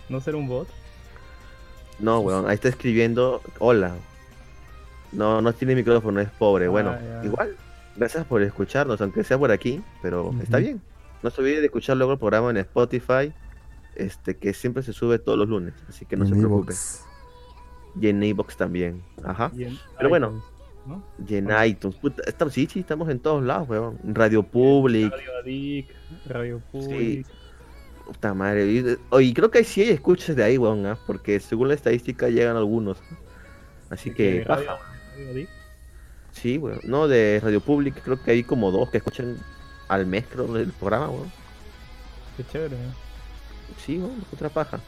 [0.09, 0.67] ¿No ser un bot?
[1.99, 3.95] No, weón, ahí está escribiendo hola.
[5.11, 6.65] No, no tiene micrófono, es pobre.
[6.65, 7.25] Ah, bueno, ya.
[7.25, 7.55] igual,
[7.95, 10.81] gracias por escucharnos, aunque sea por aquí, pero está bien.
[11.23, 13.33] No se olvide de escuchar luego el programa en Spotify,
[13.95, 16.71] este que siempre se sube todos los lunes, así que no se En preocupe.
[16.71, 17.05] Evox.
[17.99, 19.51] Y en iBox también, ajá.
[19.57, 20.27] Y en Pero bueno.
[20.27, 20.43] iTunes,
[20.85, 21.03] ¿no?
[21.27, 23.99] Y en iTunes, puta, estamos, sí, sí, estamos en todos lados, weón.
[24.03, 25.87] Radio Public, Radio Adic,
[26.27, 27.27] Radio Public.
[28.09, 28.97] Puta madre.
[29.33, 30.97] Creo que sí hay escuchas de ahí, weón, ¿ah?
[31.05, 32.97] porque según la estadística llegan algunos.
[33.89, 34.79] Así que, ¿De Radio, paja.
[35.15, 35.49] Radio Adic?
[36.33, 36.79] Sí, weón.
[36.83, 39.37] No, de Radio Public creo que hay como dos que escuchan
[39.87, 41.31] al mes, creo, el programa, weón.
[42.37, 42.75] Qué chévere.
[42.75, 42.93] ¿no?
[43.85, 44.79] Sí, weón, otra paja.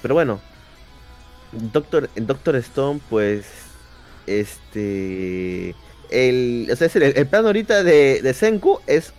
[0.00, 0.40] Pero bueno,
[1.52, 3.46] Doctor, en Doctor Stone, pues,
[4.26, 5.74] este,
[6.10, 9.12] el, o sea, es el, el plan ahorita de, de Senku es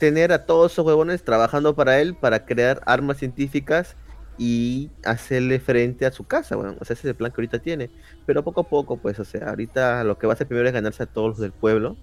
[0.00, 3.94] tener a todos esos huevones trabajando para él para crear armas científicas
[4.38, 6.76] y hacerle frente a su casa, weón.
[6.80, 7.90] O sea, ese es el plan que ahorita tiene.
[8.26, 10.72] Pero poco a poco, pues, o sea, ahorita lo que va a hacer primero es
[10.74, 11.96] ganarse a todos los del pueblo.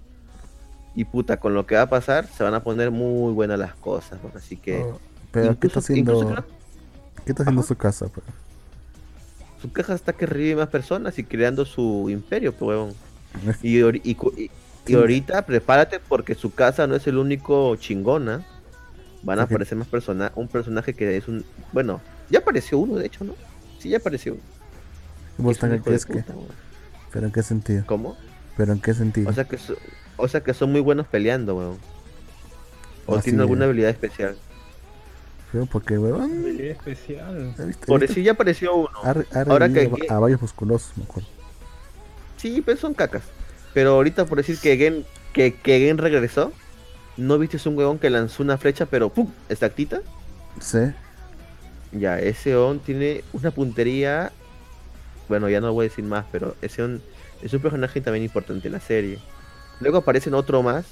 [0.95, 3.73] Y puta, con lo que va a pasar, se van a poner muy buenas las
[3.73, 4.37] cosas, weón.
[4.37, 4.83] Así que...
[4.83, 4.99] Oh,
[5.31, 6.45] Pero, ¿qué está haciendo, incluso
[7.25, 8.07] ¿qué está haciendo su casa?
[8.07, 8.25] pues?
[9.61, 12.95] su caja está que revive más personas y creando su imperio, pues,
[13.63, 14.51] Y, y-
[14.87, 18.45] y ahorita prepárate porque su casa no es el único chingona.
[19.23, 20.37] Van a aparecer más personajes.
[20.37, 21.43] Un personaje que es un.
[21.73, 23.33] Bueno, ya apareció uno, de hecho, ¿no?
[23.79, 24.41] Sí, ya apareció uno.
[25.37, 25.75] ¿Cómo Es un están?
[25.75, 26.13] hijo ¿Qué de es que?
[26.13, 26.33] puta.
[27.11, 27.83] ¿Pero en qué sentido?
[27.85, 28.17] ¿Cómo?
[28.55, 29.29] ¿Pero en qué sentido?
[29.29, 29.75] O sea que, so-
[30.17, 31.77] o sea que son muy buenos peleando, weón.
[33.05, 33.65] O Ah, tienen sí, alguna ya.
[33.65, 34.35] habilidad especial.
[35.51, 37.53] Pero porque, weón, Qué especial.
[37.57, 38.89] ¿he visto- Por eso ya apareció uno.
[39.03, 41.29] Ha, re- ha ahora que- revivido a varios musculosos, me acuerdo.
[42.37, 43.23] Sí, pero son cacas.
[43.77, 46.51] Pero ahorita por decir que Gen, que, que Gen regresó,
[47.15, 49.31] ¿no viste un huevón que lanzó una flecha pero ¡pum!
[49.49, 50.01] exactita?
[50.59, 50.79] Sí.
[51.91, 54.31] Ya, ese on tiene una puntería.
[55.29, 57.03] Bueno, ya no voy a decir más, pero ese on
[57.43, 59.19] es un personaje también importante en la serie.
[59.79, 60.87] Luego aparecen otro más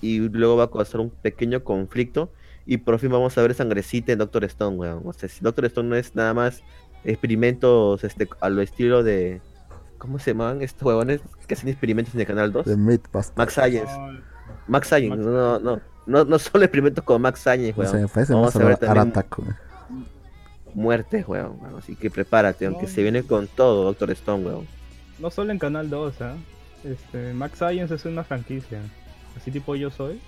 [0.00, 2.30] y luego va a causar un pequeño conflicto
[2.64, 5.02] y por fin vamos a ver sangrecita en Doctor Stone, weón.
[5.04, 6.62] O sea, si Doctor Stone no es nada más
[7.04, 9.42] experimentos este, a lo estilo de...
[10.04, 12.66] ¿Cómo se llaman estos huevones que hacen experimentos en el Canal 2?
[12.66, 13.32] De Mythbusters.
[13.38, 13.90] Max Science.
[13.98, 14.20] No,
[14.68, 18.02] Max Science, Max- no, no, no, no solo experimentos con Max Science, weón.
[18.02, 19.56] me parece Vamos más a ver a también weón.
[20.74, 21.58] muertes, weón.
[21.58, 21.78] weón.
[21.78, 22.88] Así que prepárate, aunque No.
[22.88, 24.66] se viene con todo, Doctor Stone, weón.
[25.18, 26.34] no solo en Canal 2, ¿ah?
[26.84, 28.80] Este, Max Science es una franquicia.
[29.38, 30.20] Así tipo Yo Soy.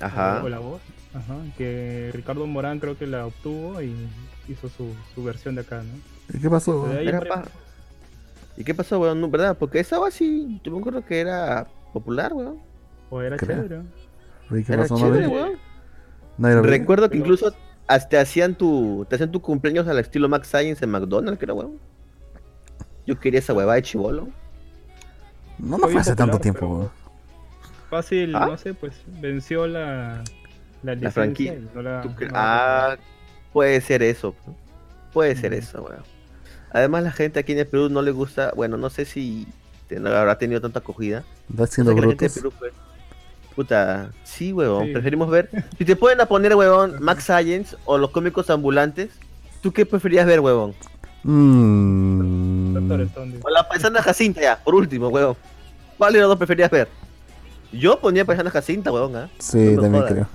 [0.00, 0.42] Ajá.
[0.42, 0.80] O la voz.
[1.12, 1.34] Ajá.
[1.58, 3.94] Que Ricardo Morán creo que la obtuvo y
[4.48, 6.38] hizo su, su versión de acá, ¿no?
[6.38, 6.90] ¿Y qué pasó?
[6.90, 7.20] Era
[8.56, 9.20] ¿Y qué pasó, weón?
[9.20, 9.56] No, ¿Verdad?
[9.58, 12.58] Porque esa va así, yo me acuerdo que era popular, weón.
[13.10, 13.62] O era Creo.
[13.62, 13.82] chévere.
[14.50, 15.58] ¿Y qué Era chévere, weón.
[16.38, 17.52] Recuerdo que incluso
[17.86, 21.54] hasta te hacían tu, te hacían tu cumpleaños al estilo Max Science en McDonald's, creo,
[21.56, 21.78] weón.
[23.06, 24.28] Yo quería esa huevada de chivolo.
[25.58, 26.66] No, no Fue hace tanto tiempo.
[26.66, 26.90] weón.
[27.90, 28.46] Fácil, ¿Ah?
[28.46, 30.22] no sé, pues venció la,
[30.82, 31.58] la, licencia franquicia.
[31.74, 32.96] no la- ¿Tú cre- no la- ah,
[33.52, 34.34] puede ser eso.
[35.12, 36.02] Puede ser eso, weón.
[36.72, 39.46] Además, la gente aquí en el Perú no le gusta, bueno, no sé si
[39.90, 41.22] no habrá tenido tanta acogida.
[41.50, 42.34] ¿Estás O siendo gente de?
[42.34, 42.72] Perú, pues,
[43.54, 44.92] puta, sí, huevón, Sí.
[44.92, 45.50] preferimos ver.
[45.76, 49.10] Si te pueden a poner, huevón, Max Science o los cómicos ambulantes,
[49.60, 50.74] ¿tú qué preferías ver, huevón?
[51.24, 52.88] Mmm.
[52.98, 53.40] Dice.
[53.44, 55.36] O la paisana Jacinta, ya, por último, huevón.
[55.98, 56.88] ¿Cuál de los dos preferías ver?
[57.70, 59.28] Yo ponía paisana Jacinta, huevón, ¿ah?
[59.38, 60.12] Sí, No también jodas.
[60.12, 60.28] creo.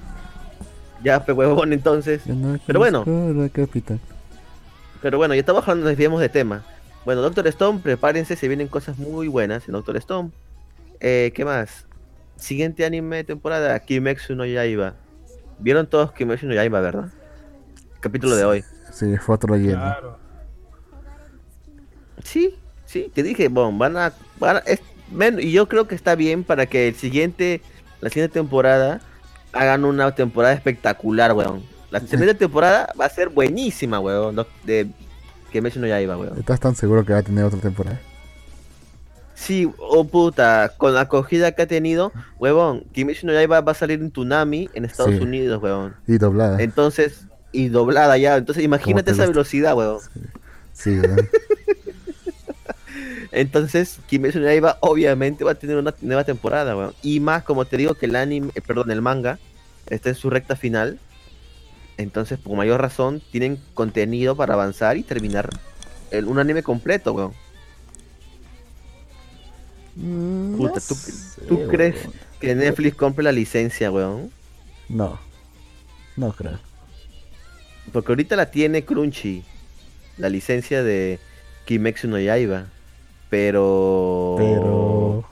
[1.04, 2.22] Ya, pues, huevón, entonces.
[2.68, 3.04] Pero bueno.
[3.08, 4.00] La capital.
[5.02, 6.64] Pero bueno, ya estamos hablando, nos desviamos de tema.
[7.06, 10.32] Bueno, Doctor Stone, prepárense, se vienen cosas muy buenas en Doctor Stone.
[11.00, 11.86] Eh, ¿Qué más?
[12.36, 14.95] Siguiente anime de temporada, Kimetsu no Yaiba.
[15.60, 17.10] ¿Vieron todos Kimetsu no Yaiba, verdad?
[18.00, 18.64] Capítulo de hoy.
[18.91, 19.80] Sí, fue otro lleno.
[19.80, 20.20] Claro.
[22.24, 24.14] Sí, sí, te dije, bon, van a...
[24.39, 24.82] van a- es-
[25.12, 27.62] men, y yo creo que está bien para que el siguiente,
[28.02, 29.00] la siguiente temporada
[29.54, 31.64] hagan una temporada espectacular, weón.
[31.92, 34.88] La siguiente temporada va a ser buenísima, weón, de
[35.52, 36.38] Kimetsu no Yaiba, weón.
[36.38, 38.00] ¿Estás tan seguro que va a tener otra temporada?
[39.36, 43.76] Sí, oh puta, con la acogida que ha tenido, huevón, Kimetsu no Yaiba va a
[43.76, 45.22] salir en Tsunami en Estados Sí.
[45.22, 45.96] Unidos, huevón.
[46.08, 46.62] Y doblada.
[46.62, 50.02] Entonces, y doblada ya, entonces imagínate te esa velocidad, huevón.
[50.74, 51.30] Sí, weón.
[53.32, 56.94] Entonces, Kimetsu no Yaiba obviamente va a tener una nueva temporada, weón.
[57.02, 59.38] Y más, como te digo, que el anime, eh, perdón, el manga
[59.88, 61.00] está en su recta final.
[61.98, 65.50] Entonces, por mayor razón, tienen contenido para avanzar y terminar
[66.12, 67.34] el- un anime completo, weón.
[69.95, 71.70] Mm, Puta, ¿tú- sé, tú weón.
[71.70, 71.95] crees?
[72.39, 74.32] Que Netflix compre la licencia, weón.
[74.89, 75.20] No.
[76.16, 76.60] No creo.
[77.91, 79.43] Porque ahorita la tiene Crunchy,
[80.18, 81.20] la licencia de
[81.66, 82.66] Kimetsu no Yaiba.
[83.30, 85.26] Pero, Pero.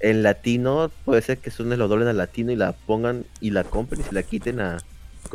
[0.00, 3.64] en latino puede ser que son lo doblen al latino y la pongan y la
[3.64, 4.78] compren y se la quiten a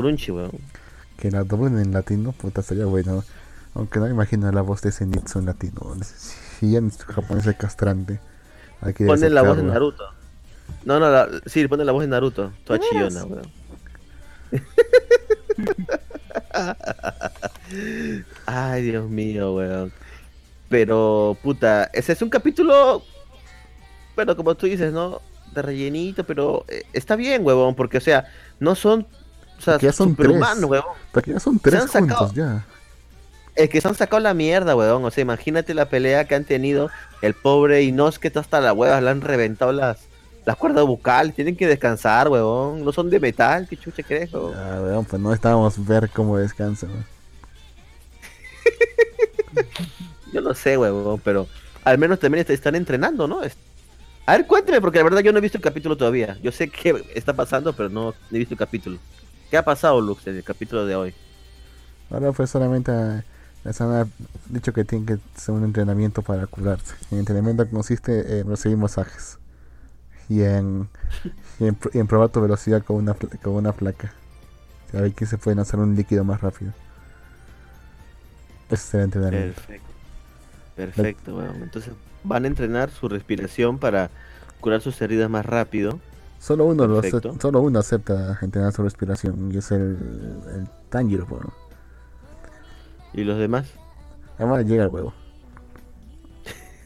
[0.01, 0.51] Crunchy, weón.
[1.17, 3.23] Que la doblen en latino, puta, sería bueno.
[3.73, 5.95] Aunque no me imagino la voz de Zenitsu en latino.
[6.03, 8.19] Si ya en japonés es castrante.
[8.81, 9.63] Hay que Ponen la voz de.
[9.63, 10.03] Naruto.
[10.83, 12.51] No, no, la, sí, ponen la voz de Naruto.
[12.65, 13.47] Toda chillona, weón.
[18.45, 19.91] Ay, Dios mío, weón.
[20.69, 23.03] Pero, puta, ese es un capítulo,
[24.15, 25.21] bueno, como tú dices, ¿no?
[25.53, 29.05] De rellenito, pero eh, está bien, huevón, porque, o sea, no son,
[29.61, 30.29] o sea, ya son tres.
[30.31, 30.83] huevón.
[31.11, 32.65] Porque ya son tres han sacado- juntos, ya.
[33.55, 35.03] Es que se han sacado la mierda, weón.
[35.03, 36.89] O sea, imagínate la pelea que han tenido.
[37.21, 39.99] El pobre Inosuke está hasta la hueva, le han reventado las,
[40.45, 41.35] las cuerdas bucales.
[41.35, 42.83] Tienen que descansar, weón.
[42.85, 44.53] No son de metal, ¿qué chucha crees, weón?
[44.53, 46.87] Ya, weón, pues no estábamos ver cómo descansa.
[46.87, 47.05] weón.
[50.33, 51.47] Yo no sé, weón, pero
[51.83, 53.41] al menos también est- están entrenando, ¿no?
[54.25, 56.37] A ver, cuénteme, porque la verdad yo no he visto el capítulo todavía.
[56.41, 58.97] Yo sé qué está pasando, pero no he visto el capítulo.
[59.51, 61.13] ¿Qué ha pasado, Lux, en el capítulo de hoy?
[62.09, 63.21] Ahora pues solamente eh,
[63.65, 64.09] les han
[64.47, 66.95] dicho que tienen que hacer un entrenamiento para curarse.
[67.11, 69.39] El entrenamiento consiste en recibir masajes
[70.29, 70.87] y en,
[71.59, 74.13] y en, pr- y en probar tu velocidad con una, con una placa.
[74.93, 76.71] A ver quién se puede lanzar un líquido más rápido.
[78.69, 79.55] Ese es el entrenamiento.
[79.55, 79.87] Perfecto.
[80.77, 81.61] Perfecto, weón.
[81.61, 84.09] Entonces van a entrenar su respiración para
[84.61, 85.99] curar sus heridas más rápido.
[86.41, 87.39] Solo uno, lo ace- Perfecto.
[87.39, 89.95] solo uno acepta entrenar su respiración y es el,
[90.55, 91.27] el Tanjiro.
[93.13, 93.67] ¿Y los demás?
[94.39, 95.13] Además llega el huevo.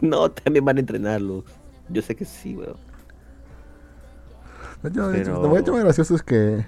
[0.01, 1.49] No, también van a entrenar, Lux.
[1.87, 2.75] Yo sé que sí, weón.
[4.91, 6.65] Yo- Pero- Lo más gracioso es que...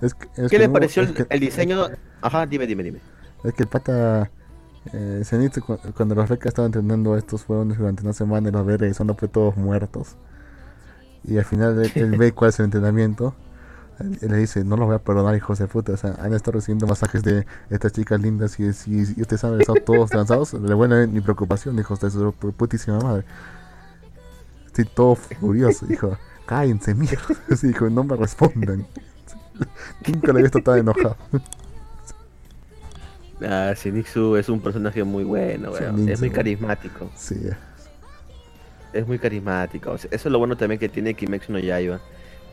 [0.00, 1.88] Es, que- es ¿Qué que le no- pareció el, que- el diseño?
[2.22, 3.00] Ajá, dime, dime, dime.
[3.44, 4.30] Es que el pata
[4.94, 5.60] eh, Zenitsu,
[5.94, 9.14] cuando los Reca estaban entrenando a estos huevones durante una semana y los ve regresando
[9.14, 10.16] fue todos muertos.
[11.24, 13.34] Y al final él, él ve cuál es el entrenamiento.
[13.98, 15.92] Él le dice, no los voy a perdonar, hijos de puta.
[15.92, 18.68] O sea, han estado recibiendo masajes de estas chicas lindas y, y,
[19.16, 20.54] y ustedes han estado todos lanzados.
[20.54, 23.24] Le ver mi preocupación, hijos de su pu- putísima madre.
[24.66, 26.16] Estoy todo furioso, dijo.
[26.46, 27.22] Cállense, mierda.
[27.50, 28.86] Así dijo, no me respondan.
[30.08, 31.16] Nunca le he visto tan enojado.
[33.42, 33.74] Ah,
[34.36, 35.72] es un personaje muy bueno.
[35.72, 36.12] Zenitsu.
[36.12, 37.10] Es muy carismático.
[37.16, 37.36] Sí,
[38.92, 39.16] Es muy.
[39.18, 42.00] O sea, eso es lo bueno también que tiene Kimetsu no Yaiba.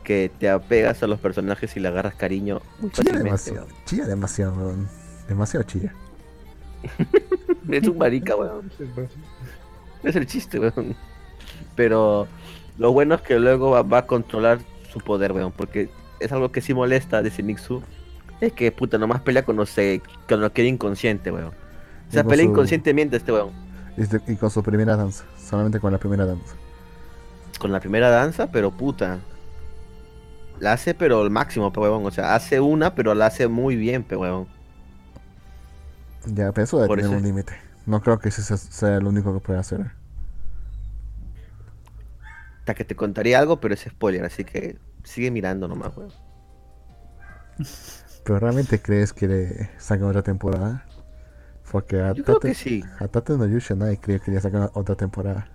[0.04, 3.24] Que te apegas a los personajes y le agarras cariño muy chilla fácilmente.
[3.24, 3.68] demasiado.
[3.86, 4.88] Chilla demasiado, weón.
[5.28, 5.94] Demasiado chilla.
[7.70, 8.72] Es un marica, weón.
[10.04, 10.96] Es el chiste, weón.
[11.76, 12.28] Pero
[12.78, 14.60] lo bueno es que luego va, va a controlar
[14.92, 15.52] su poder, weón.
[15.52, 15.90] Porque
[16.20, 17.84] es algo que sí molesta de Zenitsu.
[18.40, 21.48] Es que, puta, nomás pelea cuando se cuando queda inconsciente, weón.
[22.10, 23.52] O sea, pelea su- inconscientemente este weón.
[23.98, 25.26] Y, de- y con su primera danza.
[25.38, 26.56] Solamente con la primera danza.
[27.60, 29.19] Con la primera danza, pero puta.
[30.60, 32.06] La hace, pero al máximo, pe weón.
[32.06, 34.48] O sea, hace una, pero la hace muy bien, pe weón.
[36.26, 37.53] Ya, pero eso debe Por tener eso- un límite.
[37.86, 39.91] No creo que ese sea- lo único que puede hacer.
[42.60, 46.11] Hasta que te contaría algo, pero es spoiler, así que sigue mirando nomás, weón.
[48.26, 50.86] ¿Pero realmente crees que le sacan otra temporada?
[51.72, 52.84] Porque a Yo creo Tate, que sí.
[52.99, 55.49] a Tate no Yusha nadie creía que le sacan otra temporada.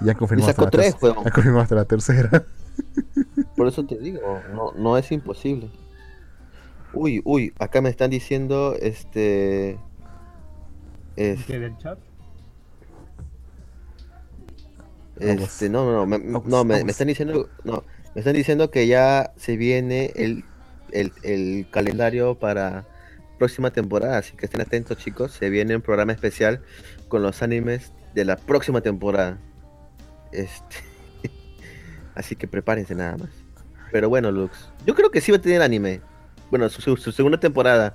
[0.00, 1.24] Y ya confirmó hasta, sacó la tres, weón.
[1.24, 2.44] ya confirmó hasta la tercera.
[3.56, 4.20] Por eso te digo,
[4.54, 5.70] no, no es imposible.
[6.92, 9.78] Uy, uy, acá me están diciendo, este...
[11.16, 11.98] Es, ¿Qué, del chat?
[15.18, 17.84] este, no, no, no, me, Vamos, no, me, me están diciendo, no,
[18.14, 20.44] me están diciendo que ya se viene el,
[20.92, 22.84] el, el calendario para
[23.38, 26.62] próxima temporada, así que estén atentos chicos, se viene un programa especial
[27.08, 29.38] con los animes de la próxima temporada.
[30.32, 30.76] Este,
[32.14, 33.30] así que prepárense nada más.
[33.92, 36.00] Pero bueno, Lux, yo creo que sí va a tener anime.
[36.50, 37.94] Bueno, su, su- su segunda temporada,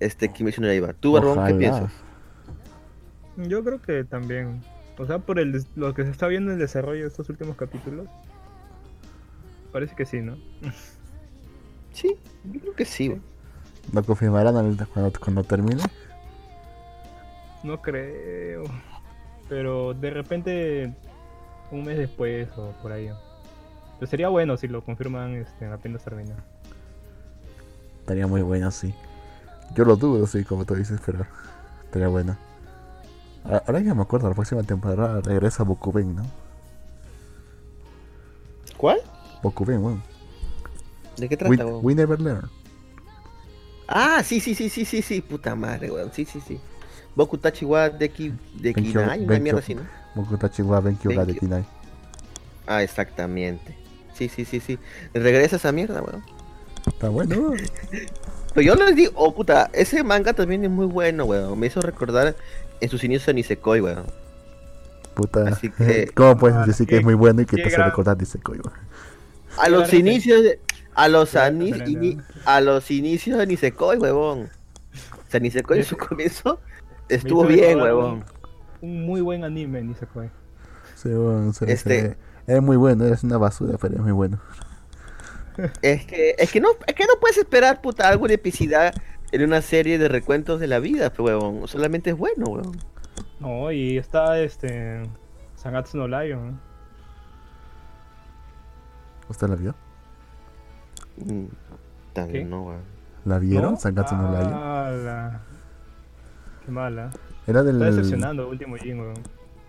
[0.00, 0.92] este, Kimetsu no Yaiba.
[0.94, 1.92] ¿Tú, Barbón, qué piensas?
[3.36, 4.62] Yo creo que también.
[4.98, 7.56] O sea, por el lo que se está viendo en el desarrollo de estos últimos
[7.56, 8.06] capítulos.
[9.72, 10.36] Parece que sí, ¿no?
[11.92, 13.10] Sí, yo creo que sí.
[13.10, 13.22] weón.
[13.92, 14.54] ¿Lo confirmarán
[14.92, 15.82] cuando, cuando termine?
[17.62, 18.64] No creo.
[19.48, 20.94] Pero de repente
[21.70, 23.10] un mes después o por ahí.
[23.98, 26.34] Pero sería bueno si lo confirman este, apenas termina.
[28.00, 28.94] Estaría muy bueno, sí.
[29.74, 31.24] Yo lo dudo, sí, como tú dices, pero
[31.84, 32.36] estaría bueno.
[33.44, 36.22] A- Ahora ya me acuerdo, la próxima temporada regresa Bokuben, ¿no?
[38.76, 38.98] ¿Cuál?
[39.42, 40.02] Bokuben, weón.
[41.16, 41.84] ¿De qué We, trata, weón?
[41.84, 42.50] we Never Learn.
[43.94, 46.10] Ah, sí, sí, sí, sí, sí, sí, puta madre, weón.
[46.12, 46.58] Sí, sí, sí.
[47.14, 49.82] Boku Tachi wa Deki de Kinai, una mierda así, ¿no?
[50.14, 51.34] Boku Tachi wa Benkyo ga Benkyo.
[51.34, 51.64] Dekinai.
[52.66, 53.76] Ah, exactamente.
[54.14, 54.78] Sí, sí, sí, sí.
[55.12, 56.24] Regresa esa mierda, weón.
[56.86, 57.52] Está bueno.
[58.54, 61.58] Pero yo les digo, oh puta, ese manga también es muy bueno, weón.
[61.58, 62.34] Me hizo recordar
[62.80, 64.06] en sus inicios a Nisekoi, weón.
[65.14, 65.48] Puta.
[65.48, 67.72] Así que- ¿Cómo puedes Ah, decir que qué- es muy bueno y que te hace
[67.76, 68.78] gran- recordar de Sekoi, weón?
[69.58, 70.58] A los inicios de,
[70.94, 71.98] a los Qué gran ani- referencia.
[72.00, 74.48] ini- a los inicios de Nisekoi, huevón.
[75.12, 76.60] O sea, Nisekoi en su comienzo
[77.08, 78.24] estuvo bien, huevón.
[78.80, 80.30] Un, muy buen anime, Nisekoi.
[80.96, 82.00] Sí, weón, se- Este-
[82.46, 84.38] se- es muy bueno, es una basura, pero es muy bueno.
[85.82, 88.94] Es que, es que no, es que no puedes esperar, puta, algo de epicidad
[89.32, 91.68] en una serie de recuentos de la vida, pe, huevón.
[91.68, 92.78] Solamente es bueno, huevón.
[93.38, 95.02] No, y está este.
[95.56, 96.58] Sangatsu no Lion.
[99.28, 99.74] ¿Usted la vio?
[102.12, 102.50] También ¿Qué?
[102.50, 102.82] no, huevón.
[103.24, 103.72] ¿La vieron?
[103.72, 103.76] ¿No?
[103.78, 104.52] Sangatsu no Lion.
[104.52, 105.40] Ah, la-
[106.64, 107.10] Qué mala.
[107.46, 109.14] Era Está del, decepcionando último Jin, weón.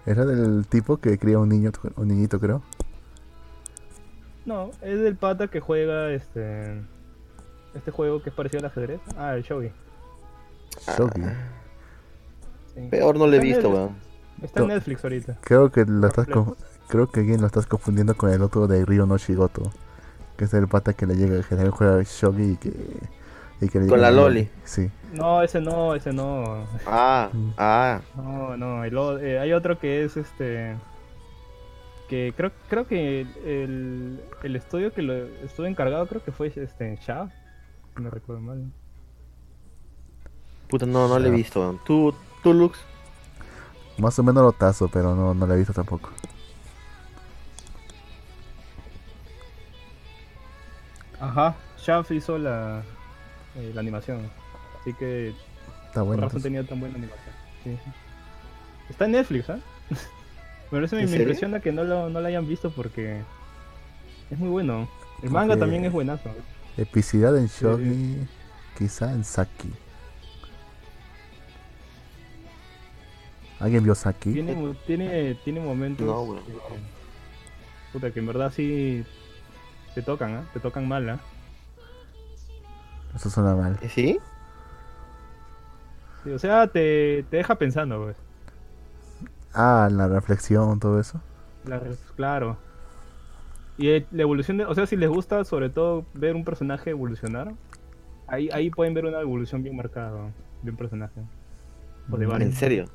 [0.06, 2.62] era del tipo que cría un niño, un niñito, creo.
[4.46, 6.82] No, es del pata que juega este.
[7.74, 9.00] Este juego que es parecido al ajedrez.
[9.18, 9.72] Ah, el Shogi.
[10.98, 11.22] Shogi.
[12.76, 12.88] sí.
[12.92, 13.96] Peor no lo he visto, huevón.
[14.42, 14.68] Está en.
[14.68, 15.38] Netflix ahorita.
[15.42, 16.28] Creo que lo estás
[16.88, 19.72] creo que alguien lo estás confundiendo con el otro de Ryo no Shigoto,
[20.38, 22.74] que es el pata que le llega que también juega shogi y que
[23.62, 24.50] y que le Con la el- loli.
[24.66, 24.90] Sí.
[25.14, 26.66] No, ese no, ese no.
[26.86, 27.50] Ah, Mm.
[27.58, 28.02] ah.
[28.16, 30.76] No, no, el eh, hay otro que es este.
[32.10, 35.14] Que creo, creo que el, el estudio que lo
[35.46, 37.32] estuvo encargado, creo que fue este Shaft.
[37.96, 38.72] si No recuerdo mal.
[40.70, 41.80] Puta, no, no lo he visto.
[41.86, 42.78] ¿Tú, tú, Lux?
[43.98, 46.10] Más o menos lo tazo, pero no, no lo he visto tampoco.
[51.24, 52.84] Ajá, Shaft hizo la,
[53.56, 54.30] eh, la animación.
[54.82, 55.30] Así que
[55.88, 56.24] Está por bueno.
[56.24, 56.44] razón pues.
[56.44, 57.34] tenía tan buena animación.
[57.64, 57.78] Sí.
[58.90, 59.60] Está en Netflix, ¿ah?
[60.70, 63.22] Pero eso me, impresiona que no lo, no lo hayan visto porque
[64.32, 64.90] Es muy bueno.
[65.22, 66.30] El manga también es buenazo.
[66.76, 68.18] Epicidad en Shogi,
[68.78, 69.72] quizá en Saki.
[73.60, 74.34] ¿Alguien vio Saki?
[74.34, 76.06] Tiene, tiene, tiene momentos.
[76.06, 76.52] No, que-
[77.94, 79.06] puta, que en verdad sí
[79.94, 80.50] te tocan, ¿ah?
[80.54, 81.20] Te tocan mal, ¿ah?
[83.16, 83.80] Eso suena mal.
[83.90, 84.20] ¿Sí?
[86.24, 88.18] Sí, o sea, te, te deja pensando, pues.
[89.54, 91.22] Ah, la reflexión, todo eso.
[91.66, 92.58] La re- claro.
[93.78, 96.92] Y eh, la evolución de, o sea, si les gusta sobre todo ver un personaje
[96.92, 97.54] evolucionar,
[98.28, 101.22] ahí, ahí pueden ver una evolución bien marcada de un personaje.
[102.10, 102.52] O de varios.
[102.52, 102.86] ¿En serio?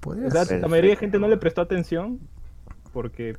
[0.00, 0.60] Podría O sea, ser.
[0.60, 2.20] la mayoría de gente no le prestó atención
[2.92, 3.36] porque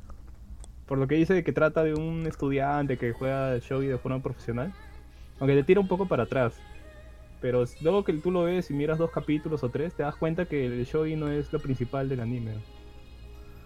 [0.90, 4.72] por lo que dice que trata de un estudiante que juega shogi de forma profesional,
[5.38, 6.54] aunque te tira un poco para atrás.
[7.40, 10.46] Pero luego que tú lo ves y miras dos capítulos o tres, te das cuenta
[10.46, 12.54] que el shogi no es lo principal del anime.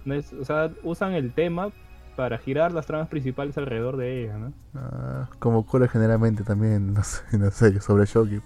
[0.05, 1.70] No es, o sea, usan el tema
[2.14, 4.52] para girar las tramas principales alrededor de ella, ¿no?
[4.74, 6.94] Ah, como ocurre generalmente también
[7.32, 8.42] en las series sobre Shogi.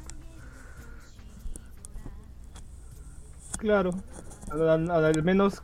[3.59, 3.91] Claro.
[4.53, 5.63] Al, al- al menos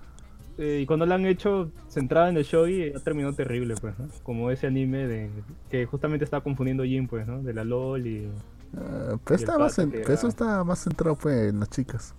[0.59, 4.09] eh, y cuando la han hecho centrada en el shogi ya terminó terrible, pues, ¿no?
[4.23, 5.31] Como ese anime de
[5.71, 7.43] que justamente estaba confundiendo Jin, pues, ¿no?
[7.43, 8.29] De la LOL y
[8.77, 11.51] Ah, pero Y el está más pata en- que pero eso está más centrado pues,
[11.51, 12.13] en las chicas.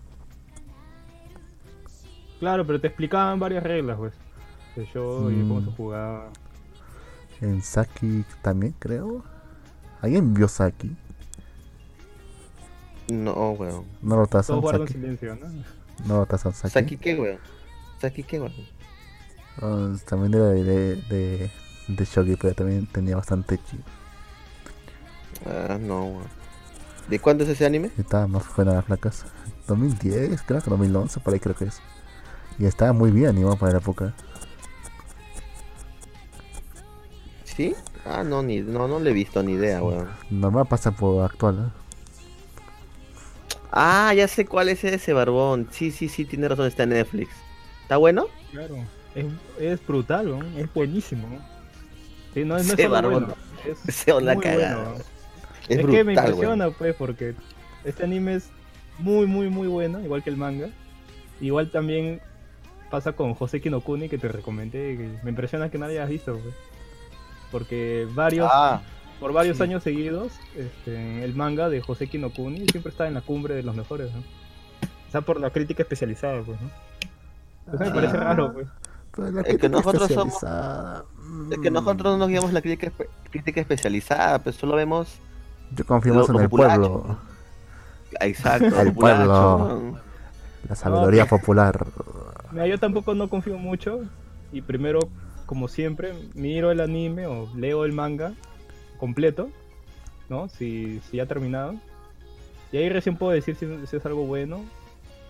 [2.39, 4.13] Claro, pero te explicaban varias reglas, pues.
[4.75, 5.65] De show y cómo Mm.
[5.65, 6.29] se jugaba.
[7.41, 9.23] En Saki también, creo.
[10.01, 10.95] ¿Alguien vio Saki?
[13.11, 13.85] No, weón.
[14.01, 14.25] No lo
[14.61, 14.93] guardan Saki.
[14.93, 15.47] silencio, ¿no?
[16.07, 16.73] No lo tasan Saki.
[16.73, 17.37] ¿Saki qué, weón?
[17.99, 18.53] ¿Saki qué, weón?
[19.61, 21.51] Ah, también era de, de, de,
[21.87, 23.79] de Shogi, pero también tenía bastante chi.
[25.45, 26.21] Ah, no.
[27.07, 27.91] ¿De cuándo es ese anime?
[27.97, 29.25] Estaba más fuera las placas.
[29.67, 31.81] 2010, creo que 2011, por ahí creo que es.
[32.59, 34.13] Y estaba muy bien animado para la época.
[37.43, 37.75] ¿Sí?
[38.05, 40.09] Ah, no, ni, no, no le he visto ni idea, weón.
[40.29, 41.85] Normal pasa por actual, ¿eh?
[43.71, 45.67] Ah, ya sé cuál es ese barbón.
[45.71, 47.44] Sí, sí, sí, tiene razón, está en Netflix.
[47.85, 48.25] ¿Está bueno?
[48.51, 48.77] Claro.
[49.13, 49.25] Es,
[49.59, 50.59] es brutal, ¿no?
[50.59, 51.27] Es buenísimo.
[51.29, 51.37] ¿no?
[52.33, 53.35] Sí, no, no es solo bueno.
[53.63, 54.33] Es Se cagada.
[54.33, 54.95] bueno.
[54.95, 57.35] Es, Es, brutal, que me impresiona, pues, porque
[57.83, 58.49] este anime es
[58.97, 60.69] muy, muy, muy bueno, igual que el manga.
[61.39, 62.21] Igual también
[62.89, 64.97] pasa con José Kinokuni, que te recomendé.
[64.97, 66.55] que me impresiona que nadie hayas visto, pues.
[67.51, 68.81] Porque varios, Ah,
[69.19, 69.63] por varios sí.
[69.63, 73.75] años seguidos, este, el manga de José Kinokuni siempre está en la cumbre de los
[73.75, 74.21] mejores, ¿no?
[75.07, 76.71] O sea, por la crítica especializada, pues, ¿no?
[77.67, 78.23] Eso me parece Ah.
[78.23, 78.67] raro, pues.
[79.45, 81.05] Es que nosotros somos- especializada,
[81.51, 85.19] es que mm, nosotros no nos guiamos la crítica, espe- crítica especializada, pues solo vemos.
[85.71, 87.17] Yo más en el pueblo.
[88.19, 89.97] Exacto, El pueblo.
[90.67, 91.85] La sabiduría popular.
[92.51, 94.01] Mira, yo tampoco no confío mucho
[94.51, 94.99] y primero,
[95.45, 98.33] como siempre, miro el anime o leo el manga
[98.99, 99.49] completo,
[100.29, 100.49] ¿no?
[100.49, 101.75] Si, si ya ha terminado.
[102.71, 104.61] Y ahí recién puedo decir si, si es algo bueno,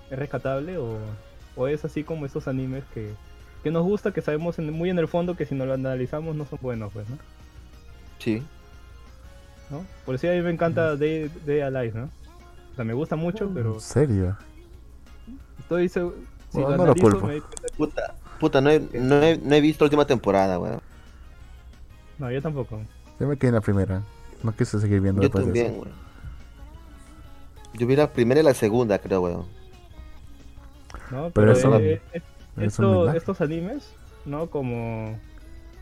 [0.09, 0.97] es rescatable o,
[1.55, 3.11] o es así como esos animes que,
[3.63, 6.35] que nos gusta, que sabemos en- muy en el fondo que si no lo analizamos
[6.35, 7.17] no son buenos, pues, ¿no?
[8.19, 8.43] Sí.
[9.69, 9.83] ¿No?
[10.05, 12.05] Por eso a mí me encanta Day, Day Alive, ¿no?
[12.71, 14.37] O sea, me gusta mucho, pero ¿En serio?
[15.59, 16.15] estoy seguro...
[16.51, 17.27] Si Bueno, lo no lo analizo, culpo.
[17.27, 17.41] me
[17.75, 20.79] Puta, puta, no he, no he, no he visto la última temporada, weón.
[22.17, 22.79] No, yo tampoco.
[23.19, 24.01] Yo me quedé en la primera.
[24.43, 25.81] No quise seguir viendo Yo después de también, eso.
[25.81, 26.05] weón.
[27.73, 29.45] Yo vi la primera y la segunda, creo, weón.
[31.11, 31.29] ¿No?
[31.31, 32.21] Pero Pero, eso- eh, eh,
[32.57, 33.93] esto- estos animes,
[34.25, 34.49] ¿no?
[34.49, 35.17] Como,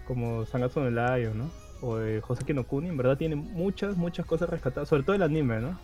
[0.07, 1.49] como Sangatsu no Lion, ¿no?
[1.81, 5.21] O de Joseki no Kuni, en verdad tienen muchas, muchas cosas rescatadas, sobre todo el
[5.23, 5.77] anime, ¿no?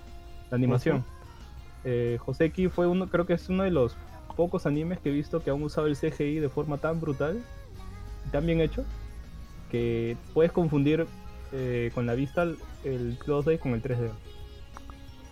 [0.50, 1.04] La animación.
[1.84, 3.96] Eh, Joseki fue uno, creo que es uno de los
[4.36, 7.42] pocos animes que he visto que han usado el CGI de forma tan brutal,
[8.26, 8.86] y tan bien hecho,
[9.72, 11.06] que puedes confundir
[11.52, 14.10] eh, con la vista el, el 2D con el 3D.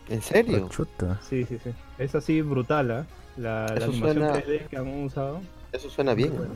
[0.10, 0.68] ¿En serio?
[0.70, 1.20] Chuta.
[1.22, 1.72] Sí, sí, sí.
[1.98, 3.06] Es así brutal, ¿ah?
[3.38, 5.42] La, la Eso animación suena- 3D que han usado.
[5.72, 6.54] Eso suena bien, bueno.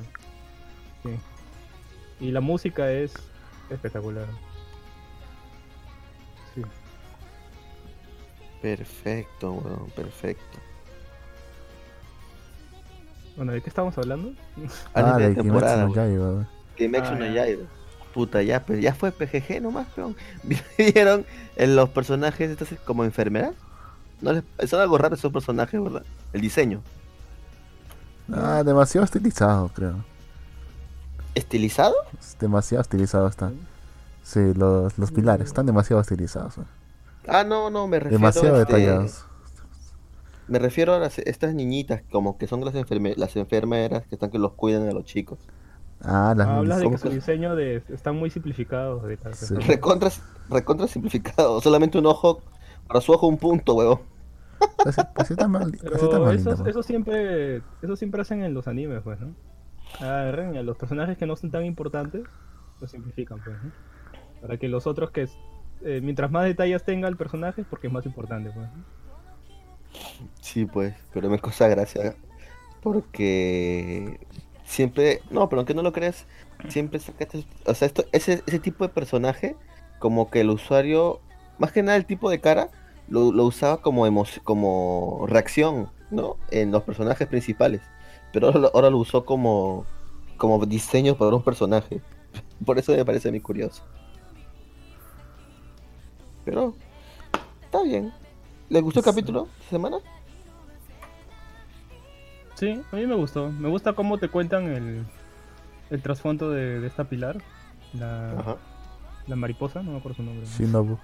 [1.04, 1.10] Sí.
[2.26, 3.14] Y la música es
[3.70, 4.26] espectacular.
[6.56, 6.62] Sí.
[8.62, 10.60] Perfecto, weón, perfecto.
[13.36, 14.34] Bueno, ¿de qué estamos hablando?
[14.94, 15.90] Ah, de de Kimetsu temporada.
[15.94, 16.48] Yaiba.
[16.78, 17.34] Kimetsu Ah, no ya.
[17.46, 17.64] Yaiba.
[18.14, 20.16] Puta, ya, pues ya fue PGG nomás, peón.
[20.78, 21.26] ¿Vieron
[21.56, 23.54] en los personajes estos como enfermeras?
[24.22, 24.44] No les...
[24.70, 26.04] Son algo raro esos personajes, ¿verdad?
[26.34, 26.82] El diseño.
[28.34, 29.96] Ah, demasiado estilizado, creo.
[31.36, 31.96] ¿Estilizado?
[32.20, 33.52] Es demasiado estilizado está.
[34.24, 36.58] Sí, los, los pilares están demasiado estilizados.
[36.58, 36.62] eh.
[37.28, 39.26] Ah, no, no, me refiero Demasiado este, detallados.
[40.48, 44.30] Me refiero a las, estas niñitas, como que son las, enferme- las enfermeras que están
[44.30, 45.40] que los cuidan a los chicos.
[46.04, 48.30] Ah, las Hablas de que su diseño de, están muy.
[48.30, 49.56] De tal- Sí.
[49.56, 50.10] Recontra,
[50.50, 51.62] recontra simplificado.
[51.62, 52.42] Solamente un ojo.
[52.88, 54.02] Para su ojo un punto, huevón.
[54.86, 59.34] Está mal, mal eso, linda, eso siempre eso siempre hacen en los animes, pues, ¿no?
[60.00, 62.24] Agarran a los personajes que no son tan importantes,
[62.80, 63.72] los simplifican, pues, ¿no?
[64.42, 65.28] Para que los otros que...
[65.84, 68.68] eh, mientras más detalles tenga el personaje, porque es más importante, pues.
[68.68, 69.02] ¿no?
[70.40, 70.96] Sí, pues.
[71.14, 72.16] Pero me causa gracia.
[72.82, 74.20] Porque.
[74.64, 75.22] Siempre.
[75.30, 76.26] No, pero aunque no lo creas.
[76.70, 77.46] Siempre sacaste.
[77.66, 79.56] O sea, esto, ese, ese tipo de personaje.
[80.00, 81.20] Como que el usuario.
[81.62, 82.70] Más que nada el tipo de cara.
[83.08, 84.04] Lo, lo usaba como,
[84.44, 86.38] como reacción, ¿no?
[86.50, 87.82] En los personajes principales.
[88.34, 89.86] Pero ahora, lo- ahora lo usó como.
[90.38, 92.02] Como diseño para un personaje.
[92.66, 93.84] Por eso me parece muy curioso.
[96.46, 96.74] Pero.
[97.64, 98.12] Está bien.
[98.70, 99.12] ¿Les gustó el Sí.
[99.12, 99.98] capítulo esta semana?
[102.56, 103.50] Sí, a mí me gustó.
[103.52, 105.06] Me gusta cómo te cuentan el,
[105.92, 107.38] el trasfondo de, de esta pilar.
[107.94, 108.58] La, Ajá.
[109.28, 110.46] La mariposa, no me acuerdo su nombre.
[110.46, 110.52] ¿no?
[110.58, 110.98] Shinobu,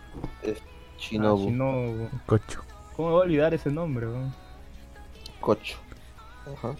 [0.99, 1.43] Shinobu.
[1.43, 2.09] Ah, Shinobu.
[2.25, 2.61] Kocho.
[2.95, 4.07] ¿Cómo me voy a olvidar ese nombre?
[4.07, 4.33] weón?
[5.39, 5.77] Cocho.
[6.51, 6.75] Ajá.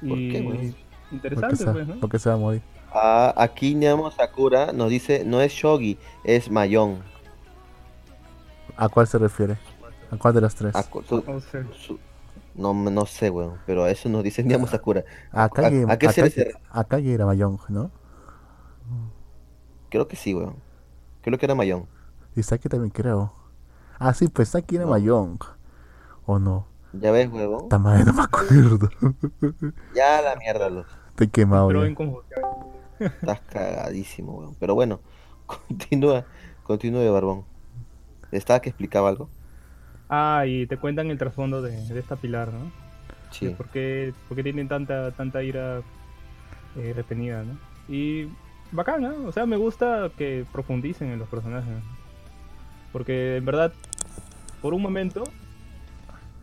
[0.00, 0.56] ¿Por Y qué, weón?
[0.56, 0.74] Porque
[1.12, 2.00] interesante, se, pues, ¿no?
[2.00, 2.62] porque se va a morir.
[2.92, 7.02] Ah, aquí Nemo Sakura nos dice, no es Shogi, es Mayon.
[8.76, 9.58] ¿A cuál se refiere?
[10.10, 10.72] ¿A cuál de las tres?
[10.74, 11.02] Ah, su-
[11.74, 11.98] su-
[12.54, 15.04] no, no sé, weón, pero a eso nos dice Nemo Sakura.
[15.32, 16.52] A Kage, ¿a- a qué a se Kage- refiere?
[16.70, 17.90] a Kage era Mayong, ¿no?
[19.90, 20.56] Creo que sí, weón.
[21.22, 21.86] Creo que era Mayon.
[22.36, 23.32] Y Saki también creo.
[23.98, 24.92] Ah, sí, pues Saki era No.
[24.92, 25.38] Mayong.
[26.26, 26.66] ¿O no?
[26.92, 27.68] ¿Ya ves, weón?
[27.68, 28.90] También no me acuerdo.
[29.94, 30.86] Ya la mierda, los.
[31.10, 31.84] Estoy quemado pero.
[32.98, 34.56] Estás cagadísimo, weón.
[34.60, 35.00] Pero bueno,
[35.46, 36.24] continúa,
[36.62, 37.44] continúa, Barbón.
[38.30, 39.28] ¿Estaba que explicaba algo?
[40.08, 42.70] Ah, y te cuentan el trasfondo de, de esta pilar, ¿no?
[43.30, 43.46] Sí.
[43.46, 45.82] De ¿Por qué, por qué tienen tanta, tanta ira
[46.76, 47.58] eh, retenida, ¿no?
[47.88, 48.28] Y
[48.72, 49.26] bacán, ¿no?
[49.26, 51.74] O sea, me gusta que profundicen en los personajes.
[52.92, 53.72] Porque en verdad,
[54.62, 55.24] por un momento,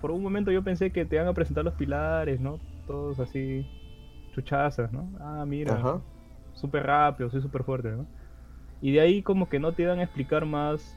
[0.02, 2.60] por un momento yo pensé que te iban a presentar los pilares, ¿no?
[2.88, 3.66] Todos así,
[4.34, 5.10] chuchazas, ¿no?
[5.20, 6.02] Ah, mira,
[6.54, 8.06] súper rápido, soy súper fuerte, ¿no?
[8.82, 10.96] Y de ahí como que no te iban a explicar más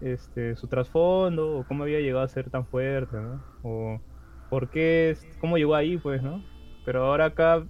[0.00, 3.42] este, su trasfondo, o cómo había llegado a ser tan fuerte, ¿no?
[3.62, 4.00] O
[4.48, 6.42] por qué, cómo llegó ahí, pues, ¿no?
[6.84, 7.64] Pero ahora acá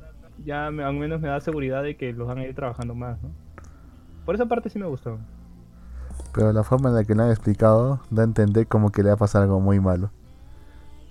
[0.45, 3.23] ya me- al menos me da seguridad de que los van a ir trabajando más,
[3.23, 3.31] ¿no?
[4.25, 5.19] Por esa parte sí me gustó.
[6.35, 9.09] Pero la forma en la que lo han explicado da a entender como que le
[9.09, 10.11] va a pasar algo muy malo.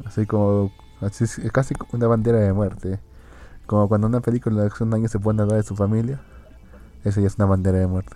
[0.05, 0.71] Así como.
[1.01, 2.99] Así, es es casi como una bandera de muerte.
[3.65, 6.19] Como cuando una película de acción daño se pone a hablar de su familia.
[7.03, 8.15] Eso ya es una bandera de muerte.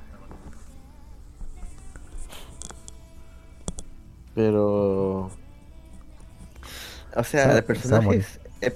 [4.33, 5.29] Pero...
[7.15, 8.39] O sea, Se- el personaje es...
[8.61, 8.73] el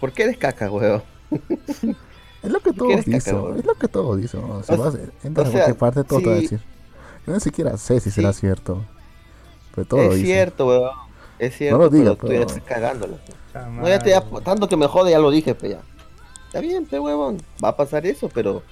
[0.00, 1.02] ¿Por qué eres caca, weón?
[2.42, 3.36] Es lo que todos dicen.
[3.58, 4.40] Es lo que todos dicen.
[4.40, 4.62] ¿no?
[4.62, 6.42] Si O vas, sea- entras o a cualquier sea, parte, todo te va a sí.
[6.42, 6.60] decir.
[7.26, 8.16] Yo ni siquiera sé si Sí.
[8.16, 8.82] será cierto.
[9.74, 10.24] Pero todo es dicen.
[10.26, 10.90] cierto, weón.
[11.38, 13.18] Es cierto, lo digas, pero tú ya pero-.
[13.46, 15.80] Está No, ya te, ya- tanto que me jode, ya lo dije, pe, ya.
[16.46, 17.42] Está bien, pe, huevón.
[17.62, 18.62] Va a pasar eso, pero...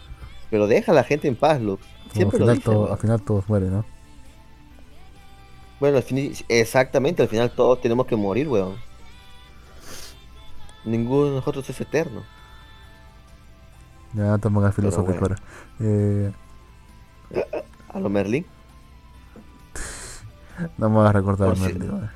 [0.51, 1.83] Pero deja a la gente en paz, Lux.
[2.15, 3.85] Como al lo final, dice, todo- al final todos mueren, ¿no?
[5.79, 8.77] Bueno, al fin- exactamente, al final todos tenemos que morir, weón.
[10.89, 12.29] Ninguno de nosotros es eterno.
[14.13, 15.23] Ya te pongas filosófico bueno.
[15.23, 15.43] ahora.
[15.79, 16.33] Eh,
[17.89, 18.47] A lo Merlin.
[20.79, 22.13] no me vas a recordar Por Merlin, ahora.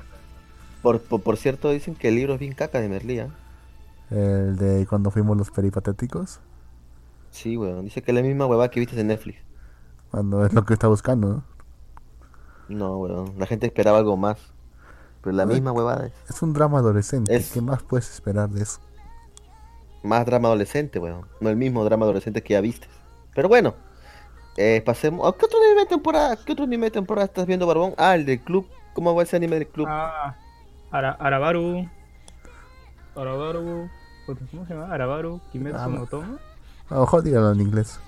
[0.81, 3.35] Por, por, por cierto, dicen que el libro es bien caca de Merlí, ¿ah?
[4.09, 6.41] El de cuando fuimos los peripatéticos.
[7.31, 7.83] Sí, weón.
[7.85, 9.43] Dice que es la misma huevada que viste en Netflix.
[10.11, 11.43] Cuando es lo que está buscando, ¿no?
[12.67, 13.37] No, weón.
[13.39, 14.52] La gente esperaba algo más.
[15.23, 15.49] Pero la Ay.
[15.49, 17.35] misma huevada es Es un drama adolescente.
[17.35, 18.79] Es- ¿Qué más puedes esperar de eso?
[20.03, 21.25] más drama adolescente, weón.
[21.39, 22.87] No el mismo drama adolescente que ya viste.
[23.33, 23.73] Pero bueno.
[24.57, 25.25] Eh, pasemos.
[25.27, 26.35] ¿a ¿Qué otro anime de temporada?
[26.35, 27.93] ¿Qué otro anime de temporada estás viendo, Barbón?
[27.97, 28.67] Ah, el del club.
[28.93, 29.87] ¿Cómo va ese anime del club?
[29.89, 30.35] Ah,
[30.91, 31.87] Ara- Arabaru.
[33.15, 33.89] Arabaru.
[34.51, 34.93] ¿Cómo se llama?
[34.93, 36.37] Arabaru Kimetsu Ah, no Toma.
[36.89, 37.99] A lo mejor dígalo en inglés.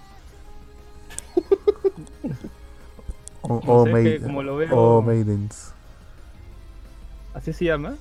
[3.42, 5.74] o, No o sé, que maid- como lo veo- o Maidens.
[7.36, 7.96] Así se llama.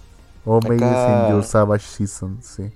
[0.46, 2.72] O Maidens Acá- in Your Savage Season, sí.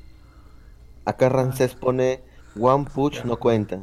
[1.04, 2.20] Acá Rancés pone
[2.58, 3.80] One Punch no cuenta.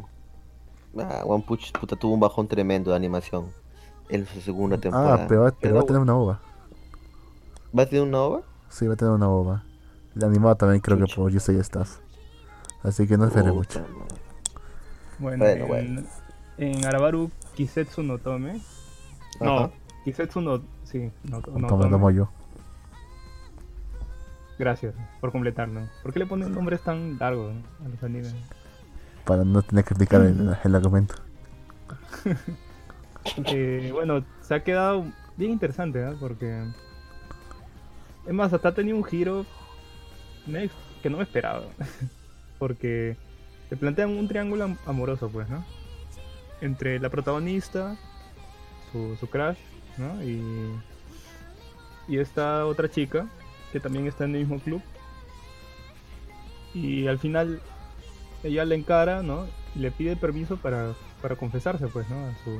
[0.98, 3.48] Ah, One Punch puta, tuvo un bajón tremendo de animación
[4.10, 5.24] en su segunda temporada.
[5.24, 6.40] Ah, pero, va- pero va a tener una ova.
[7.78, 8.42] ¿Va a tener una ova?
[8.70, 9.64] Sí, va a tener una ova.
[10.16, 12.00] El animado también creo que por Yo ya estás.
[12.84, 13.84] Así que no esperes mucho.
[15.20, 16.04] Bueno, Bueno, en, bueno.
[16.58, 18.62] en Arabaru Kisetsu no Tome.
[19.42, 19.72] No.
[20.04, 20.62] Kisetsu no.
[20.84, 21.68] Sí, no, Tome.
[21.90, 22.30] tomo yo.
[24.58, 25.82] Gracias por completarlo.
[26.02, 27.54] ¿Por qué le ponen nombres tan largos
[27.84, 28.34] a los animes?
[29.26, 31.16] Para no tener que explicar el, el argumento.
[33.38, 35.04] Eh, bueno, se ha quedado
[35.36, 36.16] bien interesante, ¿eh?
[36.20, 36.64] Porque...
[38.28, 39.48] Es más, hasta ha tenido un giro
[41.02, 41.64] que no me esperaba.
[42.60, 43.18] Porque
[43.68, 45.66] te plantean un triángulo am- amoroso, pues, ¿no?
[46.62, 47.96] Entre la protagonista,
[48.92, 49.58] su, su crush,
[49.98, 50.24] ¿no?
[50.24, 50.72] Y,
[52.08, 53.28] y esta otra chica,
[53.76, 54.82] que también está en el mismo club.
[56.74, 57.60] Y al final
[58.42, 59.48] ella le encara, ¿no?
[59.76, 62.16] Y le pide permiso para, para confesarse, pues, ¿no?
[62.26, 62.58] A su,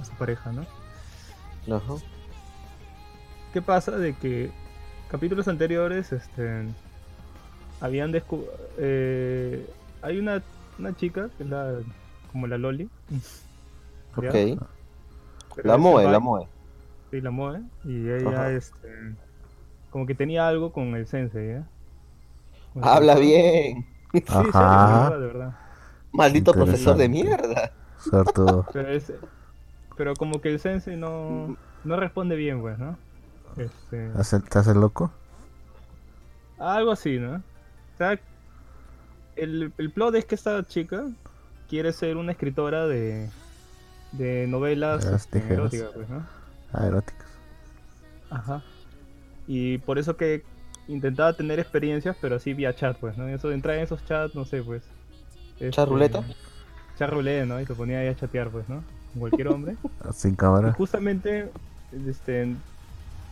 [0.00, 1.74] a su pareja, ¿no?
[1.74, 1.94] Ajá.
[3.52, 3.90] ¿Qué pasa?
[3.96, 4.52] De que
[5.10, 6.68] capítulos anteriores, este,
[7.80, 10.44] habían descubierto, hay una,
[10.78, 11.74] una chica que es la,
[12.30, 12.88] como la Loli.
[14.14, 14.62] Ok.
[15.64, 16.46] La Moe, la Moe.
[17.10, 17.62] Sí, la Moe.
[17.84, 18.52] Y ella, Ajá.
[18.52, 19.16] este,
[19.90, 21.64] como que tenía algo con el sensei, el
[22.82, 23.86] Habla bien.
[24.12, 25.08] Sí, sí, de Ajá.
[25.08, 25.54] verdad, de verdad.
[26.12, 27.72] Maldito profesor de mierda.
[27.98, 28.66] Suerto.
[28.72, 29.12] Pero, es,
[29.96, 32.96] pero como que el sensei no, no responde bien, pues, ¿no?
[33.56, 35.10] Este, ¿Hace- ¿Te hace loco?
[36.58, 37.36] Algo así, ¿no?
[37.36, 38.18] O sea,
[39.36, 41.04] el, el plot es que esta chica
[41.68, 43.30] quiere ser una escritora de,
[44.12, 46.26] de novelas Las este, eróticas, pues, ¿no?
[46.72, 47.26] Ah, eróticos.
[48.30, 48.62] Ajá.
[49.48, 50.44] Y por eso que
[50.88, 53.28] intentaba tener experiencias, pero así vía chat, pues, ¿no?
[53.28, 54.84] Eso de entrar en esos chats, no sé, pues.
[55.60, 56.24] este, ¿Chat ruleta?
[56.98, 57.60] Chat roulette, ¿no?
[57.60, 58.84] Y se ponía ahí a chatear, pues, ¿no?
[59.12, 59.78] Con cualquier hombre.
[60.12, 60.72] Sin Y cámara.
[60.72, 61.52] justamente
[61.92, 62.56] este,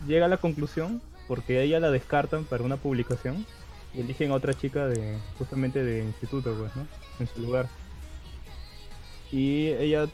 [0.07, 3.47] llega a la conclusión porque a ella la descartan para una publicación
[3.93, 6.87] y eligen a otra chica de justamente de instituto pues no
[7.19, 7.71] en su lugar
[9.31, 10.07] y ella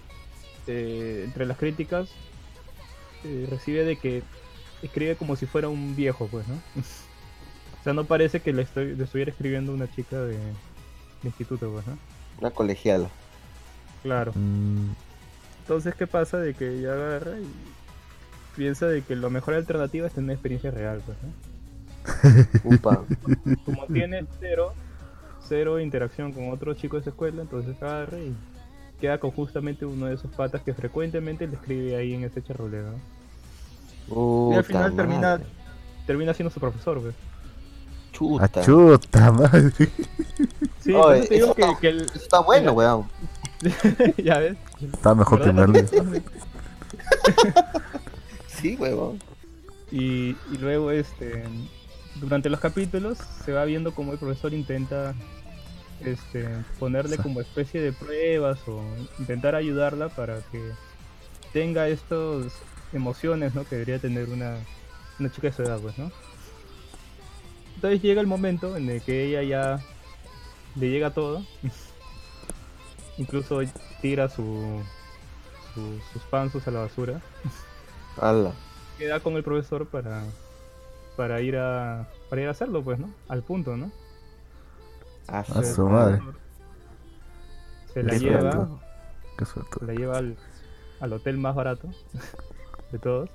[0.67, 2.09] eh, entre las críticas
[3.23, 4.23] eh, recibe de que
[4.87, 6.63] escribe como si fuera un viejo pues no
[7.79, 10.59] o sea no parece que le, estoy, le estuviera escribiendo una chica de, de
[11.23, 11.99] instituto pues no
[12.37, 13.15] Una colegiala.
[14.01, 14.95] claro Mm,
[15.59, 16.39] Entonces, ¿qué pasa?
[16.39, 17.73] De que ella agarra y
[18.55, 21.35] piensa de que la mejor alternativa es tener una experiencia real, pues, ¿no?
[22.63, 23.07] Upa.
[23.65, 24.77] Como tiene cero,
[25.39, 28.41] cero interacción con otros chicos de su escuela, entonces agarra y
[28.99, 32.91] queda con justamente uno de esos patas que frecuentemente le escribe ahí en ese charroleo,
[32.93, 33.03] ¿no?
[34.09, 35.45] Y al final termina, madre.
[36.05, 37.15] termina siendo su profesor, pues.
[38.11, 38.45] Chuta.
[38.45, 39.71] ah, chuta madre.
[40.79, 42.01] Sí, por Oye, eso te digo eso que, está- que el...
[42.01, 43.05] Eso está bueno, weón.
[44.17, 44.57] ya ves.
[44.81, 45.53] Está mejor que.
[45.53, 45.87] Merlin.
[48.47, 49.19] Sí, weón.
[49.91, 51.43] Y, y luego, este,
[52.15, 55.13] durante los capítulos se va viendo cómo el profesor intenta
[56.01, 56.47] este,
[56.79, 58.81] ponerle como especie de pruebas o
[59.19, 60.61] intentar ayudarla para que
[61.51, 62.53] tenga estas
[62.93, 63.63] emociones ¿no?
[63.65, 64.57] que debería tener una,
[65.19, 66.11] una chica de su edad, pues, ¿no?
[67.75, 69.79] Entonces llega el momento en el que ella ya
[70.75, 71.43] le llega todo.
[73.17, 73.59] Incluso
[74.01, 74.81] tira su,
[75.73, 77.21] su- sus panzos a la basura
[78.19, 78.51] Ala.
[78.97, 80.23] queda con el profesor para
[81.15, 83.91] para ir a para ir a hacerlo pues no al punto no
[85.27, 86.21] A su madre.
[87.93, 88.67] se la lleva.
[89.37, 89.77] Qué suerte.
[89.79, 90.35] se la lleva al,
[90.99, 91.89] al hotel más barato
[92.93, 93.29] de todos.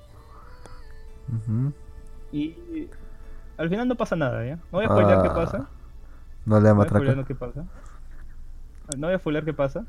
[2.31, 2.55] Y
[3.57, 5.69] al final no pasa nada ya no voy a spoilear qué Ah, pasa.
[6.45, 7.65] No le voy a lo que pasa.
[8.97, 9.85] No voy a spoilear qué pasa.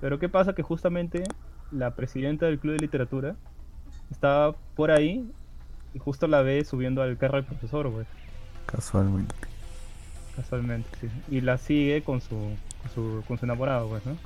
[0.00, 1.24] Pero qué pasa que justamente
[1.72, 3.34] la presidenta del club de literatura
[4.10, 5.28] estaba por ahí
[5.94, 8.06] y justo la ve subiendo al carro del profesor pues
[8.66, 9.34] Casualmente.
[10.36, 11.08] Casualmente, sí.
[11.30, 12.36] Y la sigue con su,
[12.82, 14.16] con su, con su enamorado, pues, ¿no?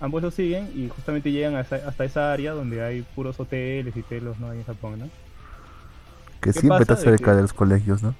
[0.00, 4.02] Ambos lo siguen y justamente llegan hasta, hasta esa área donde hay puros hoteles y
[4.02, 4.48] telos, ¿no?
[4.50, 5.06] Ahí en Japón, ¿no?
[6.40, 8.14] Que ¿Qué siempre está de cerca que- de los colegios, ¿no?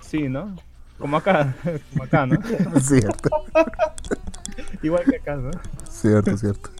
[0.00, 0.56] Sí, ¿no?
[0.98, 1.54] Como acá,
[1.92, 2.36] como acá, ¿no?
[2.80, 3.28] cierto,
[4.82, 5.50] Igual que acá, ¿no?
[5.90, 6.70] cierto, cierto.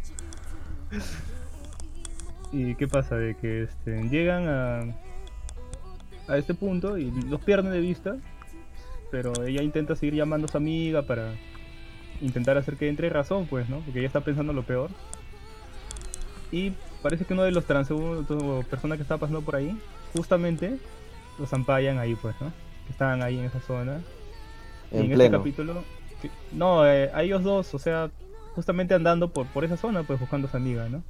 [2.52, 3.16] ¿Y qué pasa?
[3.16, 4.80] De que este, llegan a,
[6.32, 8.16] a este punto y los pierden de vista,
[9.10, 11.32] pero ella intenta seguir llamando a su amiga para
[12.24, 13.80] intentar hacer que entre razón, pues, ¿no?
[13.80, 14.90] Porque ella está pensando lo peor.
[16.52, 16.72] Y
[17.02, 19.76] parece que uno de los transeúntes o personas que estaba pasando por ahí,
[20.12, 20.78] justamente
[21.38, 22.52] los ampayan ahí, pues, ¿no?
[22.86, 24.01] Que estaban ahí en esa zona.
[24.92, 25.38] Y En en este pleno.
[25.38, 25.84] capítulo,
[26.22, 28.10] sí, no, eh, a ellos dos, o sea,
[28.55, 31.02] justamente andando por, por esa zona, pues buscando a su amiga, ¿no?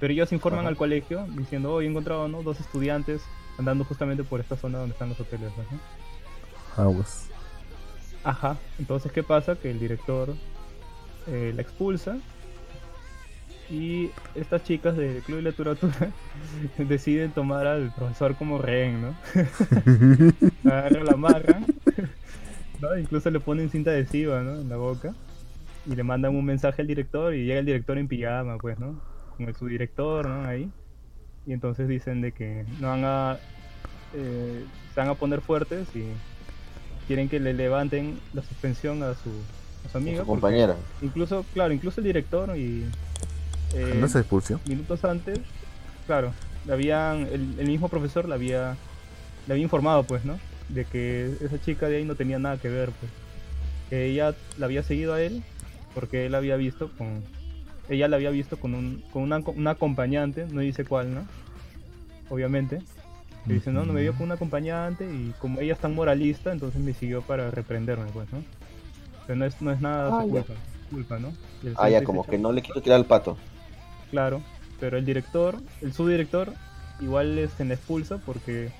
[0.00, 0.70] Pero ellos informan Ajá.
[0.70, 2.42] al colegio diciendo, hoy he encontrado ¿no?
[2.42, 3.22] dos estudiantes
[3.58, 5.78] andando justamente por esta zona donde están los hoteles, pues, ¿no?
[6.76, 7.28] Aguas.
[8.24, 9.56] Ajá, entonces ¿qué pasa?
[9.56, 10.38] Que el director
[11.26, 12.22] eh, la expulsa
[13.68, 16.14] Y estas chicas del Club de Literatura
[16.78, 19.18] deciden tomar al profesor como rehén, ¿no?
[20.64, 21.66] Agarran la amarran,
[22.80, 22.98] ¿no?
[22.98, 24.60] Incluso le ponen cinta adhesiva, ¿no?
[24.60, 25.16] En la boca.
[25.86, 29.00] Y le mandan un mensaje al director y llega el director en pijama, pues, ¿no?
[29.36, 30.44] Como su director, ¿no?
[30.46, 30.72] Ahí.
[31.46, 33.40] Y entonces dicen de que no van a...
[34.12, 36.22] eh, se van a poner fuertes y
[37.06, 39.30] quieren que le levanten la suspensión a su,
[39.86, 40.20] a su amiga.
[40.20, 40.76] Su porque compañera.
[41.00, 42.84] Incluso, claro, incluso el director y...
[43.74, 44.60] eh, ¿No se expulsión?
[44.66, 45.38] minutos antes,
[46.06, 46.32] claro,
[46.66, 48.76] le habían, el, el mismo profesor le había,
[49.46, 50.38] le había informado, pues, ¿no?
[50.68, 53.10] De que esa chica de ahí no tenía nada que ver, pues.
[53.90, 55.42] Que ella la había seguido a él
[55.94, 57.22] porque él había visto con,
[57.90, 61.26] ella la había visto con un, con una, un acompañante, no dice cuál, ¿no?
[62.30, 62.80] Obviamente.
[63.46, 66.52] Que dice, no, no me vio con un acompañante y como ella es tan moralista,
[66.52, 68.42] entonces me siguió para reprenderme, pues, ¿no?
[69.26, 70.42] Pero no es, no es nada Ah, su ya.
[70.44, 70.54] culpa,
[70.90, 71.28] culpa, ¿no?
[71.62, 73.36] Y Ah, ya, como se que no le quiero tirar el pato.
[74.10, 74.40] Claro,
[74.78, 76.52] pero el director, el subdirector,
[77.00, 78.70] igual este, la expulsa porque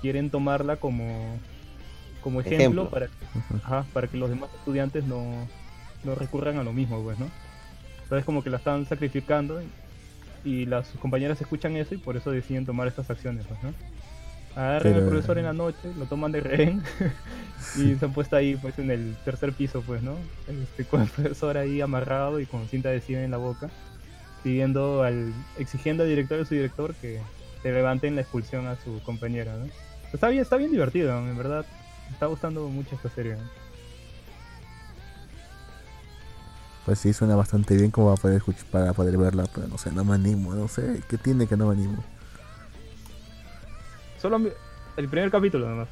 [0.00, 1.38] quieren tomarla como,
[2.22, 2.90] como ejemplo, Ejemplo.
[2.90, 3.08] Para,
[3.64, 5.48] ajá, para que los demás estudiantes no,
[6.04, 7.28] no recurran a lo mismo, pues, ¿no?
[8.04, 9.68] Entonces como que la están sacrificando y,
[10.44, 13.74] y las sus compañeras escuchan eso y por eso deciden tomar estas acciones, pues, ¿no?
[14.58, 16.82] Agarran al Pero- profesor en la noche, lo toman de rehén
[17.76, 20.16] y se han puesto ahí pues en el tercer piso, pues, ¿no?
[20.48, 23.70] Este, con el profesor ahí amarrado y con cinta adhesiva en la boca
[24.42, 27.20] pidiendo al exigiendo al director y su director que,
[27.62, 29.66] que levanten la expulsión a su compañera ¿no?
[30.12, 31.66] está bien está bien divertido en verdad
[32.06, 33.42] me está gustando mucho esta serie ¿no?
[36.86, 39.90] Pues sí, suena bastante bien como para poder, escuch- para poder verla, pero no sé,
[39.92, 42.02] no me animo, no sé, ¿qué tiene que no me animo?
[44.18, 44.50] Solo mi-
[44.96, 45.88] el primer capítulo nomás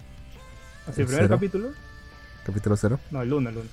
[0.89, 1.35] así el ¿El primer cero?
[1.37, 1.69] capítulo
[2.45, 2.99] Capítulo 0.
[3.11, 3.69] no el uno el uno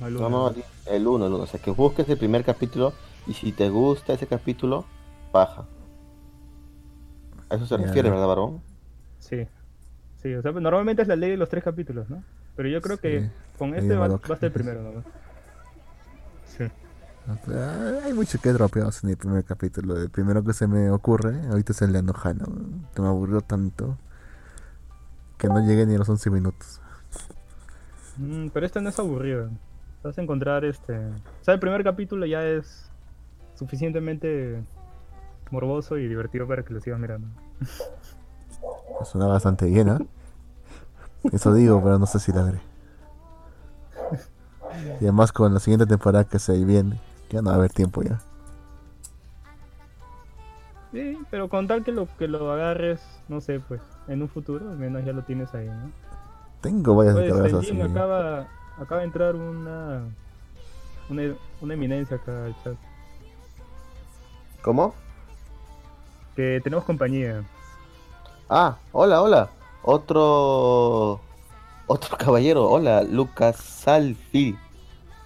[0.00, 0.48] no, el No, uno, no,
[0.86, 1.42] el uno, el uno.
[1.44, 2.92] O sea, que busques el primer capítulo
[3.28, 4.84] y si te gusta ese capítulo,
[5.32, 5.66] baja.
[7.48, 8.60] A eso se refiere, ¿verdad, Barbón?
[9.20, 9.46] sí
[10.22, 12.22] sí o sea pues, normalmente es la ley de los tres capítulos no
[12.56, 13.28] pero yo creo que
[13.58, 15.04] con este va, va a ser el primero nomás
[18.04, 19.96] Hay mucho que dropeados en el primer capítulo.
[19.96, 22.44] El primero que se me ocurre ahorita es el de Anohana.
[22.98, 23.96] me aburrió tanto
[25.38, 26.80] que no llegué ni a los 11 minutos.
[28.18, 29.48] Mm, pero este no es aburrido.
[30.02, 30.98] Vas a encontrar este.
[30.98, 32.90] O sea, el primer capítulo ya es
[33.54, 34.62] suficientemente
[35.50, 37.28] morboso y divertido para que lo sigas mirando.
[39.04, 40.00] Suena bastante bien, ¿ah?
[41.32, 42.60] Eso digo, pero no sé si la veré.
[45.00, 46.98] Y además con la siguiente temporada que se viene,
[47.30, 48.20] ya no va a haber tiempo ya.
[50.92, 54.70] Sí, pero con tal que lo que lo agarres, no sé, pues, en un futuro,
[54.70, 55.90] al menos ya lo tienes ahí, ¿no?
[56.60, 57.66] Tengo varias Pues, así.
[57.66, 58.46] Jin acaba,
[58.78, 60.04] acaba de entrar una,
[61.10, 62.76] una una eminencia acá al chat.
[64.62, 64.94] ¿Cómo?
[66.36, 67.42] Que tenemos compañía.
[68.48, 69.50] Ah, hola, hola.
[69.82, 71.20] Otro.
[71.86, 72.70] Otro caballero.
[72.70, 74.56] Hola, Lucas Salfi.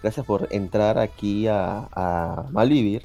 [0.03, 3.03] Gracias por entrar aquí a, a Malvivir.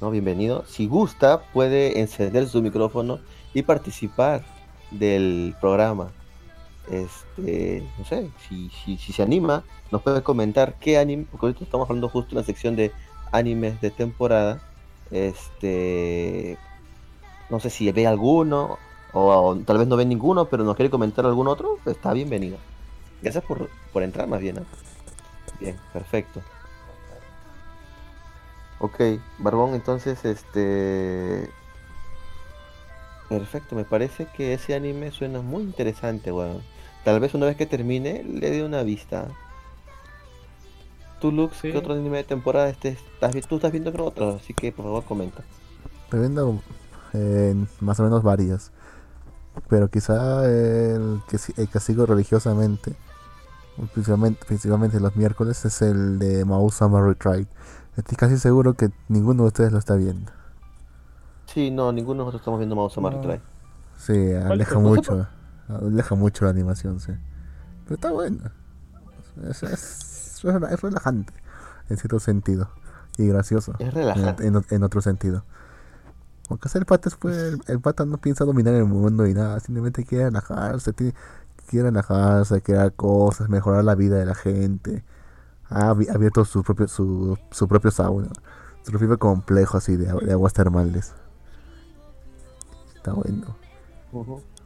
[0.00, 0.10] ¿no?
[0.10, 0.64] Bienvenido.
[0.66, 3.18] Si gusta, puede encender su micrófono
[3.52, 4.42] y participar
[4.90, 6.10] del programa.
[6.90, 11.88] Este, no sé, si, si, se anima, nos puede comentar qué anime, porque ahorita estamos
[11.88, 12.92] hablando justo en la sección de
[13.32, 14.62] animes de temporada.
[15.10, 16.58] Este,
[17.50, 18.78] no sé si ve alguno
[19.12, 22.58] o, o tal vez no ve ninguno, pero nos quiere comentar algún otro, está bienvenido.
[23.22, 24.56] Gracias por, por entrar más bien.
[24.56, 24.62] ¿no?
[25.64, 26.40] Bien, perfecto.
[28.80, 29.00] Ok,
[29.38, 31.48] Barbón, entonces, este...
[33.30, 36.60] Perfecto, me parece que ese anime suena muy interesante, weón.
[37.04, 39.28] Tal vez una vez que termine le dé una vista.
[41.20, 41.72] Tú, Lux, Sí.
[41.72, 44.34] ¿qué otro anime de temporada este estás, tú estás viendo creo otro?
[44.36, 45.42] Así que por favor comenta.
[46.04, 46.60] Estoy viendo
[47.14, 48.70] eh, más o menos varias.
[49.68, 52.92] Pero quizá el que, si- el que sigo religiosamente,
[53.92, 57.48] principalmente, principalmente los miércoles, es el de Mao Summer Retreat.
[57.96, 60.32] Estoy casi seguro que ninguno de ustedes lo está viendo.
[61.46, 63.10] Sí, no, ninguno de nosotros estamos viendo Mouse No.
[63.10, 63.40] Retry.
[63.96, 65.26] Sí, aleja mucho.
[65.68, 67.12] Aleja mucho la animación, sí.
[67.84, 68.38] Pero está bueno.
[69.48, 71.32] Es, es, es rela- es relajante,
[71.88, 72.70] en cierto sentido.
[73.16, 74.46] Y gracioso, Es en, relajante.
[74.46, 75.44] en- en otro sentido.
[76.48, 79.60] Porque el pata, es, pues, el, el pata no piensa dominar el mundo y nada,
[79.60, 81.14] simplemente quiere relajarse, tiene-
[81.74, 85.04] quiere relajarse, crear cosas, mejorar la vida de la gente.
[85.68, 88.28] Ha abi- abierto su propio, su, su propio sauna,
[88.84, 91.14] su propio complejo así de, agu- de aguas termales.
[92.94, 93.56] Está bueno.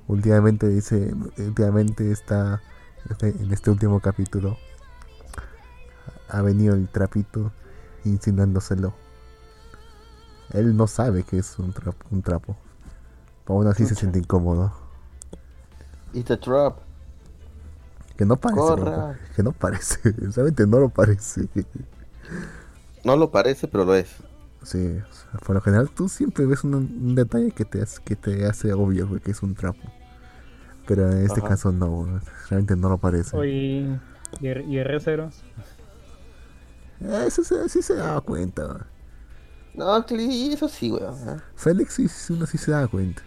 [0.06, 2.60] Últimamente dice, últimamente está
[3.09, 4.59] este- en este último capítulo
[6.28, 7.52] ha venido el trapito
[8.05, 8.93] insinuándoselo.
[10.52, 12.06] Él no sabe que es un trapo.
[12.10, 12.55] Un trapo.
[13.47, 14.72] Aún así se siente incómodo.
[16.12, 16.76] It's a trap.
[18.19, 18.61] Que no parece.
[18.61, 19.19] Corra.
[19.36, 19.99] Que no parece.
[20.35, 21.49] Realmente no lo parece.
[23.05, 24.24] No lo parece, pero lo es.
[24.62, 24.78] Sí,
[25.09, 28.16] o sea, por lo general tú siempre ves un, un detalle que te, hace, que
[28.16, 29.95] te hace obvio güey, que es un trapo.
[30.86, 31.51] Pero en este Ajá.
[31.51, 32.12] caso no, güey,
[32.51, 33.36] realmente no lo parece.
[33.36, 35.32] Oye, y, y R0.
[37.01, 38.65] Eh, Eso se, sí se daba cuenta.
[38.65, 38.82] güey.
[39.74, 41.16] No, Cli, eso sí, weón.
[41.28, 41.40] ¿eh?
[41.55, 43.23] Félix sí, sí, uno sí se daba cuenta.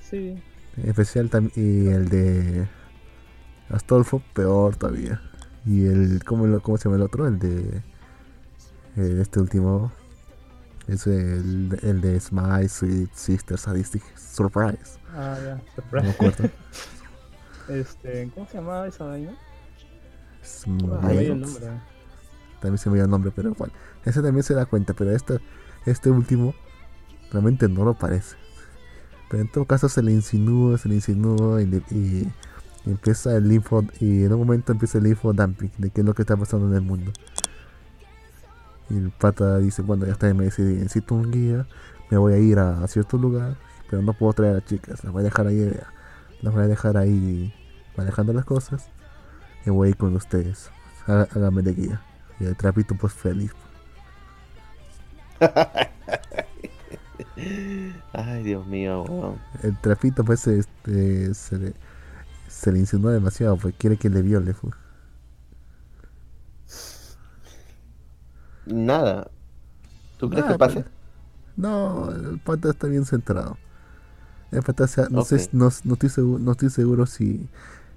[0.00, 0.42] Sí.
[0.76, 2.68] En especial también y el de
[3.70, 5.20] Astolfo, peor todavía.
[5.64, 7.26] Y el, ¿cómo, cómo se llama el otro?
[7.26, 7.82] El de
[8.96, 9.92] eh, este último.
[10.86, 14.98] Es el, el de Smile, Sweet Sister Sadistic Surprise.
[15.14, 15.54] Ah, ya.
[15.54, 16.10] No me Surprise.
[16.10, 16.50] acuerdo.
[17.66, 19.32] Este, ¿cómo se llamaba esa vaina?
[20.42, 21.34] Smile.
[21.34, 21.80] Nombre.
[22.60, 23.72] También se me dio el nombre, pero igual.
[24.04, 25.40] Ese también se da cuenta, pero este,
[25.86, 26.54] este último
[27.30, 28.36] realmente no lo parece.
[29.30, 32.32] Pero en todo caso se le insinúa, se le insinúa y, y-
[32.86, 36.06] y empieza el info, y en un momento empieza el info dumping de qué es
[36.06, 37.12] lo que está pasando en el mundo.
[38.90, 41.66] Y el pata dice, bueno, ya está, me decidí, necesito un guía,
[42.10, 43.56] me voy a ir a, cierto lugar,
[43.90, 45.70] pero no puedo traer a chicas, las voy a dejar ahí,
[46.42, 47.54] las voy a dejar ahí
[47.96, 48.90] manejando las cosas,
[49.66, 50.70] y voy a ir con ustedes,
[51.06, 52.02] Há- hágame de guía.
[52.40, 53.52] Y el trapito pues feliz.
[58.12, 59.38] Ay, Dios mío.
[59.62, 61.74] El trapito pues este, se, le,
[62.64, 64.54] se le insinúa demasiado, pues quiere que le viole.
[68.66, 69.30] Nada.
[70.18, 70.74] ¿Tú crees Nada, que pase?
[70.80, 70.90] pero-
[71.56, 73.56] No, el pata está bien centrado.
[74.50, 77.48] El pata se ha- no, sé, no, no estoy seguro, no estoy seguro si,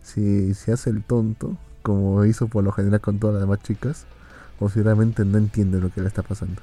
[0.03, 4.05] si, si hace el tonto, como hizo por lo general con todas las demás chicas,
[4.59, 6.61] o si realmente no entiende lo que le está pasando.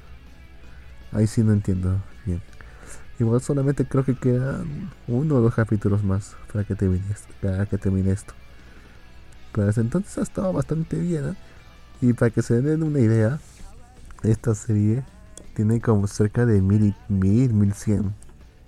[1.13, 1.97] Ahí sí no entiendo.
[3.19, 7.33] Igual solamente creo que quedan uno o dos capítulos más para que termine esto.
[7.41, 8.35] Para que termine esto.
[9.53, 11.29] Pero desde entonces ha estado bastante bien.
[11.29, 11.35] ¿eh?
[12.01, 13.39] Y para que se den una idea,
[14.25, 15.05] esta serie
[15.55, 18.15] tiene como cerca de mil, mil, mil cien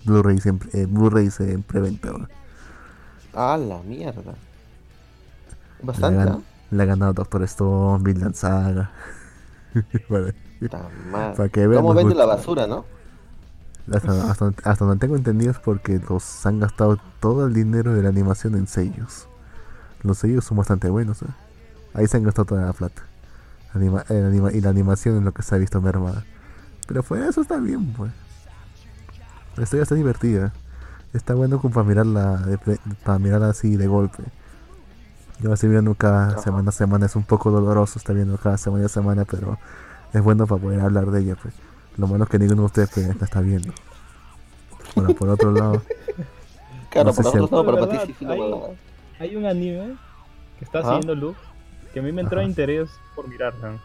[0.05, 2.13] Blu-rays en, eh, Blu-rays en preventa.
[2.13, 2.29] ¿no?
[3.35, 4.35] Ah, la mierda.
[5.83, 6.43] Bastante, ¿no?
[6.71, 8.93] le ha ganado Doctor Stone, Vinland Saga.
[10.09, 10.33] para,
[11.35, 12.96] para que vean ¿Cómo los vende la basura, no?
[13.93, 18.03] Hasta, hasta, hasta donde tengo entendido es porque los han gastado todo el dinero de
[18.03, 19.29] la animación en sellos.
[20.03, 21.23] Los sellos son bastante buenos.
[21.23, 21.27] ¿eh?
[21.95, 23.03] Ahí se han gastado toda la plata.
[23.75, 26.25] Anima- el anima- y la animación es lo que se ha visto mermada.
[26.87, 28.13] Pero fuera de eso está bien, pues.
[29.57, 30.53] La historia está divertida.
[31.13, 32.59] Está bueno como para mirarla, de
[33.05, 34.23] para mirarla así de golpe.
[35.41, 36.43] Yo estoy viendo cada Ajá.
[36.43, 37.07] semana a semana.
[37.07, 39.59] Es un poco doloroso estar viendo cada semana a semana, pero
[40.13, 41.55] es bueno para poder hablar de ella, pues.
[41.97, 43.73] Lo malo es que ninguno de ustedes pues, la está viendo.
[44.95, 45.83] Bueno, por otro lado,
[46.91, 48.69] Claro, No por nosotros no, pero para ti verdad, sí, sí, no, hay- no.
[49.19, 49.97] Hay un anime
[50.59, 50.89] que está Ajá.
[50.89, 51.39] siguiendo Luke
[51.93, 52.49] que a mí me entró Ajá.
[52.49, 53.79] interés por mirarla.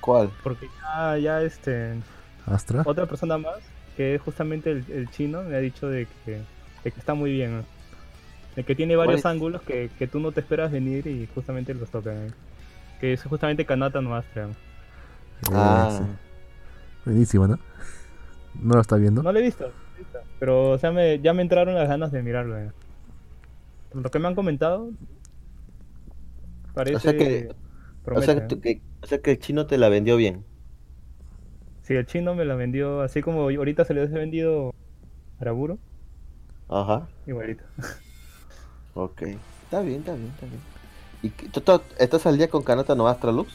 [0.00, 0.30] ¿Cuál?
[0.42, 1.94] Porque ya, ya este,
[2.46, 2.82] Astra.
[2.84, 3.58] otra persona más,
[3.96, 6.32] que es justamente el, el chino, me ha dicho de que,
[6.84, 7.64] de que está muy bien.
[8.56, 9.26] De que tiene varios es?
[9.26, 12.26] ángulos que, que tú no te esperas venir y justamente los tocan.
[12.26, 12.30] ¿eh?
[13.00, 14.48] Que es justamente Kanata no Astra.
[15.54, 16.04] Ah, Ese.
[17.04, 17.58] Buenísimo, ¿no?
[18.60, 19.22] ¿No lo está viendo?
[19.22, 19.70] No lo he visto,
[20.38, 22.58] pero o sea, me, ya me entraron las ganas de mirarlo.
[22.58, 22.70] ¿eh?
[23.94, 24.90] Lo que me han comentado,
[26.74, 27.50] parece o sea que,
[28.06, 30.44] o sea que, tú- que- o sea que el chino te la vendió bien.
[31.82, 34.70] Sí, el chino me la vendió así como ahorita se le ha vendido
[35.38, 35.78] a Araburo,
[36.68, 37.08] Ajá.
[37.26, 37.64] igualito.
[38.94, 39.22] Ok.
[39.22, 40.60] Está bien, está bien, está bien.
[41.22, 41.62] ¿Y tú
[41.98, 43.50] estás al día con Kanata no Astra Lux?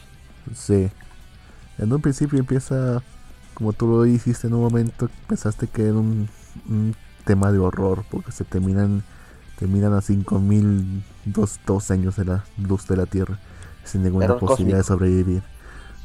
[0.56, 0.90] Sí.
[1.78, 3.04] En un principio empieza,
[3.58, 6.30] como tú lo hiciste en un momento, pensaste que era un,
[6.70, 9.04] un tema de horror, porque se terminan
[9.58, 13.40] terminan a 5000 dos, dos años de la luz de la Tierra,
[13.84, 15.44] sin ninguna posibilidad de sobrevivir.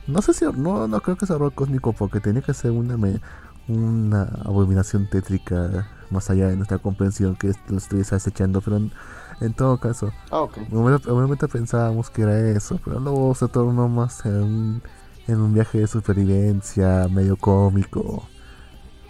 [0.07, 2.97] No sé si, no, no creo que sea horror cósmico, porque tenía que ser una,
[2.97, 3.21] me-
[3.69, 8.93] una abominación tétrica más allá de nuestra comprensión que lo estuviese acechando, pero en,
[9.41, 14.83] en todo caso, Ah, momento pensábamos que era eso, pero luego se tornó más en
[15.29, 18.27] en un viaje de supervivencia medio cómico,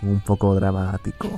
[0.02, 1.28] un poco dramático.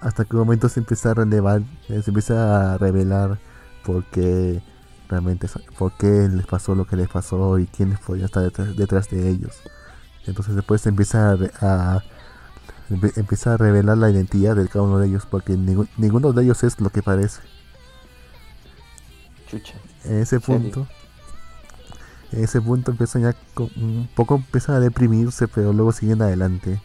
[0.00, 3.38] Hasta que un momento se empieza a relevar, eh, se empieza a revelar
[3.84, 4.62] por qué
[5.08, 9.10] realmente, por qué les pasó lo que les pasó y quiénes podían estar detrás, detrás
[9.10, 9.60] de ellos.
[10.26, 11.36] Entonces después se empieza a,
[11.96, 12.02] a-
[13.16, 16.62] empieza a revelar la identidad de cada uno de ellos, porque ningún- ninguno de ellos
[16.64, 17.40] es lo que parece
[19.48, 19.74] Chucha.
[20.04, 20.86] en ese punto
[22.32, 26.80] En ese punto empiezan ya un poco empiezan a deprimirse, pero luego siguen adelante.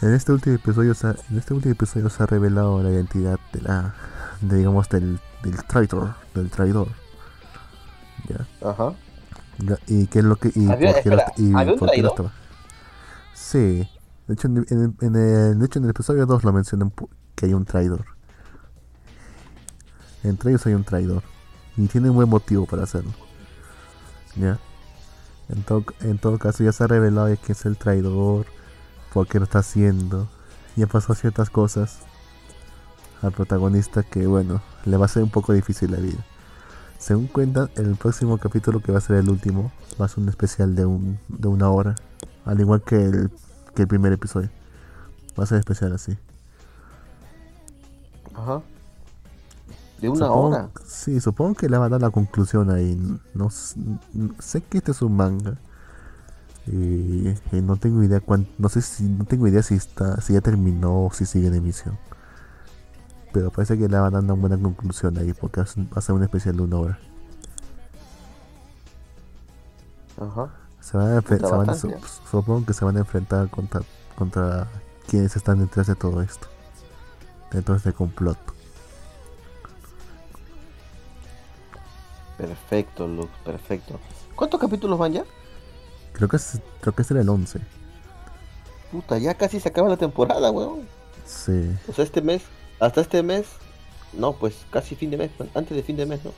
[0.00, 3.38] En este último episodio se ha, en este último episodio se ha revelado la identidad
[3.52, 3.94] de la
[4.40, 6.88] de, digamos del, del traitor, del traidor.
[8.28, 8.46] Ya.
[8.68, 8.92] Ajá.
[9.58, 10.52] Ya, ¿Y qué es lo que.?
[10.54, 12.10] Y Había- por qué lo- espera, y ¿había un por qué lo traidor?
[12.28, 12.32] estaba?
[13.34, 13.88] Sí.
[14.28, 16.92] De hecho, en, en- en el, de hecho, en el episodio 2 lo mencionan
[17.34, 18.04] que hay un traidor.
[20.22, 21.22] Entre ellos hay un traidor.
[21.76, 23.10] Y tiene un buen motivo para hacerlo.
[24.36, 24.58] ¿Ya?
[25.48, 28.46] En todo, en todo caso, ya se ha revelado que es el traidor.
[29.12, 30.28] Por qué lo está haciendo.
[30.76, 32.00] Y han pasado ciertas cosas
[33.22, 36.24] al protagonista que, bueno, le va a ser un poco difícil la vida.
[36.98, 40.28] Según cuentan, el próximo capítulo que va a ser el último va a ser un
[40.28, 41.94] especial de, un, de una hora.
[42.44, 43.30] Al igual que el,
[43.74, 44.50] que el primer episodio.
[45.38, 46.16] Va a ser especial así.
[48.34, 48.62] Ajá.
[50.00, 50.70] De una Supongo- hora.
[50.86, 52.96] Sí, supongo que le van a dar la conclusión ahí.
[53.34, 55.56] No, sé que este es un manga.
[56.66, 60.34] Y, y no tengo idea cuán, no sé si no tengo idea si está si
[60.34, 61.98] ya terminó o si sigue en emisión.
[63.32, 66.14] Pero parece que le van a dar una buena conclusión ahí porque va a ser
[66.14, 66.98] un especial de una hora.
[70.20, 70.48] Ajá.
[70.80, 71.36] Se van a, se
[71.86, 72.00] van
[72.30, 73.82] supongo que se van a enfrentar contra,
[74.16, 74.66] contra
[75.06, 76.48] quienes están detrás de todo esto.
[77.52, 78.38] De todo este complot.
[82.38, 83.98] Perfecto, Lux, perfecto.
[84.36, 85.24] ¿Cuántos capítulos van ya?
[86.12, 87.60] Creo que es, creo que será el 11.
[88.92, 90.88] Puta, ya casi se acaba la temporada, weón.
[91.26, 91.76] Sí.
[91.88, 92.42] O sea, este mes,
[92.80, 93.46] hasta este mes,
[94.12, 96.32] no, pues casi fin de mes, antes de fin de mes, ¿no?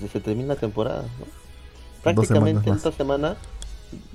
[0.00, 1.26] Se, se termina la temporada, ¿no?
[2.02, 3.36] Prácticamente esta semana,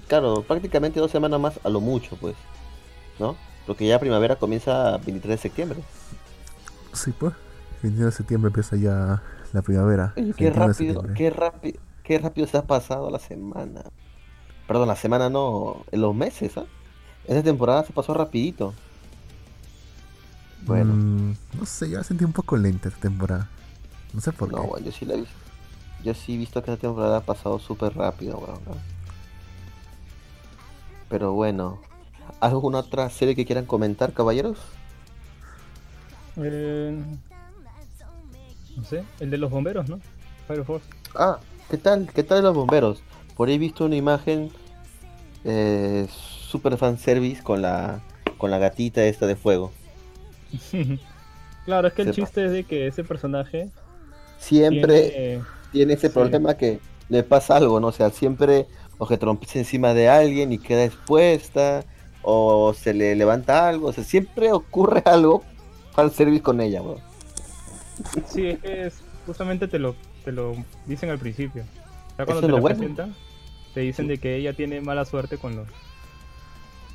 [0.08, 2.36] claro, prácticamente dos semanas más a lo mucho, pues,
[3.18, 3.36] ¿no?
[3.66, 5.80] Porque ya primavera comienza 23 de septiembre.
[6.94, 7.34] Sí, pues.
[7.82, 9.24] El 21 de septiembre empieza ya
[9.54, 10.18] la primavera.
[10.18, 13.84] Oye, qué 21 de rápido, qué rápido, qué rápido se ha pasado la semana.
[14.68, 16.66] Perdón, la semana no, en los meses, ¿ah?
[17.26, 18.76] Esta temporada se pasó rapidito.
[20.62, 23.50] Bueno, Mm, no sé, yo la sentí un poco lenta esta temporada.
[24.14, 24.68] No sé por no, qué.
[24.68, 25.36] bueno, yo sí la he visto.
[26.04, 28.64] Yo sí he visto que esta temporada ha pasado súper rápido, weón.
[28.66, 28.84] ¿no?
[31.08, 31.82] Pero bueno,
[32.40, 34.58] ¿alguna otra serie que quieran comentar, caballeros?
[36.38, 37.04] Eh,
[38.80, 40.00] no sé, el de los bomberos, ¿no?
[40.48, 40.88] Fire Force.
[41.16, 41.40] Ah,
[41.70, 42.10] ¿qué tal?
[42.14, 43.02] ¿Qué tal los bomberos?
[43.36, 44.52] Por ahí he visto una imagen
[45.44, 48.02] eh, super fanservice con la
[48.38, 49.72] con la gatita esta de fuego.
[51.66, 52.16] claro, es que el Sepa.
[52.16, 53.70] chiste es de que ese personaje
[54.38, 56.14] Siempre tiene, tiene ese sí.
[56.14, 56.80] problema que
[57.10, 57.88] le pasa algo, ¿no?
[57.88, 61.86] O sea, siempre o que trompeza encima de alguien y queda expuesta,
[62.22, 65.44] o se le levanta algo, o sea, siempre ocurre algo
[65.92, 67.09] fanservice con ella, weón.
[68.28, 69.96] Sí, es que es- justamente te lo,
[70.26, 70.56] te lo
[70.86, 71.64] dicen al principio.
[72.14, 72.78] O sea, cuando te lo la bueno.
[72.78, 73.16] presentan,
[73.74, 75.68] te dicen de que ella tiene mala suerte con los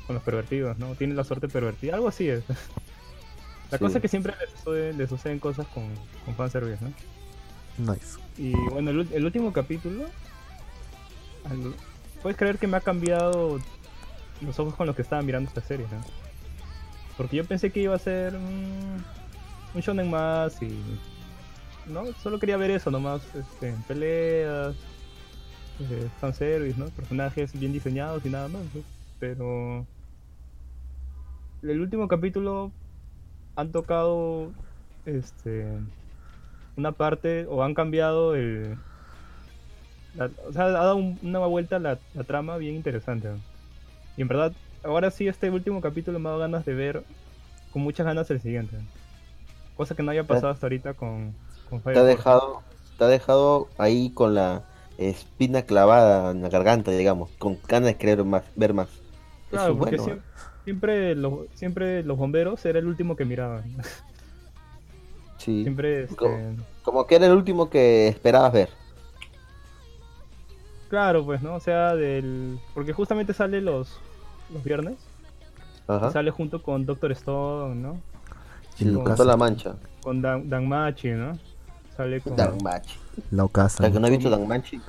[0.05, 0.93] con los pervertidos, ¿no?
[0.95, 2.43] Tiene la suerte pervertida, algo así es.
[3.71, 3.83] La Sí.
[3.83, 5.85] cosa es que siempre le suceden, le suceden cosas con,
[6.23, 7.91] con fanservice, ¿no?
[7.93, 8.19] Nice.
[8.37, 10.05] Y bueno, el, último capítulo,
[12.21, 13.59] puedes creer que me ha cambiado
[14.41, 15.97] los ojos con los que estaba mirando esta serie, ¿no?
[17.17, 19.03] Porque yo pensé que iba a ser mm,
[19.75, 20.67] un shonen más y
[21.87, 24.75] no, solo quería ver eso nomás, este, peleas,
[25.79, 26.85] eh, fanservice, ¿no?
[26.87, 28.81] Personajes bien diseñados y nada más, ¿no?
[29.19, 29.85] pero
[31.61, 32.71] el último capítulo
[33.55, 34.51] han tocado
[35.05, 35.65] este
[36.75, 38.77] una parte o han cambiado el
[40.47, 43.29] o sea ha dado un- una vuelta la, la trama bien interesante
[44.17, 44.53] y en verdad
[44.83, 47.03] ahora sí este último capítulo me ha dado ganas de ver
[47.71, 48.77] con muchas ganas el siguiente
[49.75, 51.33] cosa que no haya pasado hasta ahorita con,
[51.69, 52.61] con Fire Te ha dejado,
[52.97, 54.63] te ha dejado ahí con la
[54.97, 58.87] espina clavada en la garganta, digamos, con ganas de querer más, ver más.
[58.87, 59.01] Eso
[59.49, 60.21] claro es porque bueno, siem-
[60.63, 63.75] siempre los siempre los bomberos era el último que miraban ¿eh?
[65.37, 65.63] Sí.
[65.63, 66.37] siempre este, Como,
[66.83, 68.69] como que era el último que esperabas ver.
[70.89, 73.99] claro pues no o sea del porque justamente sale los
[74.53, 74.95] los viernes
[75.87, 76.11] Ajá.
[76.11, 77.97] sale junto con Doctor Stone no
[78.75, 79.15] Sí, Y con Lucas.
[79.17, 79.75] toda la mancha.
[80.01, 81.37] con Dan, Danmachi, ¿no?
[81.97, 82.95] Sale con, Danmachi.
[83.31, 83.77] La O Ocasa.
[83.83, 84.79] sea, que no he visto Danmachi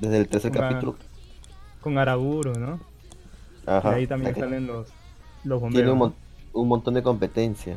[0.00, 0.96] desde el tercer Con- capítulo.
[1.80, 2.80] con Araburo, ¿no?
[3.66, 3.92] Ajá.
[3.92, 4.86] y ahí también O que salen los,
[5.44, 5.74] los bomberos.
[5.74, 6.14] Tiene un, mon-
[6.52, 7.76] un montón de competencia.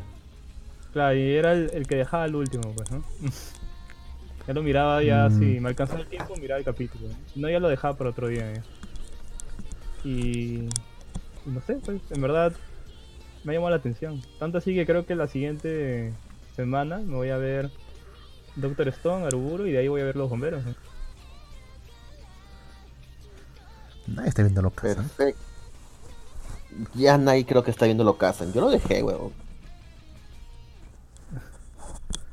[0.92, 3.02] Claro, y era el, el que dejaba el último, pues, ¿no?
[4.46, 5.38] ya lo miraba ya, Mm.
[5.38, 7.08] si me alcanzaba el tiempo, miraba el capítulo.
[7.36, 7.48] ¿no?
[7.48, 8.52] Ya lo dejaba para otro día.
[8.54, 8.62] ya.
[10.04, 10.10] Y,
[11.46, 12.52] y no sé, pues, en verdad
[13.44, 14.22] me ha llamado la atención.
[14.38, 16.12] Tanto así que creo que la siguiente
[16.56, 17.70] semana me voy a ver
[18.56, 20.64] Doctor Stone, Aruburo, y de ahí voy a ver los bomberos.
[20.64, 20.74] ¿no?
[24.08, 24.96] Nadie está viendo lo casa.
[24.96, 25.40] Perfecto.
[26.94, 28.52] Ya nadie creo que está viendo lo casan.
[28.52, 29.32] Yo lo dejé, weón.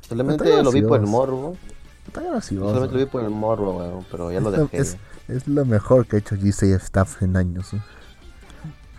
[0.08, 1.56] Solamente lo vi por el morbo.
[2.06, 2.68] Está gracioso.
[2.68, 4.06] Solamente lo vi por el morbo, weón.
[4.10, 4.78] Pero ya lo Es lo- dejé.
[4.78, 4.96] Es,
[5.28, 7.74] es lo mejor que ha hecho GC Staff en años.
[7.74, 7.80] ¿eh?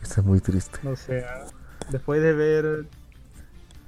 [0.02, 0.80] Eso es muy triste.
[0.84, 1.46] No sé, ah,
[1.90, 2.86] después de ver,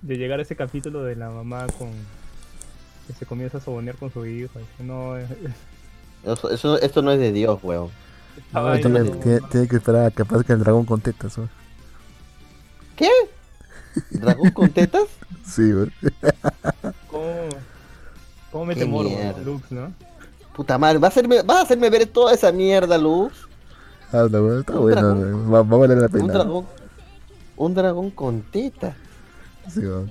[0.02, 1.90] de llegar a ese capítulo de la mamá con
[3.08, 7.20] que se comienza a sobonear con su hijo, dice, no, Eso, eso- esto no es
[7.20, 7.90] de Dios, weón.
[8.54, 11.38] No, tiene, no- tiene- tiene que esperar a que aparezca el dragón con tetas.
[11.38, 11.48] ¿eh?
[12.96, 13.10] ¿Qué?
[14.12, 15.04] ¿Dragón con tetas?
[15.46, 15.92] Sí, güey.
[17.10, 17.26] ¿Cómo,
[18.52, 19.42] cómo morbo mierda.
[19.44, 19.92] Lux, no?
[20.56, 23.34] Puta madre, ¿vas a hacerme, vas a hacerme ver toda esa mierda, Luz?
[24.14, 25.52] Ah, no, está Un bueno.
[25.52, 26.34] Va, va a valer la Un pena.
[26.34, 26.66] dragón.
[27.62, 28.96] Un dragón con tetas.
[29.72, 29.82] Sí.
[29.82, 30.08] Pero,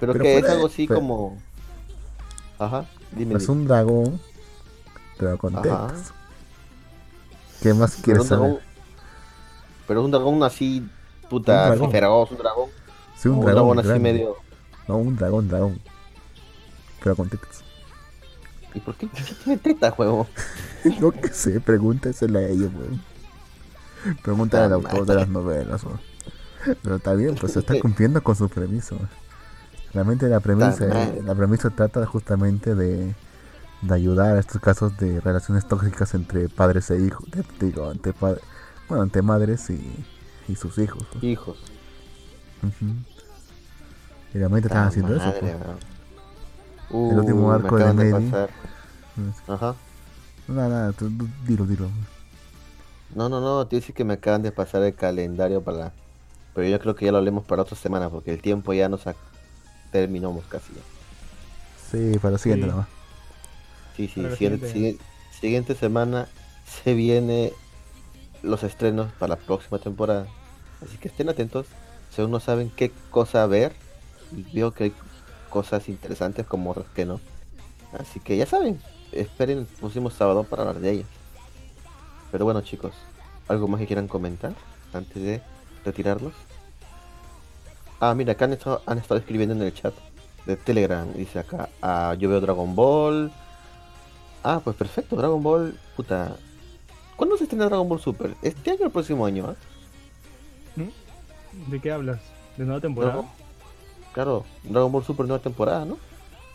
[0.00, 1.38] Pero que es puede- algo así pero- como.
[2.58, 3.34] Ajá, dime.
[3.36, 3.52] Es dime.
[3.52, 4.20] un dragón,
[5.18, 5.62] pero con Ajá.
[5.62, 6.12] tetas.
[7.62, 8.48] ¿Qué más Pero quieres dragón.
[8.48, 8.62] saber?
[9.86, 10.88] Pero es un dragón así,
[11.30, 11.90] puta, Un dragón.
[11.92, 12.70] feroz, un dragón.
[13.16, 14.12] Sí, un un dragón, dragón así grande.
[14.12, 14.36] medio.
[14.88, 15.80] No, un dragón, dragón.
[17.04, 17.62] Pero con tetas.
[18.74, 19.06] ¿Y por qué,
[19.44, 20.26] tiene tetas, juego?
[21.00, 23.11] No que sé, pregúntasela a ellos, güey.
[24.22, 25.82] Pregúntale al Puta autor de las novelas.
[26.82, 28.96] Pero está bien, pues se está cumpliendo con su premisa.
[29.92, 31.22] Realmente la premisa, madre.
[31.22, 33.14] la premisa trata justamente de,
[33.82, 37.28] de ayudar a estos casos de relaciones tóxicas entre padres e hijos.
[37.30, 38.36] de- digo, pa-
[38.88, 40.04] bueno, entre madres y,
[40.48, 41.06] y sus hijos.
[41.14, 41.28] ¿no?
[41.28, 41.58] Hijos.
[42.62, 42.92] Ujú.
[44.34, 45.34] Y realmente están Ah, haciendo eso.
[45.40, 45.52] pues.
[46.90, 48.32] El último Uh, arco de Medi.
[49.48, 49.74] Ajá.
[50.48, 51.88] Nada, nada, tú- tú dilo, dilo.
[53.14, 55.92] No, no, no, te dice que me acaban de pasar el calendario para.
[56.54, 59.06] Pero yo creo que ya lo hablemos para otra semana porque el tiempo ya nos
[59.06, 59.14] ha...
[59.90, 60.72] terminamos casi.
[60.74, 60.80] ya.
[61.90, 62.70] Sí, para la siguiente Sí.
[62.70, 62.88] nomás.
[63.96, 64.98] Sí, sí,
[65.40, 66.28] siguiente semana
[66.64, 67.52] se viene
[68.42, 70.26] los estrenos para la próxima temporada.
[70.84, 71.66] Así que estén atentos.
[72.10, 73.72] Si aún no saben qué cosa ver,
[74.36, 74.92] y veo que hay
[75.50, 77.20] cosas interesantes como otras que no.
[77.98, 78.80] Así que ya saben,
[79.12, 81.06] esperen el próximo sábado para hablar de ellas.
[82.32, 82.92] Pero bueno chicos,
[83.46, 84.54] ¿algo más que quieran comentar
[84.92, 85.42] antes de
[85.84, 86.32] retirarnos?
[88.00, 89.94] Ah, mira, acá han estado, han estado escribiendo en el chat
[90.46, 91.12] de Telegram.
[91.12, 93.30] Dice acá, ah, yo veo Dragon Ball.
[94.42, 96.34] Ah, pues perfecto, Dragon Ball, puta.
[97.16, 98.34] ¿Cuándo se estrena Dragon Ball Super?
[98.42, 99.46] ¿Este año o el próximo año?
[99.48, 99.54] ah?
[101.68, 102.18] ¿De qué hablas?
[102.56, 103.12] ¿De nueva temporada?
[103.12, 103.30] Dragon-
[104.14, 105.98] Claro, Dragon Ball Super nueva temporada, ¿no?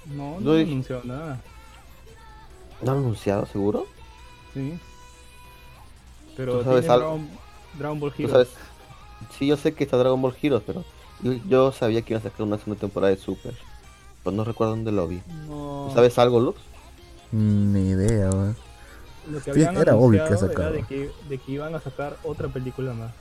[0.07, 1.39] No, No no he dije- anunciado nada.
[2.81, 3.85] ¿No han anunciado, seguro?
[4.53, 4.77] Sí.
[6.38, 7.07] Pero ¿Tú sabes tiene algo?
[7.09, 7.30] Dragon,
[7.77, 8.31] Dragon Ball ¿Tú Heroes.
[8.31, 8.49] sabes?
[9.38, 10.85] Sí, yo sé que está Dragon Ball Heroes, pero
[11.22, 13.55] yo, yo sabía que iban a sacar una segunda temporada de Super.
[14.23, 15.22] Pues no recuerdo dónde lo vi.
[15.47, 16.59] No, ¿Tú ¿Sabes algo, Lux?
[17.31, 18.53] Mm, Ni idea, güey.
[19.30, 22.15] Lo que Sí, habían era obvio que era de que, de que iban a sacar
[22.23, 23.11] otra película más.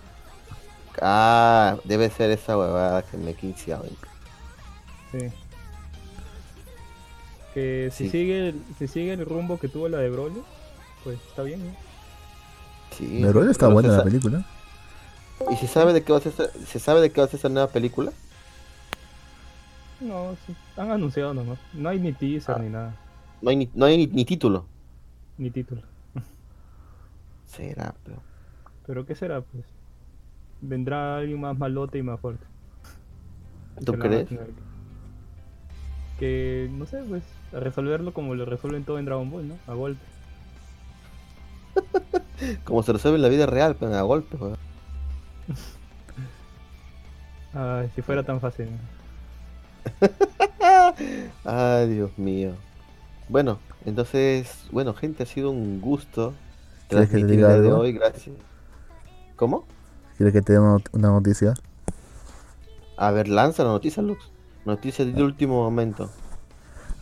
[1.02, 3.84] Ah, debe ser esa huevada que me he quinceado.
[5.12, 5.28] Sí.
[7.54, 8.10] Que si Sí.
[8.10, 10.42] sigue el- si sigue el rumbo que tuvo la de Broly,
[11.02, 11.85] pues está bien, ¿no?
[12.96, 13.20] Sí.
[13.22, 14.44] Pero él está buena se la película.
[15.50, 17.28] ¿Y se sabe de qué va a ser esta, se sabe de qué va a
[17.28, 18.10] ser esta nueva película?
[20.00, 21.58] No, sí, han anunciado nomás.
[21.74, 22.58] No hay ni teaser Ah.
[22.58, 22.94] ni nada,
[23.42, 24.66] No hay ni, no hay ni, ni título.
[25.38, 25.82] ni título.
[27.46, 28.22] Será, pero.
[28.86, 29.64] Pero ¿qué será, pues?
[30.60, 32.44] Vendrá alguien más malote y más fuerte.
[33.84, 34.28] ¿Tú crees?
[34.28, 34.38] que-
[36.18, 37.22] Que, no sé, pues,
[37.54, 39.54] a resolverlo como lo resuelven todo en Dragon Ball, ¿no?
[39.66, 40.00] A golpe.
[42.64, 44.58] Como se resuelve en la vida real, pero a golpe, weón.
[47.52, 48.68] Ay, si fuera tan fácil.
[51.44, 52.54] Ay, Dios mío.
[53.28, 56.34] Bueno, entonces, bueno, gente, ha sido un gusto
[56.88, 57.78] ¿Quieres que te transmitir el diga día de algo?
[57.78, 58.36] hoy, gracias.
[59.36, 59.64] ¿Cómo?
[60.16, 61.54] ¿Quieres que te dé una, una noticia?
[62.96, 64.30] A ver, lanza la noticia, Lux.
[64.64, 66.10] Noticia de último momento.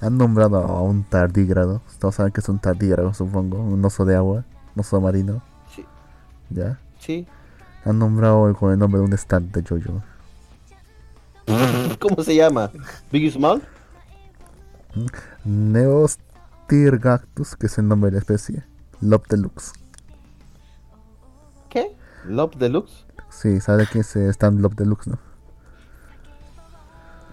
[0.00, 1.80] Han nombrado a un tardígrado.
[1.98, 3.58] Todos saben que es un tardígrado, supongo.
[3.58, 4.44] Un oso de agua.
[4.74, 5.42] Un oso marino.
[5.74, 5.84] Sí,
[6.50, 6.78] ¿Ya?
[6.98, 7.26] sí.
[7.84, 10.02] Han nombrado con el nombre de un stand de Jojo.
[12.00, 12.70] ¿Cómo se llama?
[13.12, 13.62] ¿Biggie Small?
[15.44, 18.64] Neostirgactus, que es el nombre de la especie.
[19.00, 19.72] Lop Deluxe.
[21.68, 21.94] ¿Qué?
[22.26, 23.04] ¿Love Deluxe?
[23.28, 25.18] Sí, ¿sabe quién es el stand Lop Deluxe, no?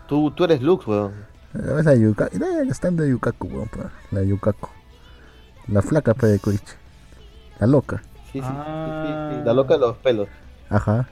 [0.08, 1.14] Tú, tú eres Lux, weón.
[1.54, 3.70] Eh, Es la Yuka, eh, el stand de Yukaku, weón,
[4.12, 4.68] La Yukaku.
[5.68, 6.74] La flaca pe de Koichi.
[7.62, 8.02] La loca.
[8.32, 9.32] Sí, sí, sí, sí, Ah.
[9.34, 10.28] sí, La loca de los pelos.
[10.70, 11.08] Ajá.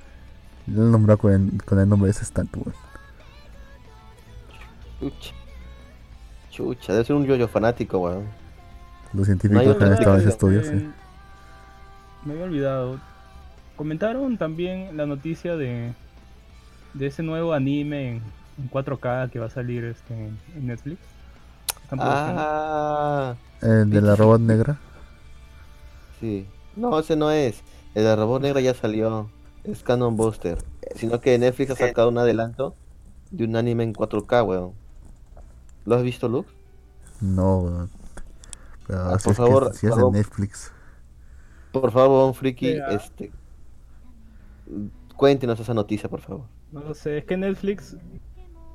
[0.67, 2.73] Lo han nombrado con el, con el nombre de ese stand, weón.
[4.99, 5.33] Chucha.
[6.51, 8.25] Chucha, debe ser un yoyo fanático, weón.
[9.13, 10.89] Los científicos No que han estado en ese estudio, sí.
[12.25, 12.99] me había olvidado.
[13.75, 15.93] Comentaron también la noticia de,
[16.93, 18.21] de ese nuevo anime en,
[18.57, 20.99] en 4K que va a salir este, en Netflix.
[21.91, 24.77] Ah, El de la robot negra.
[26.19, 26.47] Sí.
[26.75, 27.63] No, ese no es.
[27.95, 29.29] El de Robot Negra ya salió.
[29.63, 30.57] Es Canon Buster.
[30.95, 32.75] Sino que Netflix ha sacado un adelanto
[33.31, 34.73] de un anime en 4K, weón.
[35.85, 36.49] ¿Lo has visto, Lux?
[37.21, 37.89] No, weón.
[38.87, 40.71] Pero Ah, así por es favor, que si es de Netflix.
[41.71, 43.31] Por favor, un friki, este.
[45.15, 46.45] Cuéntenos esa noticia, por favor.
[46.71, 47.97] No lo sé, es que Netflix.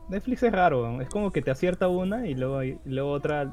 [0.08, 3.52] Netflix es raro, es como que te acierta una y luego, y luego otra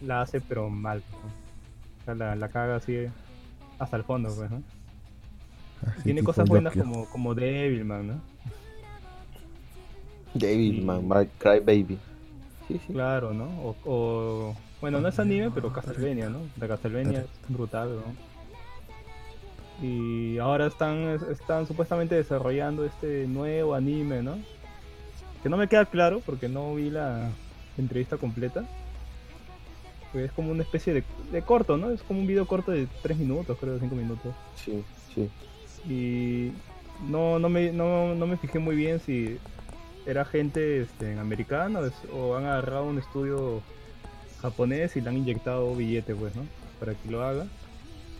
[0.00, 1.02] la hace, pero mal.
[1.12, 1.43] ¿no?
[2.04, 3.06] Sea, la, la caga así
[3.78, 4.62] hasta el fondo, pues, ¿no?
[5.92, 8.20] Así Tiene cosas buenas como, como Devilman, ¿no?
[10.34, 10.80] David, Sí.
[10.80, 11.98] man, Mark Cry Baby.
[12.66, 12.92] Sí, sí.
[12.92, 13.44] Claro, ¿no?
[13.62, 16.40] O, o- bueno, no es anime, pero Castlevania, ¿no?
[16.58, 18.02] La Castlevania es brutal, ¿no?
[19.86, 24.38] Y ahora están, están supuestamente desarrollando este nuevo anime, ¿no?
[25.42, 27.28] Que no me queda claro porque no vi la
[27.76, 28.64] entrevista completa.
[30.14, 31.90] Es como una especie de, de corto, ¿no?
[31.90, 34.34] Es como un video corto de 3 minutos, creo, 5 minutos.
[34.56, 34.84] Sí,
[35.14, 35.30] sí.
[35.88, 36.52] Y
[37.08, 39.38] no, no, me, no, no me fijé muy bien si
[40.06, 41.80] era gente este, americana
[42.12, 43.62] o han agarrado un estudio
[44.40, 46.42] japonés y le han inyectado billete, pues, ¿no?
[46.78, 47.46] Para que lo haga.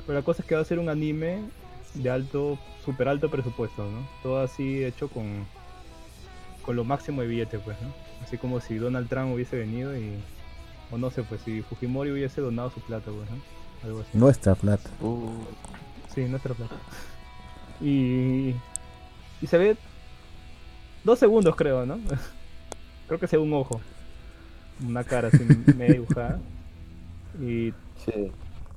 [0.07, 1.41] Pero la cosa es que va a ser un anime
[1.95, 4.07] de alto, super alto presupuesto, ¿no?
[4.23, 5.47] Todo así hecho con,
[6.63, 7.93] con lo máximo de billete, pues, ¿no?
[8.23, 10.15] Así como si Donald Trump hubiese venido y...
[10.95, 13.37] O no sé, pues si Fujimori hubiese donado su plata, pues, ¿no?
[13.83, 14.11] Algo así.
[14.17, 14.89] Nuestra plata.
[15.01, 15.29] Uh,
[16.15, 16.77] Sí, nuestra plata.
[17.81, 18.55] Y,
[19.43, 19.77] y se ve
[21.03, 21.99] dos segundos, creo, ¿no?
[23.09, 23.81] creo que se ve un ojo.
[24.87, 25.39] Una cara así
[25.77, 26.41] medio dibujada.
[27.41, 27.73] Y
[28.05, 28.31] sí.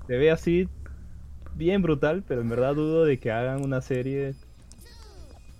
[0.08, 0.68] se ve así
[1.54, 4.34] bien brutal, pero en verdad dudo de que hagan una serie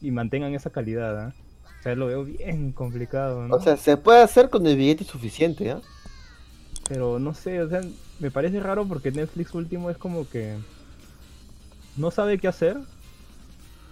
[0.02, 1.34] y mantengan esa calidad, ¿ah?
[1.80, 3.56] O sea, lo veo bien complicado, ¿no?
[3.56, 5.82] O sea, se puede hacer con el billete suficiente, ¿ah?
[6.88, 7.82] Pero no sé, o sea,
[8.20, 10.56] me parece raro porque Netflix último es como que
[11.98, 12.78] no sabe qué hacer.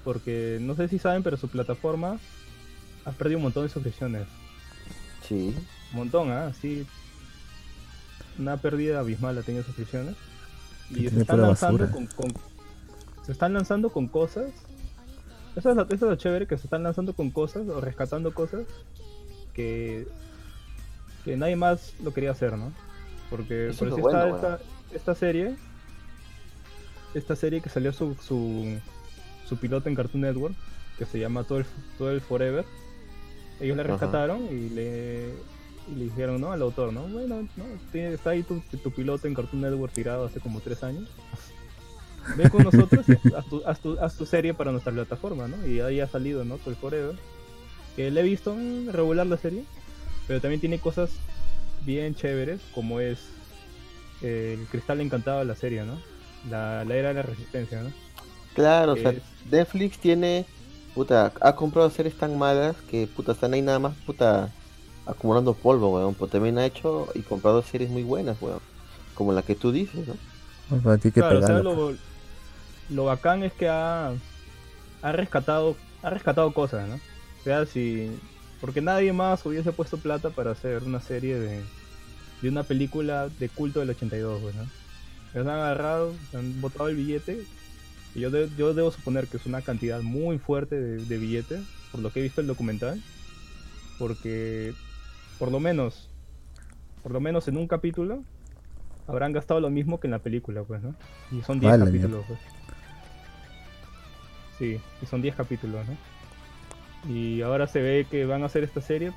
[0.04, 2.20] Porque no sé si saben, pero su plataforma
[3.06, 4.28] ha perdido un montón de suscripciones.
[5.28, 5.56] Sí.
[5.92, 6.46] Un montón, ¿ah?
[6.48, 6.86] Así.
[8.38, 10.16] Una pérdida abismal ha tenido suscripciones.
[10.92, 12.34] Y se están lanzando con, con-
[13.26, 14.52] Se están lanzando con cosas.
[15.56, 18.32] Eso es, lo, eso es lo chévere, que se están lanzando con cosas o rescatando
[18.34, 18.66] cosas
[19.54, 20.08] que.
[21.24, 22.72] que nadie más lo quería hacer, ¿no?
[23.30, 24.60] Porque por está bueno, esta,
[24.94, 25.56] esta serie.
[27.14, 28.78] Esta serie que salió su, su,
[29.48, 30.54] su piloto en Cartoon Network,
[30.98, 31.66] que se llama Todo el,
[31.98, 32.66] Todo el Forever.
[33.62, 33.88] Ellos Ajá.
[33.88, 35.30] rescataron y le,
[35.90, 36.52] y le dijeron, ¿no?
[36.52, 37.04] Al autor, ¿no?
[37.04, 40.84] Bueno, no, tiene- está ahí tu, tu piloto en Cartoon Network tirado hace como tres
[40.84, 41.08] años.
[42.36, 45.66] Ven con nosotros y haz tu, haz, tu, haz tu serie para nuestra plataforma, ¿no?
[45.66, 46.58] Y ahí ha salido, ¿no?
[46.58, 47.16] Todo el Forever.
[47.96, 49.64] Que le he visto mm, regular la serie,
[50.28, 51.12] pero también tiene cosas
[51.86, 53.20] bien chéveres, como es
[54.22, 56.04] eh, el cristal encantado de la serie, ¿no?
[56.44, 57.94] La, la era de la resistencia, ¿no?
[58.54, 60.46] Claro, o Que sea, es- Netflix tiene,
[60.94, 64.56] puta, ha comprado series tan malas que, puta, están ahí nada más, puta,
[65.06, 66.16] acumulando polvo, weón.
[66.16, 68.62] Pero también ha hecho y comprado series muy buenas, weón.
[69.14, 70.20] Como la que tú dices, ¿no?
[71.02, 71.98] Ti que Claro, o sea, pegarla, lo,
[72.90, 74.10] lo bacán es que ha,
[75.02, 76.96] ha rescatado ha rescatado cosas, ¿no?
[76.96, 78.22] O sea, si
[78.66, 81.64] porque nadie más hubiese puesto plata para hacer una serie de,
[82.42, 84.64] de una película de culto del 82, pues, ¿no?
[85.36, 87.44] Ellos han agarrado, han botado el billete
[88.16, 91.62] y yo, de- yo debo suponer que es una cantidad muy fuerte de, de billetes,
[91.92, 93.00] por lo que he visto el documental,
[94.00, 94.74] porque
[95.38, 96.10] por lo menos
[97.04, 98.24] por lo menos en un capítulo
[99.06, 100.96] habrán gastado lo mismo que en la película, pues, ¿no?
[101.32, 102.40] Y son 10 Vale, capítulos, pues.
[104.58, 105.96] Sí, y son 10 capítulos, ¿no?
[107.08, 109.12] Y ahora se ve que van a hacer esta serie.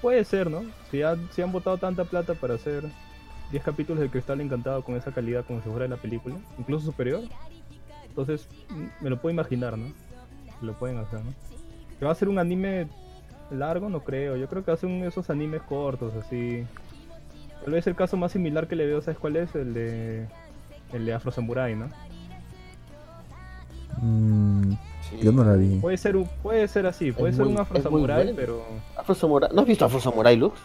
[0.00, 0.62] Puede ser, ¿no?
[0.90, 2.84] Si, han- si han botado tanta plata para hacer
[3.50, 6.84] 10 capítulos de Cristal Encantado con esa calidad como si fuera de la película, incluso
[6.86, 7.20] superior.
[8.08, 9.86] Entonces, mm, me lo puedo imaginar, ¿no?
[10.60, 11.32] Lo pueden hacer, ¿no?
[11.98, 12.88] Que va a ser un anime
[13.50, 14.36] largo, no creo.
[14.36, 16.64] Yo creo que hacen esos animes cortos, así.
[17.64, 19.54] Tal vez el caso más similar que le veo, ¿sabes cuál es?
[19.54, 20.26] El de.
[20.92, 21.88] El de Afro Samurai, ¿no?
[24.00, 24.72] Mm,
[25.20, 25.76] yo no la vi.
[25.80, 28.32] Puede ser, un, puede ser así, puede Es ser muy- un Afro Samurai, bueno.
[28.36, 28.64] pero.
[28.96, 29.50] Afro Samurai.
[29.52, 30.58] ¿No has visto Afro Samurai, Lux?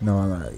[0.00, 0.56] No, no la vi.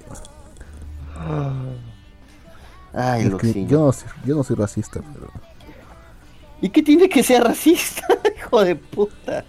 [2.92, 3.68] Ay, Es que Luxinho.
[3.68, 5.28] yo, no soy, yo no soy racista, pero.
[6.60, 8.06] ¿Y qué tiene que ser racista?
[8.38, 9.44] Hijo de puta.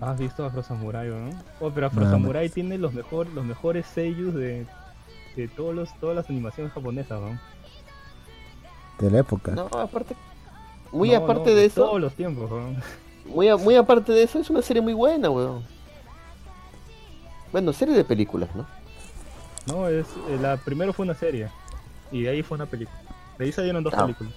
[0.00, 1.30] ¿Has visto Afro Samurai, no?
[1.60, 4.64] Oh, pero Afro Samurai tiene los, mejor, los mejores sellos de,
[5.36, 7.38] de todos los, todas las animaciones japonesas, ¿no?
[9.00, 9.52] De la época.
[9.52, 10.14] No, aparte.
[10.92, 11.82] Muy No, aparte no, de eso.
[11.84, 12.76] Todos los tiempos, weón.
[13.26, 15.62] Muy, a- muy aparte de eso, es una serie muy buena, weón.
[17.52, 18.66] Bueno, serie de películas, ¿no?
[19.66, 21.48] No, es, eh, la primero fue una serie.
[22.10, 22.98] Y de ahí fue una película.
[23.38, 24.02] De ahí salieron dos Ah.
[24.02, 24.32] películas.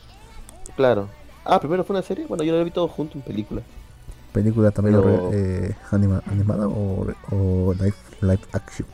[0.75, 1.07] Claro.
[1.45, 2.25] Ah, primero fue una serie.
[2.27, 3.61] Bueno, yo lo vi todo junto en película.
[4.33, 8.87] ¿Película también Pero- eh, anima- animada o, o live, live action?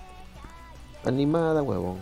[1.06, 1.98] Animada, huevón.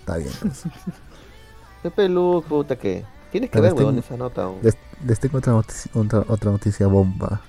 [0.00, 0.30] Está bien.
[0.40, 0.62] pues.
[1.82, 3.04] Pepe Luke, puta que.
[3.34, 4.48] Tienes que ver, huevón, esa nota.
[4.62, 7.40] Les, les tengo otra noticia, otra, otra noticia bomba.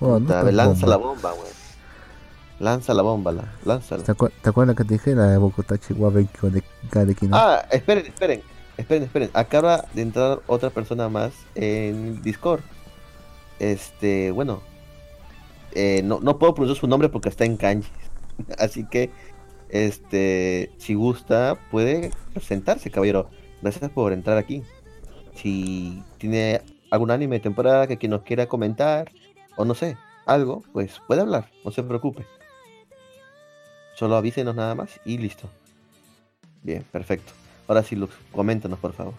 [0.00, 1.32] No Puta, tan lanza la bomba.
[1.32, 1.46] weón.
[2.60, 4.04] Lanza la bomba, la, lánzala.
[4.04, 6.62] ¿Te, acuer- te acuerdas que te dije la de Bogotá, Chihuahua, de
[6.92, 7.36] Gareki, no?
[7.36, 8.40] Ah, esperen, esperen,
[8.76, 9.30] esperen, esperen.
[9.34, 12.60] Acaba de entrar otra persona más en Discord.
[13.58, 14.60] Este, bueno.
[15.72, 17.90] eh, no, no puedo pronunciar su nombre porque está en kanji.
[18.60, 19.10] Así que,
[19.70, 23.28] este, si gusta, puede presentarse, caballero.
[23.62, 24.62] Gracias por entrar aquí.
[25.34, 26.60] Si tiene
[26.90, 29.10] algún anime de temporada que quien nos quiera comentar,
[29.56, 32.26] o no sé, algo, pues puede hablar, no se preocupe.
[33.96, 35.48] Solo avísenos nada más y listo.
[36.62, 37.32] Bien, perfecto.
[37.68, 39.14] Ahora sí, Lux, coméntanos, por favor.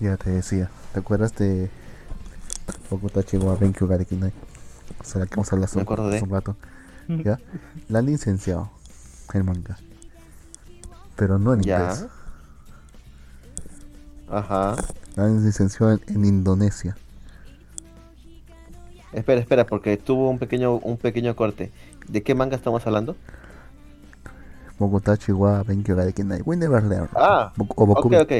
[0.00, 0.70] Ya te decía.
[0.92, 1.70] ¿Te acuerdas de
[2.90, 4.16] Bogotá, Chihuahua, Benkyo, Gareki?
[4.16, 6.56] O sea, que hemos hablado hace Me un- rato.
[7.08, 7.38] ¿Ya?
[7.88, 8.70] La han licenciado,
[9.34, 9.78] el manga.
[11.16, 11.78] Pero no en Ya.
[11.80, 12.06] inglés.
[14.30, 14.76] Ajá.
[15.16, 16.96] La han licenciado en, en Indonesia.
[19.12, 21.70] Espera, espera, porque tuvo un pequeño, un pequeño corte.
[22.08, 23.14] ¿De qué manga estamos hablando?
[24.78, 26.36] Bogotá, Chihuahua, Benkyo, no.
[26.44, 27.08] We never learn.
[27.14, 28.32] Ah, Bo- o ok, ok.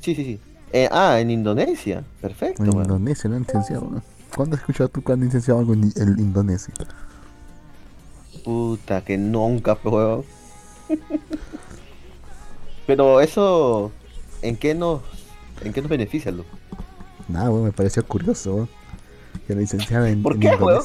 [0.00, 0.40] Sí, sí, sí.
[0.72, 2.04] Eh, ah, en Indonesia.
[2.20, 2.62] Perfecto.
[2.62, 2.82] En weón.
[2.82, 3.88] Indonesia han licenciado.
[3.90, 4.02] ¿no?
[4.36, 6.72] ¿Cuándo has escuchado tú que han licenciado algo en, en Indonesia?
[8.44, 10.24] Puta, que nunca, weón.
[12.92, 13.90] Pero eso,
[14.42, 15.00] ¿en qué nos,
[15.62, 16.46] en qué nos beneficia, Lux?
[17.26, 18.54] Nada, weón, me pareció curioso.
[18.54, 18.68] weón,
[19.46, 20.82] Que lo licenciaran en, ¿Por en qué, weón?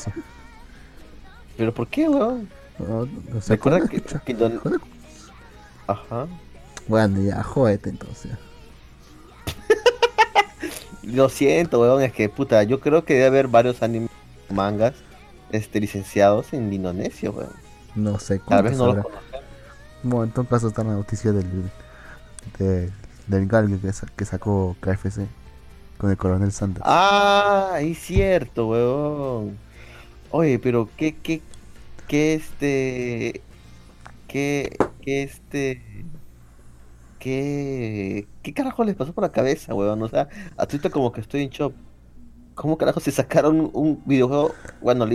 [1.58, 2.48] ¿Pero por qué, weón?
[2.80, 4.80] No, no sé, Recuerda ¿cuándo que, que ¿Cuándo?
[5.86, 6.28] Ajá.
[6.88, 8.32] Bueno, ya, jódete entonces.
[11.04, 14.12] Lo siento, weón, es que, puta, yo creo que debe haber varios animes,
[14.50, 14.94] mangas,
[15.52, 17.52] este, licenciados en Indonesia, weón.
[17.96, 19.42] No sé Tal vez no los conocemos.
[20.04, 21.70] Bueno, en todo caso está la noticia del
[22.60, 22.92] de-
[23.28, 25.28] del galgue que, sa- que sacó KFC
[25.98, 26.84] con el coronel Sanders.
[26.88, 29.58] Ah, es cierto, weón.
[30.32, 31.42] Oye, pero qué, qué,
[32.08, 33.42] qué este,
[34.28, 36.06] qué, qué este,
[37.20, 40.02] qué, qué carajo les pasó por la cabeza, weón.
[40.04, 41.74] O sea, ahorita como que estoy en shock.
[42.56, 44.52] ¿Cómo carajo se sacaron un videojuego?
[44.82, 45.08] Bueno,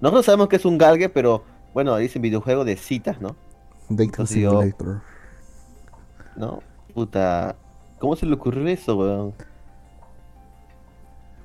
[0.00, 1.42] nosotros sabemos que es un galgue, pero
[1.72, 3.36] bueno, dicen videojuego de citas, ¿no?
[3.88, 4.60] Dating entonces yo-.
[6.36, 6.62] ¿No?
[6.94, 7.56] Puta,
[7.98, 9.34] ¿cómo se le ocurrió eso, weón?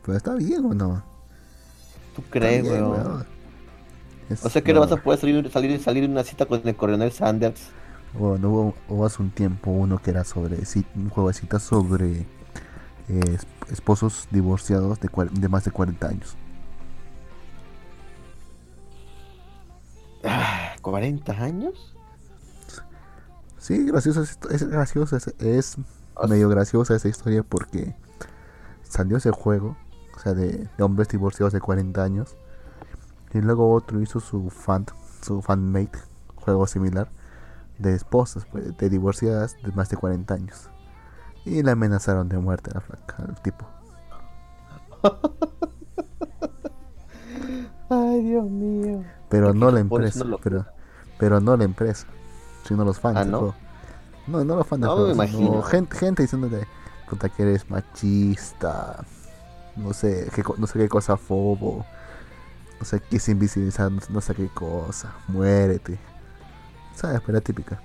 [0.04, 1.04] Pero está bien o no.
[2.16, 2.92] ¿Tú crees, bien, weón?
[2.92, 3.26] weón.
[4.30, 6.62] Es- O sea que no vas a poder salir, salir, salir en una cita con
[6.68, 7.70] el coronel Sanders.
[8.14, 10.58] Bueno, hubo, hubo hace un tiempo uno que era sobre
[10.96, 12.26] un juego de citas sobre eh,
[13.34, 16.36] es- esposos divorciados de más de 40 años.
[20.24, 21.96] Ah, ¿40 años?
[23.60, 25.78] Sí, gracioso, es, es gracioso, es, es
[26.28, 27.96] medio graciosa esa historia porque
[28.84, 29.78] salió ese juego,
[30.16, 32.38] o sea, de, de hombres divorciados de 40 años,
[33.34, 34.86] y luego otro hizo su fan,
[35.22, 36.00] su fanmate,
[36.36, 37.10] juego similar,
[37.78, 40.70] de esposas, pues, de divorciadas de más de 40 años.
[41.46, 43.68] Y le amenazaron de muerte a la flaca, al tipo.
[47.90, 49.04] Ay, Dios mío.
[49.30, 50.66] Pero Porque no la empresa, pero,
[51.18, 52.08] pero no la empresa,
[52.68, 53.40] sino los fans Ah, del ¿no?
[53.40, 53.56] juego.
[54.28, 55.64] No, no los fans del No, juego, me sino imagino.
[55.64, 56.68] gente, gente diciéndole
[57.10, 59.04] puta que eres machista,
[59.76, 61.84] no sé, qué, co- no sé qué cosa fobo,
[62.80, 65.98] no sé qué es invisibilizar, no, no sé qué cosa, muérete.
[66.96, 67.20] ¿Sabes?
[67.22, 67.82] Pero la típica.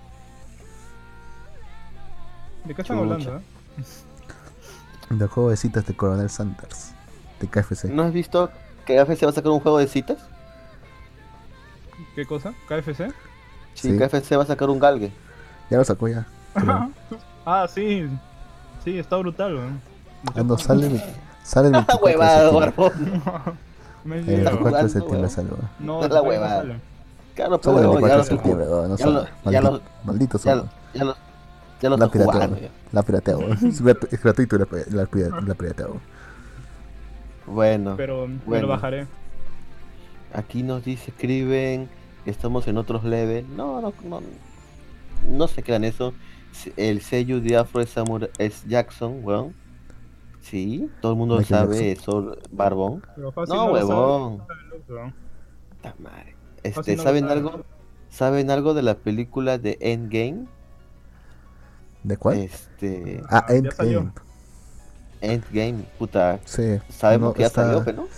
[2.65, 3.13] ¿De qué están Chucha.
[3.13, 3.37] hablando?
[3.37, 3.41] eh?
[5.11, 6.93] Del juego de citas de Coronel Sanders,
[7.41, 7.89] de KFC.
[7.89, 8.51] ¿No has visto
[8.87, 10.19] que KFC va a sacar un juego de citas?
[12.15, 12.53] ¿Qué cosa?
[12.69, 13.13] ¿KFC?
[13.75, 13.99] Sí, Sí.
[13.99, 15.13] KFC va a sacar un galgue.
[15.71, 16.27] Ya lo sacó ya.
[16.55, 16.91] Pero,
[17.47, 18.09] ah, sí.
[18.85, 19.81] Sí, está brutal, weón.
[20.47, 21.03] no, sale, el-
[21.43, 22.73] sale el 24 de Huevada, septiembre.
[22.77, 23.55] barbón.
[24.05, 24.51] Me El llega.
[24.51, 25.69] 24 de septiembre sale, weón.
[25.81, 26.57] No, La todavía no huevada.
[26.61, 26.81] sale.
[27.35, 28.89] Claro, Sale el pues, 24 ya de septiembre, weón.
[28.91, 29.29] No sale.
[29.45, 30.59] Maldito- lo- Malditos ya, son.
[30.61, 30.69] lo-
[30.99, 31.17] ya lo,
[31.81, 32.11] ya lo La
[32.61, 32.69] ya.
[32.93, 33.53] La piratea, weón.
[33.53, 36.01] Es gratu- es gratuito la, la, pira- la piratea, weón.
[37.47, 39.07] Bueno, Pero me lo bajaré.
[40.33, 41.89] aquí nos dice, escriben
[42.27, 43.49] estamos en otros levels.
[43.51, 44.21] No, no, no.
[45.29, 46.13] No se crean eso.
[46.77, 49.55] el sello de Afro es, Samura- es Jackson, weón.
[50.41, 53.03] Sí, todo el mundo Michael sabe eso, Barbón.
[53.17, 54.43] No, huevón.
[56.63, 57.33] Este, ¿saben sabe.
[57.33, 57.65] algo?
[58.11, 60.47] ¿Saben algo de la película de Endgame?
[62.03, 62.39] ¿De cuál?
[62.39, 64.13] Este, ah, Endgame.
[65.21, 66.39] Endgame, puta.
[66.45, 66.79] Sí.
[66.91, 68.09] Sabemos no que ya está- salió, pero no.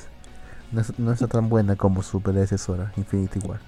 [0.73, 3.61] No, es- no está tan buena como su predecesora, Infinity War.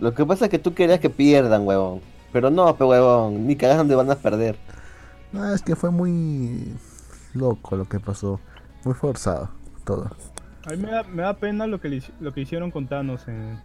[0.00, 2.00] Lo que pasa es que tú querías que pierdan, huevón.
[2.32, 4.56] Pero no, pe huevón, ni cagadas donde van a perder.
[5.32, 6.74] No, es que fue muy
[7.34, 8.40] loco lo que pasó.
[8.84, 9.50] Muy forzado
[9.84, 10.10] todo.
[10.66, 13.26] A mí me da, me da pena lo que, le lo que hicieron con Thanos
[13.28, 13.58] en,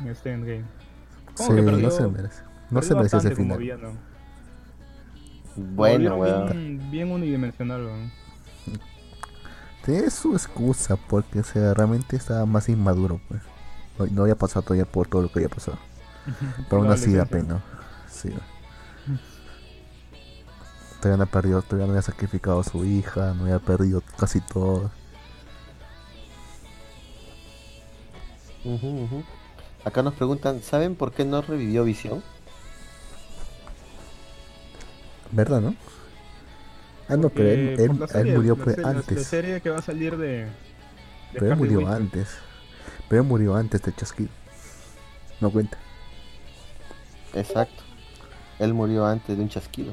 [0.00, 0.64] en este endgame.
[1.36, 2.42] ¿Cómo Sí, que perdió- no se merece.
[2.70, 3.58] No se merecía ese final.
[3.58, 3.92] villano.
[5.56, 8.10] Bueno, volvieron Bien, bien unidimensional, weón.
[9.84, 13.42] Tiene su excusa porque o sea, realmente estaba más inmaduro, pues.
[14.10, 15.78] No, había pasado todavía por todo lo que había pasado.
[16.68, 17.62] Pero aún así da pena.
[18.10, 18.30] Sí.
[21.00, 24.40] Todavía no, ha perdido, todavía no había sacrificado a su hija, no había perdido casi
[24.40, 24.90] todo.
[29.84, 32.22] Acá nos preguntan, ¿saben por qué no revivió Visión?
[35.32, 35.74] ¿Verdad, no?
[37.08, 39.26] Ah, no, pero él, él- por la él serie, murió la serie- La antes.
[39.26, 40.26] serie que va a salir de.
[40.44, 40.48] de
[41.32, 42.28] Pero él murió antes.
[43.08, 44.30] Pero murió antes de Chasquido.
[45.40, 45.76] No cuenta.
[47.34, 47.82] Exacto.
[48.58, 49.92] Él murió antes de un chasquido.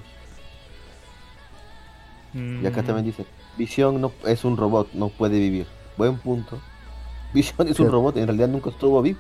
[2.34, 3.26] Y acá Mm, también dice,
[3.58, 5.66] Visión no es un robot, no puede vivir.
[5.98, 6.62] Buen punto.
[7.34, 9.20] Visión es un robot, en realidad nunca estuvo vivo.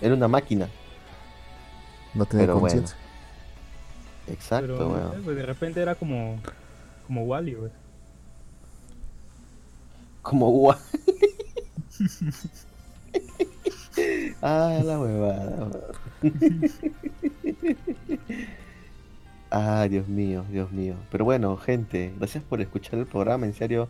[0.00, 0.68] Era una máquina.
[2.14, 2.60] No tenía bueno.
[2.60, 2.96] conciencia.
[4.28, 6.40] Exacto, Pero pues, de repente era como.
[7.06, 7.70] Como Wally, güey.
[10.22, 10.78] Como guay.
[14.42, 15.70] ah, la huevada.
[19.50, 20.94] ah, Dios mío, Dios mío.
[21.10, 23.46] Pero bueno, gente, gracias por escuchar el programa.
[23.46, 23.88] En serio,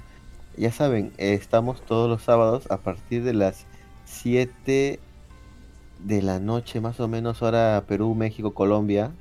[0.56, 3.66] ya saben, estamos todos los sábados a partir de las
[4.04, 5.00] 7
[6.00, 9.12] de la noche, más o menos, hora Perú, México, Colombia.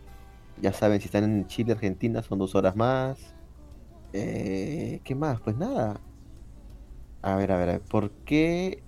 [0.62, 3.18] Ya saben, si están en Chile, Argentina, son dos horas más.
[4.14, 5.40] Eh, ¿Qué más?
[5.42, 6.00] Pues nada.
[7.22, 8.84] A ver, a ver, a ver, ¿por qué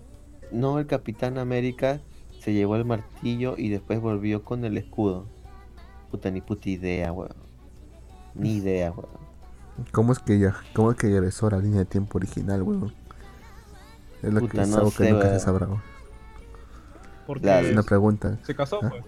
[0.54, 2.00] no el Capitán América
[2.40, 5.26] se llevó el martillo y después volvió con el escudo?
[6.12, 7.34] Puta, ni puta idea, weón.
[8.36, 9.10] Ni idea, weón.
[9.92, 12.94] ¿Cómo es que ya, cómo es que regresó a la línea de tiempo original, weón?
[14.22, 15.40] Es lo Puta, que es no algo sé, que nunca weón.
[15.40, 15.68] se sabrá.
[15.68, 15.82] weón.
[17.26, 17.68] Porque Claro.
[17.68, 18.38] Es una pregunta.
[18.44, 18.90] se casó, Ah.
[18.90, 19.04] pues.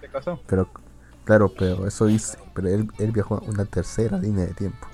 [0.00, 0.40] Se casó.
[0.46, 0.68] Pero,
[1.24, 2.38] claro, pero eso dice.
[2.54, 4.86] Pero él, él viajó a una tercera línea de tiempo.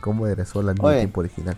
[0.00, 0.94] ¿Cómo regresó a la línea Oye.
[0.96, 1.56] de tiempo original?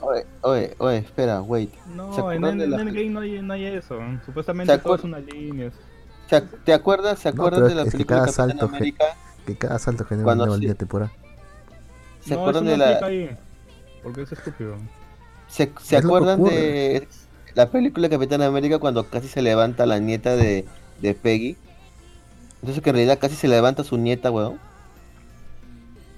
[0.00, 1.70] Oye, oye, oye, espera, wait.
[1.72, 3.98] ¿Se No, en, en, de la- en Endgame no hay, no hay eso.
[4.24, 5.70] Supuestamente ¿Se todo es acuer- una línea.
[6.28, 7.18] ¿Se ac- ¿Te acuerdas?
[7.18, 9.04] ¿Se No, acuerdan pero de la es que película cada salto América?
[9.46, 11.10] Que cada salto genera Cuando una nueva sí- temporal.
[12.20, 13.36] ¿Se no, acuerdan eso de la ahí.
[14.02, 14.76] Porque es estúpido.
[15.48, 17.08] ¿Se, Es acuerdan de
[17.54, 20.66] la película Capitán América cuando casi se levanta la nieta de,
[21.00, 21.56] de Peggy?
[22.60, 24.58] Entonces que en realidad casi se levanta su nieta, weón.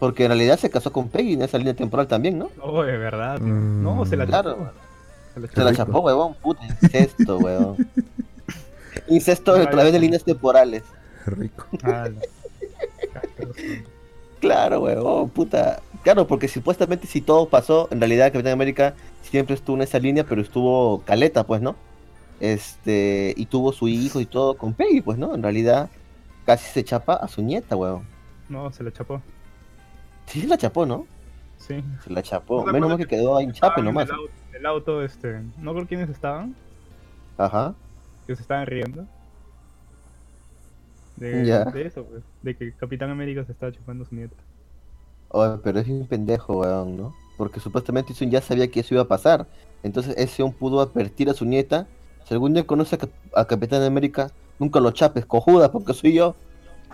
[0.01, 2.51] Porque en realidad se casó con Peggy en esa línea temporal también, ¿no?
[2.63, 3.39] Oh, de verdad.
[3.39, 4.53] Mm, no, se la Claro.
[4.57, 4.71] chapó.
[5.35, 7.77] Se la Se la chapó, weón, puta, incesto, weón.
[9.09, 10.83] Incesto a través de líneas temporales.
[11.27, 11.67] Rico.
[14.41, 15.81] Claro, weón, puta.
[16.03, 20.25] Claro, porque supuestamente si todo pasó, en realidad Capitán América siempre estuvo en esa línea,
[20.25, 21.77] pero estuvo caleta, pues, ¿no?
[22.41, 25.35] Este, y tuvo su hijo y todo con Peggy, pues, ¿no?
[25.35, 25.91] En realidad
[26.47, 28.03] casi se chapa a su nieta, weón.
[28.49, 29.21] No, se la chapó.
[30.31, 31.07] Sí, se la chapó, ¿no?
[31.59, 31.83] Sí.
[32.05, 32.61] Se la chapó.
[32.61, 34.09] ¿No te Menos mal que quedó ahí en chape nomás.
[34.09, 35.43] El auto, el auto, este.
[35.59, 36.55] No creo quiénes estaban.
[37.37, 37.75] Ajá.
[38.27, 39.07] Que se estaban riendo.
[41.17, 41.65] De, Ya.
[41.65, 42.23] de eso, pues.
[42.43, 44.37] De que Capitán América se estaba chupando a su nieta.
[45.29, 47.15] Oye, pero es un pendejo, weón, ¿no?
[47.37, 49.47] Porque supuestamente Sun ya sabía que eso iba a pasar.
[49.83, 51.87] Entonces ese un pudo advertir a su nieta.
[52.27, 56.15] Si algún día conoce a, Cap- a Capitán América, nunca lo chapes, cojuda, porque soy
[56.15, 56.35] yo.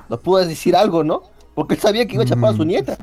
[0.08, 1.22] No puedes decir algo, ¿no?
[1.54, 2.68] Porque él sabía que iba a chapar a su Mm.
[2.68, 2.96] nieta.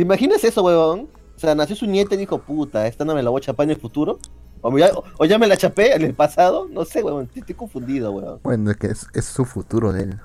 [0.00, 1.08] ¿Te imaginas eso, weón?
[1.36, 3.64] O sea, nació su nieta y dijo, puta, esta no me la voy a chapar
[3.64, 4.18] en el futuro.
[4.62, 6.66] O ya, o ya me la chapé en el pasado.
[6.70, 8.40] No sé, weón, estoy, estoy confundido, weón.
[8.42, 10.16] Bueno, es que es, es su futuro de él.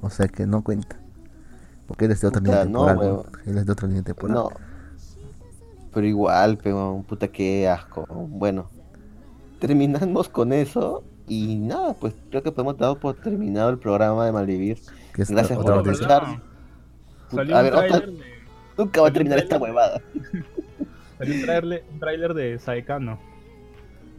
[0.00, 0.98] O sea que no cuenta.
[1.86, 2.98] Porque él es de otra línea no, temporal.
[2.98, 3.12] weón.
[3.18, 3.26] weón.
[3.46, 4.34] Él es de otra línea temporal.
[4.34, 4.50] No.
[5.94, 8.06] Pero igual, pero puta que asco.
[8.10, 8.68] Bueno,
[9.60, 11.04] terminamos con eso.
[11.28, 14.80] Y nada, pues creo que podemos dar por terminado el programa de Malvivir.
[15.14, 16.42] Gracias por escuchar.
[17.30, 18.02] Salió a un ver, otra-
[18.80, 19.70] Nunca va a terminar esta trailer.
[19.74, 20.02] huevada.
[21.18, 23.18] salió un tráiler, un tráiler de Saekano.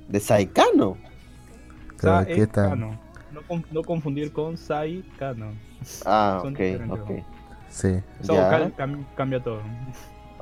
[0.08, 0.98] De Saikano.
[2.00, 2.70] Pero ¿qué tal?
[2.70, 3.00] Saekano.
[3.32, 5.54] No, no confundir con Saikano.
[6.06, 6.60] Ah, Son ok,
[6.92, 7.12] ok.
[7.70, 8.00] Sí.
[8.28, 9.62] Cal- cam- cambia todo.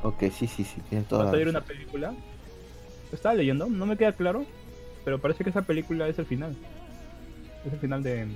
[0.03, 0.81] Ok, sí, sí, sí,
[1.13, 2.13] Va a salir una película.
[3.11, 4.45] Estaba leyendo, no me queda claro,
[5.05, 6.55] pero parece que esa película es el final.
[7.65, 8.27] Es el final de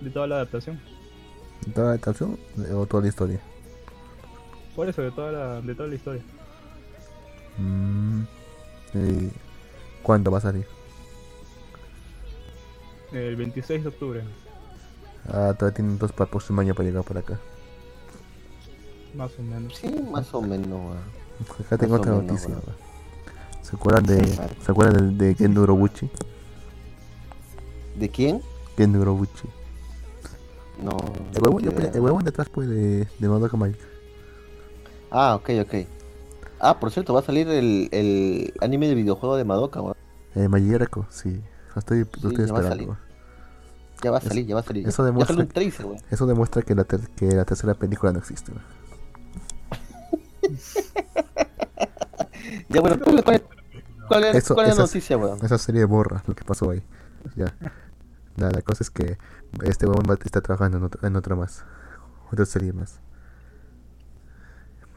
[0.00, 0.80] de toda la adaptación.
[1.74, 2.38] ¿Toda la adaptación
[2.74, 3.40] o toda la historia?
[4.76, 6.22] Por eso de toda la de toda la historia.
[7.58, 8.22] Mm,
[8.94, 9.30] ¿y
[10.02, 10.66] ¿Cuándo va a salir?
[13.12, 14.22] El 26 de octubre,
[15.28, 17.38] Ah, todavía tienen dos para el próximo año para llegar por acá.
[19.14, 19.74] más o menos.
[19.76, 20.98] Sí, más o menos, weón.
[21.66, 22.48] Acá tengo Más o otra menos, noticia.
[22.50, 22.62] weón.
[22.66, 22.76] weón.
[23.62, 24.38] ¿Se acuerdan de, Sí.
[24.64, 26.08] ¿se acuerdan de, de Ken Urobuchi?
[27.96, 28.42] ¿De quién?
[28.76, 29.48] Ken Urobuchi.
[30.82, 30.96] No.
[31.34, 31.90] El huevón, ni idea.
[31.94, 33.84] el huevón detrás pues de, de Madoka Magica.
[35.18, 35.74] Ah, ok, ok.
[36.60, 39.96] Ah, por cierto, va a salir el, el anime de videojuego de Madoka, weón.
[40.34, 40.46] Eh,
[41.10, 41.40] sí.
[41.74, 42.68] Lo estoy, lo Sí, estoy ya va a esperando.
[42.68, 42.88] salir.
[42.88, 42.98] weón.
[44.02, 44.86] Ya va a Eso- salir, ya va a salir.
[44.88, 46.00] eso demuestra un tracer, weón.
[46.10, 48.52] Eso demuestra que la, ter- que la tercera película no existe.
[48.52, 48.64] weón.
[52.68, 53.42] Ya, bueno, ¿cuál, cuál,
[54.08, 55.38] cuál es, Eso- cuál es la noticia, weón?
[55.42, 56.82] Esa serie borra lo que pasó ahí.
[57.34, 57.54] Ya.
[58.36, 59.18] Nada, la cosa es que
[59.64, 59.94] este va-
[60.24, 61.64] está trabajando en otra, en otra más.
[62.30, 63.00] Otra serie más.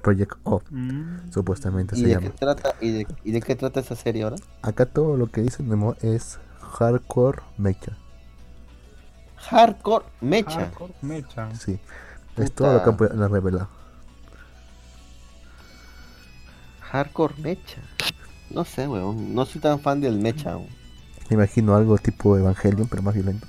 [0.02, 1.32] Project O, Mm.
[1.32, 2.22] supuestamente ¿Y se de, llama.
[2.28, 4.38] qué trata, y, de, ¿Y de qué trata esa serie ahora?
[4.62, 7.98] Acá todo lo que dicen Memo es hardcore mecha.
[9.38, 10.52] Hardcore Mecha.
[10.52, 11.56] Hardcore Mecha.
[11.56, 11.80] Sí.
[12.38, 13.70] Es todo lo que han revelado.
[16.82, 17.82] Hardcore Mecha.
[18.50, 19.34] No sé, weón.
[19.36, 20.70] No soy tan fan del Mecha, weón.
[21.30, 23.48] Me imagino algo tipo Evangelion, pero más violento.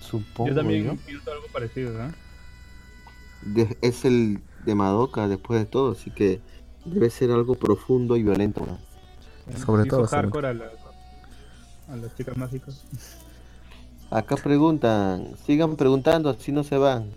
[0.00, 0.48] Supongo.
[0.50, 2.10] Yo también pienso algo parecido, ¿eh?
[3.42, 6.40] De- es el de Madoka después de todo, así que
[6.84, 8.66] debe ser algo profundo y violento.
[9.64, 10.72] Sobre todo, sobre- hardcore a las,
[11.88, 12.84] a las chicas mágicas.
[14.10, 17.10] Acá preguntan, sigan preguntando, así no se van.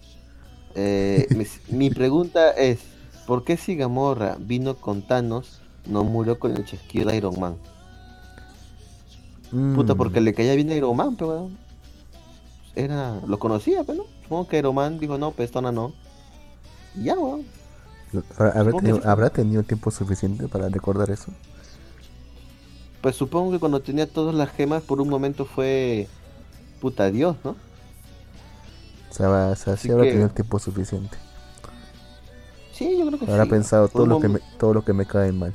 [0.75, 1.45] Eh, mi,
[1.77, 2.79] mi pregunta es,
[3.27, 7.57] ¿por qué si Gamorra vino con Thanos, no murió con el chasquido de Iron Man?
[9.73, 11.49] Puta, Mm, porque le caía bien a Iron Man, pero.
[12.75, 14.03] Era, lo conocía, pero no.
[14.23, 15.93] Supongo que Iron Man dijo, no, pues Tona no.
[16.97, 17.43] Y ya, weón.
[18.37, 19.07] ¿habrá- ¿Habrá, supongo que tenido, sí.
[19.07, 21.31] habrá tenido tiempo suficiente para recordar eso?
[23.01, 26.07] Pues supongo que cuando tenía todas las gemas, por un momento fue
[26.81, 27.51] puta Dios, ¿no?
[29.11, 31.17] O sea, o sea, sí habrá que- tenido tiempo suficiente.
[32.73, 33.49] Sí, yo creo que Habrá sí.
[33.51, 35.53] pensado todo lo, que me, todo lo que me cae mal.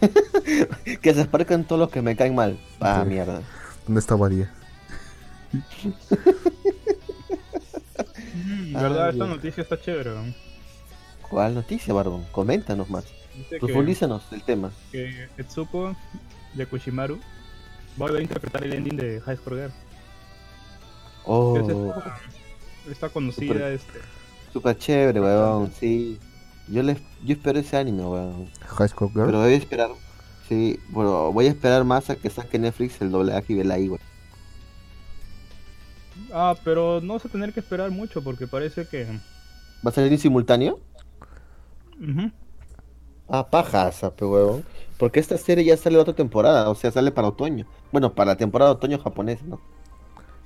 [1.02, 2.58] que se aparezcan todos los que me caen mal.
[2.80, 3.08] Ah, Sí.
[3.10, 3.42] mierda.
[3.86, 4.50] ¿Dónde está María?
[8.74, 9.08] Ah, ¿Verdad?
[9.10, 10.10] Esta noticia está chévere.
[11.28, 12.24] ¿Cuál noticia, Barbón?
[12.32, 13.04] Coméntanos más.
[13.36, 14.70] Dice que, Profundízanos el tema.
[14.90, 15.96] que Etsuko
[16.54, 17.20] Yakushimaru va
[17.96, 19.72] a volver a interpretar el ending de High Score Girl.
[21.24, 22.20] Oh, Es esta,
[22.90, 23.98] esta conocida Super- este,
[24.52, 25.72] súper chévere, weón.
[25.78, 26.18] Sí.
[26.68, 28.50] Yo, les, yo espero ese anime, weón.
[28.60, 29.26] High School Girl.
[29.26, 29.90] Pero voy a esperar.
[30.48, 33.88] Sí, bueno, voy a esperar más a que saque Netflix el doblaje y vela ahí,
[33.88, 34.00] weón.
[36.32, 39.04] Ah, pero no vas a tener que esperar mucho porque parece que.
[39.84, 40.80] ¿Va a salir en simultáneo?
[42.00, 42.30] Ujú.
[43.28, 44.64] Ah, pajas, pe huevón.
[44.98, 47.66] Porque esta serie ya sale otra temporada, o sea, sale para otoño.
[47.90, 49.60] Bueno, para la temporada de otoño japonés, ¿no?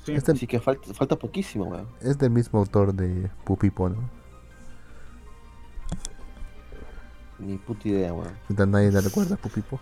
[0.04, 0.12] Sí.
[0.12, 1.88] Es, del, Así que falta, falta poquísimo, weón.
[2.00, 4.08] es del mismo autor de Pupipo, ¿no?
[7.38, 8.32] Ni puta idea, weón.
[8.48, 9.78] Nadie le recuerda a Pupipo.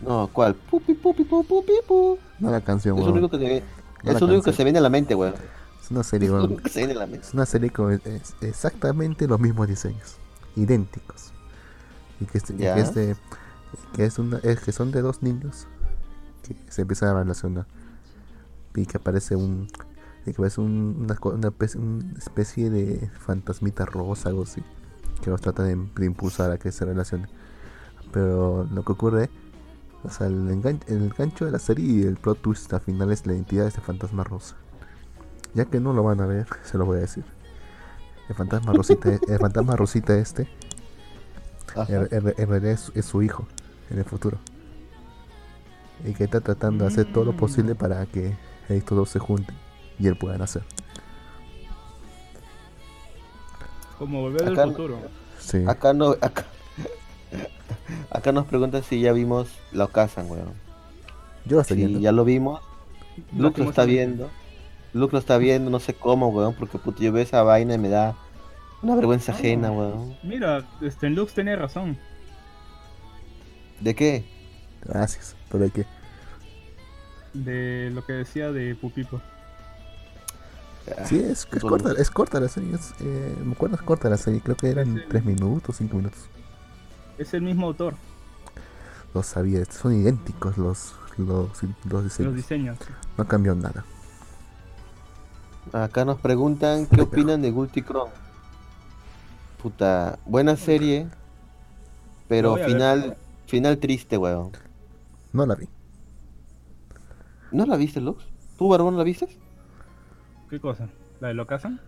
[0.00, 0.54] No, ¿cuál?
[0.54, 2.18] Pupi, pupi, pupi, pupi, pu.
[2.40, 3.62] No la canción, Es lo único que
[4.02, 5.34] No es lo único que se viene a la mente, weón.
[5.82, 6.46] Es una serie, Es weón.
[6.46, 7.26] único que se viene a la mente.
[7.26, 10.16] Es una serie con es- exactamente los mismos diseños,
[10.56, 11.32] idénticos.
[12.20, 13.16] Y que, es, y que es de-
[13.94, 15.66] que es una, es que son de dos niños
[16.42, 17.66] que se empiezan a relacionar.
[18.74, 19.68] Y que aparece un
[20.24, 24.62] y que aparece un- una, co- una especie, una especie de fantasmita rosa, algo así,
[25.20, 27.28] que los trata de, de impulsar a que se relacionen.
[28.12, 29.30] Pero lo que ocurre,
[30.04, 33.12] o sea, el, engan- el gancho de la serie y el plot twist al final
[33.12, 34.56] es la identidad de este fantasma rosa.
[35.54, 37.24] Ya que no lo van a ver, se lo voy a decir.
[38.28, 40.48] El fantasma rosita, el fantasma rosita este,
[41.88, 43.46] en, en- en realidad es, es su hijo
[43.90, 44.38] en el futuro.
[46.04, 48.36] Y que está tratando de hacer todo lo posible para que
[48.68, 49.54] estos dos se junten
[49.98, 50.62] y él pueda nacer.
[53.98, 54.98] Como volver del Acá- futuro.
[55.38, 55.64] Sí.
[55.66, 56.44] Acá no, acá,
[58.10, 60.52] acá nos preguntan si ya vimos la Ocasan, weón.
[61.44, 62.00] Yo lo estoy Sí, viendo.
[62.00, 62.60] ya lo vimos.
[63.36, 64.30] Luke lo está viendo.
[64.94, 67.78] Luke lo está viendo, no sé cómo, weón, porque puto, yo veo esa vaina y
[67.78, 68.14] me da
[68.82, 69.72] una vergüenza ajena, Ah.
[69.72, 70.16] weón.
[70.22, 71.98] Mira, este Lux tenía razón.
[73.80, 74.24] ¿De qué?
[74.84, 75.34] Gracias.
[75.50, 75.86] Pero hay que.
[77.32, 79.20] De lo que decía de Pupipo.
[81.06, 82.74] Sí, es, es corta, es corta la serie.
[82.74, 84.40] es, eh, me acuerdo, es corta la serie.
[84.40, 85.02] Creo que eran Sí.
[85.08, 86.28] 3 minutos, 5 minutos.
[87.22, 87.94] Es el mismo autor,
[89.14, 92.32] Los sabía, son idénticos los, los, los diseños.
[92.32, 92.78] los diseños.
[93.16, 93.84] No cambió nada.
[95.72, 98.10] Acá nos preguntan qué opinan de Guilty Crown.
[99.62, 101.08] Puta, buena serie,
[102.28, 102.66] pero Lo ver.
[102.66, 103.16] final
[103.46, 104.50] final triste, weón.
[105.32, 105.68] No la vi.
[107.52, 108.24] ¿No la viste, Lux?
[108.56, 109.28] ¿Tú, Barbón, la viste?
[110.50, 110.88] ¿Qué cosa?
[111.20, 111.80] ¿La de lo casan?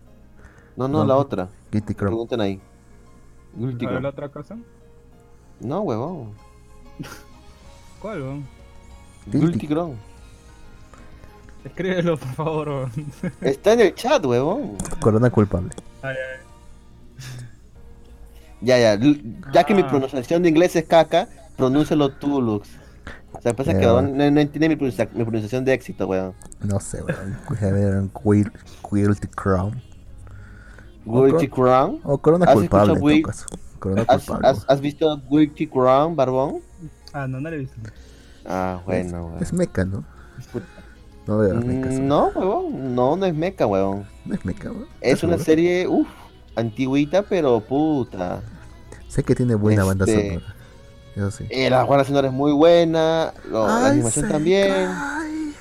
[0.75, 1.05] No, no, No.
[1.05, 1.49] la otra.
[1.71, 2.09] Kitty Crow.
[2.09, 2.61] Preguntan ahí.
[3.53, 4.03] Guilty ¿La de Crown.
[4.03, 4.57] la otra casa?
[5.59, 6.31] No, huevón.
[8.01, 8.21] ¿Cuál?
[8.21, 8.47] weón?
[9.27, 9.47] Guilty.
[9.47, 9.95] Guilty Crown.
[11.63, 12.89] Escríbelo, por favor.
[13.41, 14.77] Está en el chat, huevón.
[15.01, 15.71] Corona culpable.
[16.03, 17.25] Ay, ay,
[18.61, 18.99] Ya, ya.
[19.51, 19.87] Ya que mi Ah.
[19.89, 21.27] pronunciación de inglés es caca,
[21.57, 22.69] pronúncialo tú, Lux.
[23.33, 26.33] O sea, pasa que no, no entiende mi, pronuncia- mi pronunciación de éxito, weón.
[26.61, 27.37] No sé, weón.
[27.49, 27.93] A ver,
[29.35, 29.81] Crown.
[31.05, 31.99] Guilty Crown.
[32.03, 33.45] O Corona ¿Has culpable en todo caso.
[33.89, 34.47] Corona ¿Has, culpable.
[34.47, 36.59] has- has visto Guilty Crown, Barbón?
[37.13, 37.75] Ah, no, no la he visto.
[38.45, 39.59] Ah, bueno, es, es weón.
[39.59, 40.03] meca, ¿no?
[40.51, 40.65] Puta.
[41.27, 41.93] No veo mecas.
[41.95, 42.93] Mm, No, huevón.
[42.95, 44.05] No, no es meca, huevón.
[44.25, 44.87] No es meca, weón.
[45.01, 45.43] Es ¿Estás una seguro?
[45.45, 46.07] serie, uff,
[46.55, 48.41] antigüita, pero puta.
[49.07, 50.55] Sé que tiene buena banda Este- sonora.
[51.15, 51.45] Eso sí.
[51.49, 54.67] Eh, la banda sonora es muy buena, lo- la animación también.
[54.73, 55.53] cae.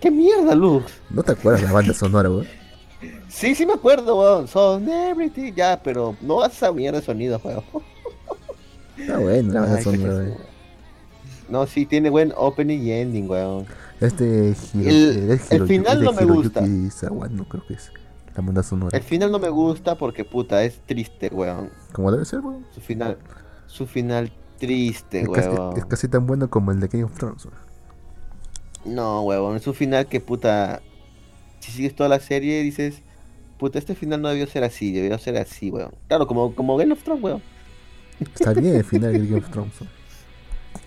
[0.00, 0.84] ¿Qué mierda, Lux?
[1.10, 2.46] ¿No te acuerdas la banda sonora, weón?
[3.28, 4.48] Sí, sí me acuerdo, weón.
[4.48, 7.62] Son everything, ya, pero no hagas esa mierda de sonido, weón.
[8.96, 10.36] Está banda Ay, sonora, qué weón.
[11.48, 13.66] No, sí, tiene buen opening y ending, weón.
[14.00, 16.62] Este Hiro, El- el Hiro- final no me gusta.
[16.90, 17.90] Sawano, creo que es.
[18.36, 18.96] La banda sonora.
[18.96, 21.70] El final no me gusta porque, puta, es triste, weón.
[21.92, 22.64] Como debe ser, weón.
[22.74, 23.18] Su final,
[23.66, 25.76] su final triste, Es casi, weón.
[25.78, 27.68] es casi tan bueno como el de Game of Thrones, weón.
[28.84, 30.80] No, huevón, es un final que puta.
[31.68, 33.02] Si sigues toda la serie, dices,
[33.58, 35.92] puta, este final no debió ser así, debió ser así, weón.
[36.08, 37.42] Claro, como, como Game of Thrones, weón.
[38.20, 39.72] Está bien el final de Game of Thrones.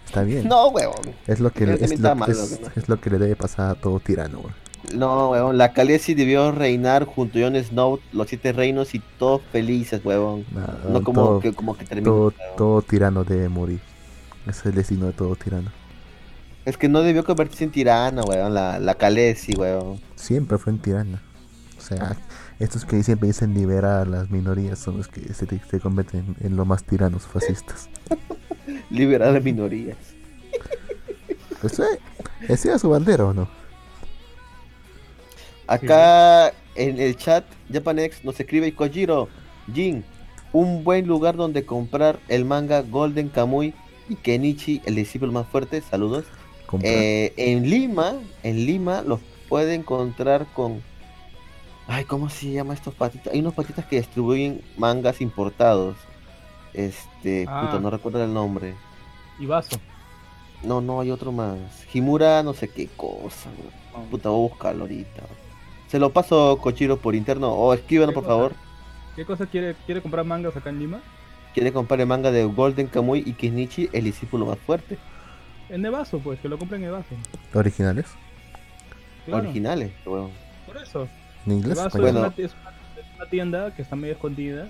[0.05, 0.47] Está bien.
[0.47, 0.93] No, weón.
[1.27, 2.67] es, lo que le, es, lo, malo, es, ¿no?
[2.75, 4.53] es lo que le debe pasar a todo tirano, weón.
[4.95, 5.57] No, weón.
[5.57, 10.45] La Khaleesi debió reinar junto a Jon Snow, los siete reinos y todos felices, weón.
[10.51, 12.09] Nada, No como todo, que, como que terminó.
[12.11, 13.79] todo, todo tirano debe morir.
[14.47, 15.71] Ese es el destino de todo tirano.
[16.65, 18.53] Es que no debió convertirse en tirana, weón.
[18.53, 19.99] La, la Khaleesi, weón.
[20.15, 21.21] Siempre fue en tirana.
[21.77, 22.15] O sea,
[22.59, 26.55] estos que siempre dicen liberar a las minorías son los que se, se convierten en
[26.55, 27.89] los más tiranos fascistas.
[28.91, 29.97] Liberar a las minorías.
[31.61, 31.99] Pues, eh,
[32.49, 33.47] ¿Ese era su bandera o no?
[35.67, 39.29] Acá en el chat, Japanex nos escribe Kojiro,
[39.71, 40.03] Jin,
[40.53, 43.75] un buen lugar donde comprar el manga Golden Kamui
[44.09, 46.25] y Kenichi, el discípulo más fuerte, saludos.
[46.71, 46.91] Comprar.
[46.93, 49.19] Eh, en Lima, en Lima los
[49.49, 50.81] puede encontrar con...
[51.87, 53.33] Ay, ¿cómo se llama estos patitas?
[53.33, 55.97] Hay unos patitas que distribuyen mangas importados.
[56.73, 57.65] Este, Ah.
[57.65, 58.73] puta, no recuerdo el nombre.
[59.39, 59.77] Y vaso.
[60.63, 61.57] No, no, hay otro más.
[61.93, 63.49] Himura, no sé qué cosa.
[64.09, 65.23] Puta, voy a buscarlo ahorita.
[65.89, 67.51] Se lo paso, Cochiro, por interno.
[67.51, 68.35] O escríbanos, ¿Qué por cosa?
[68.35, 68.53] favor.
[69.15, 71.01] ¿Qué cosa quiere, quiere comprar mangas acá en Lima?
[71.53, 74.97] Quiere comprar el manga de Golden Kamuy y Kenichi, el discípulo más fuerte.
[75.71, 77.15] En Evaso, pues, que lo compren en Evaso.
[77.53, 78.05] ¿Originales?
[79.25, 80.31] Claro, Originales, weón.
[80.65, 81.07] Por eso.
[81.45, 81.77] ¿En inglés?
[81.79, 82.33] Evaso Bueno, Bueno.
[82.37, 84.69] es, una, es una- es una tienda que está medio escondida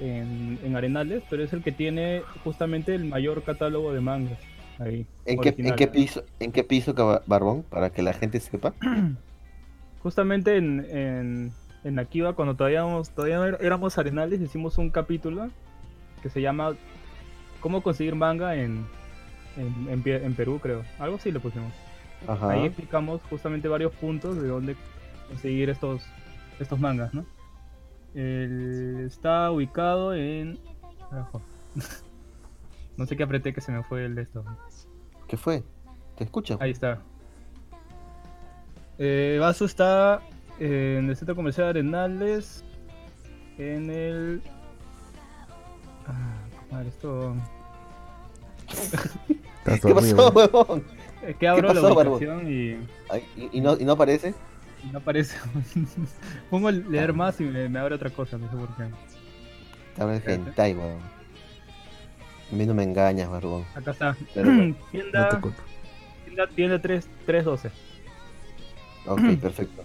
[0.00, 4.38] en, en Arenales, pero es el que tiene justamente el mayor catálogo de mangas.
[4.78, 5.06] Ahí.
[5.26, 5.76] ¿En qué, en originales.
[5.76, 6.94] qué piso, en qué piso,
[7.26, 7.62] Barbón?
[7.64, 8.72] Para que la gente sepa.
[10.02, 11.52] Justamente en, en,
[11.84, 15.48] en Akiva, cuando todavía, éramos- todavía no er- éramos Arenales, hicimos un capítulo
[16.22, 16.74] que se llama
[17.60, 18.86] ¿Cómo conseguir manga en,
[19.56, 20.84] en, en en Perú, creo?
[20.98, 21.72] Algo así le pusimos.
[22.26, 22.50] Ajá.
[22.50, 24.76] Ahí explicamos justamente varios puntos de dónde
[25.28, 26.02] conseguir estos,
[26.58, 27.24] estos mangas, ¿no?
[28.14, 30.58] El- está ubicado en...
[32.96, 34.44] No sé qué apreté que se me fue el de esto.
[35.26, 35.64] ¿Qué fue?
[36.16, 36.58] ¿Te escucho?
[36.60, 37.00] Ahí está.
[38.98, 40.20] Eh, Vaso está
[40.60, 42.64] en el centro comercial Arenales.
[43.58, 44.42] En el.
[46.06, 46.36] Ah,
[46.70, 47.34] madre, esto.
[49.64, 50.84] ¿Qué pasó, huevón?
[51.26, 54.34] Es que abro pasó, la ubicación y, Ay, ¿Y, y no, ¿Y no aparece?
[54.82, 55.36] y no aparece.
[56.50, 58.84] Pongo el leer más y me, me abre otra cosa, no sé por qué.
[60.00, 60.98] Habla el hentai, weón.
[62.52, 63.64] A mí no me engañas, Barbón.
[63.74, 64.16] Acá está.
[64.34, 65.40] Pero No tienda,
[66.26, 67.70] tienda, tienda 3, 312.
[69.06, 69.82] Ok, perfecto.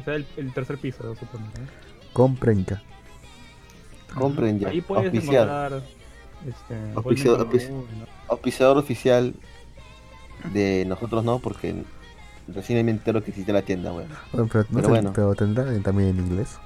[0.00, 1.44] O sea, el, el tercer piso, supongo.
[1.44, 1.66] ¿no?
[2.14, 2.82] Compren ya.
[4.14, 4.68] Compren ya.
[4.68, 5.82] Ahí puedes encontrar.
[6.46, 8.06] Este, Auspiciado, Golden auspici- Kamuy, ¿no?
[8.28, 9.34] Auspiciador oficial
[10.52, 11.74] de nosotros no, porque
[12.46, 14.08] recién me entero que existe la tienda, weón.
[14.32, 15.12] Bueno, pero, no Pero sé, bueno.
[15.14, 16.58] pero tendrá también en inglés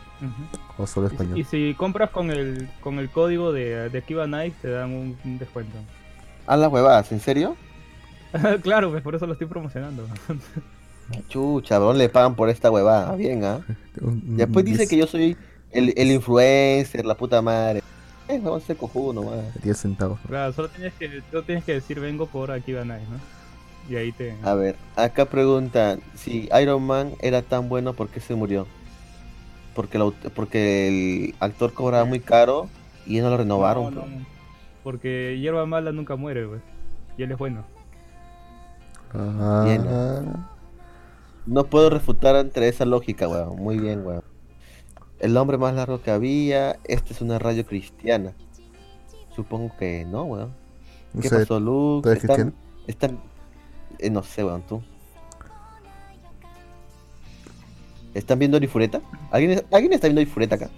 [0.79, 1.39] o solo español.
[1.39, 5.17] Y, si compras con el, con el código de, de Akiba Night, te dan un,
[5.25, 5.77] un descuento.
[6.47, 7.57] Ah, las huevadas, ¿en serio?
[8.63, 10.07] claro, pues por eso lo estoy promocionando.
[11.29, 13.15] Chucha, ¿dónde le pagan por esta huevada?
[13.17, 13.61] Bien, ¿ah?
[14.01, 15.37] Después dice 10 que yo soy
[15.71, 17.83] el, el influencer, la puta madre.
[18.41, 19.63] A ser cojudo nomás.
[19.63, 20.19] 10 centavos.
[20.27, 23.19] claro, solo tienes que, solo tienes que decir vengo por Akiba Night, ¿no?
[23.91, 24.35] Y ahí te...
[24.43, 28.67] A ver, acá preguntan, si Iron Man era tan bueno, ¿por qué se murió?
[29.75, 32.69] Porque el, porque el actor cobraba muy caro
[33.07, 33.95] y no lo renovaron.
[33.95, 34.27] No, no,
[34.85, 36.63] Porque hierba mala nunca muere, pues.
[37.19, 37.65] Y él es bueno.
[39.13, 39.83] Ah, Bien.
[41.45, 43.57] No puedo refutar entre esa lógica, weón.
[43.57, 44.23] Muy bien, weón.
[45.23, 48.33] El hombre más largo que había, esta es una radio cristiana.
[49.35, 50.53] Supongo que no, weón.
[51.15, 52.03] no ¿Qué sé, pasó, Luke?
[52.03, 52.53] ¿tú eres
[52.89, 53.21] ¿Están,
[53.99, 54.83] eh, no sé, weón, tú.
[58.15, 59.01] ¿Están viendo Orifureta?
[59.31, 60.71] ¿Alguien, ¿Alguien está viendo Orifureta acá?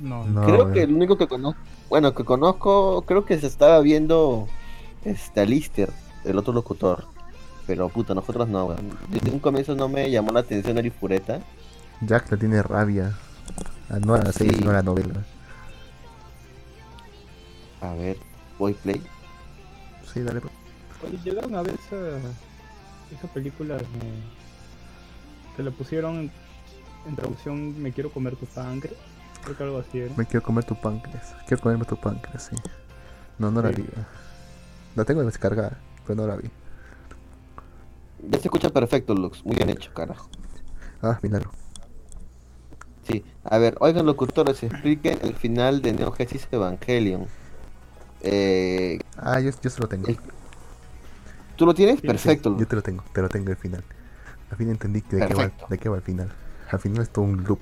[0.00, 0.72] No, No, creo weón.
[0.72, 4.48] que el único que conozco, bueno, que conozco, creo que se estaba viendo
[5.04, 5.90] este Alistair,
[6.24, 7.04] el otro locutor.
[7.66, 8.98] Pero puta, nosotros no, weón.
[9.08, 11.40] Desde un comienzo no me llamó la atención Orifureta.
[12.00, 13.16] Jack le tiene rabia.
[13.90, 14.58] Ah, no la serie, Sí.
[14.58, 15.22] sino a la novela.
[17.80, 18.16] A ver,
[18.58, 19.02] voy play.
[20.12, 20.40] Sí, dale.
[20.40, 20.52] pues.
[21.06, 21.96] Oye, llegaron a ver esa,
[23.14, 23.76] esa película
[25.56, 26.30] que le pusieron
[27.06, 28.90] en traducción Me quiero comer tu sangre.
[29.44, 30.14] Creo que algo así era.
[30.16, 31.34] Me quiero comer tu páncreas.
[31.46, 32.56] Quiero comerme tu páncreas, sí.
[33.38, 33.82] No, no la vi.
[33.82, 34.06] weón.
[34.96, 36.48] La tengo descargada, pero no la vi.
[38.30, 39.44] Ya se escucha perfecto, Lux.
[39.44, 40.30] Muy bien hecho, carajo.
[41.02, 41.50] Ah, milagro.
[43.06, 47.26] Sí, a ver, oigan locutores, expliquen el final de Neo Genesis Evangelion.
[48.22, 50.08] Eh, Ah, yo, yo se lo tengo.
[50.08, 50.18] El-
[51.56, 52.00] ¿Tú lo tienes?
[52.00, 53.84] Sí, Perfecto, Yo te lo tengo, te lo tengo al final.
[54.50, 56.32] Al fin entendí que de, qué va, de qué va al final.
[56.70, 57.60] Al final es todo un loop.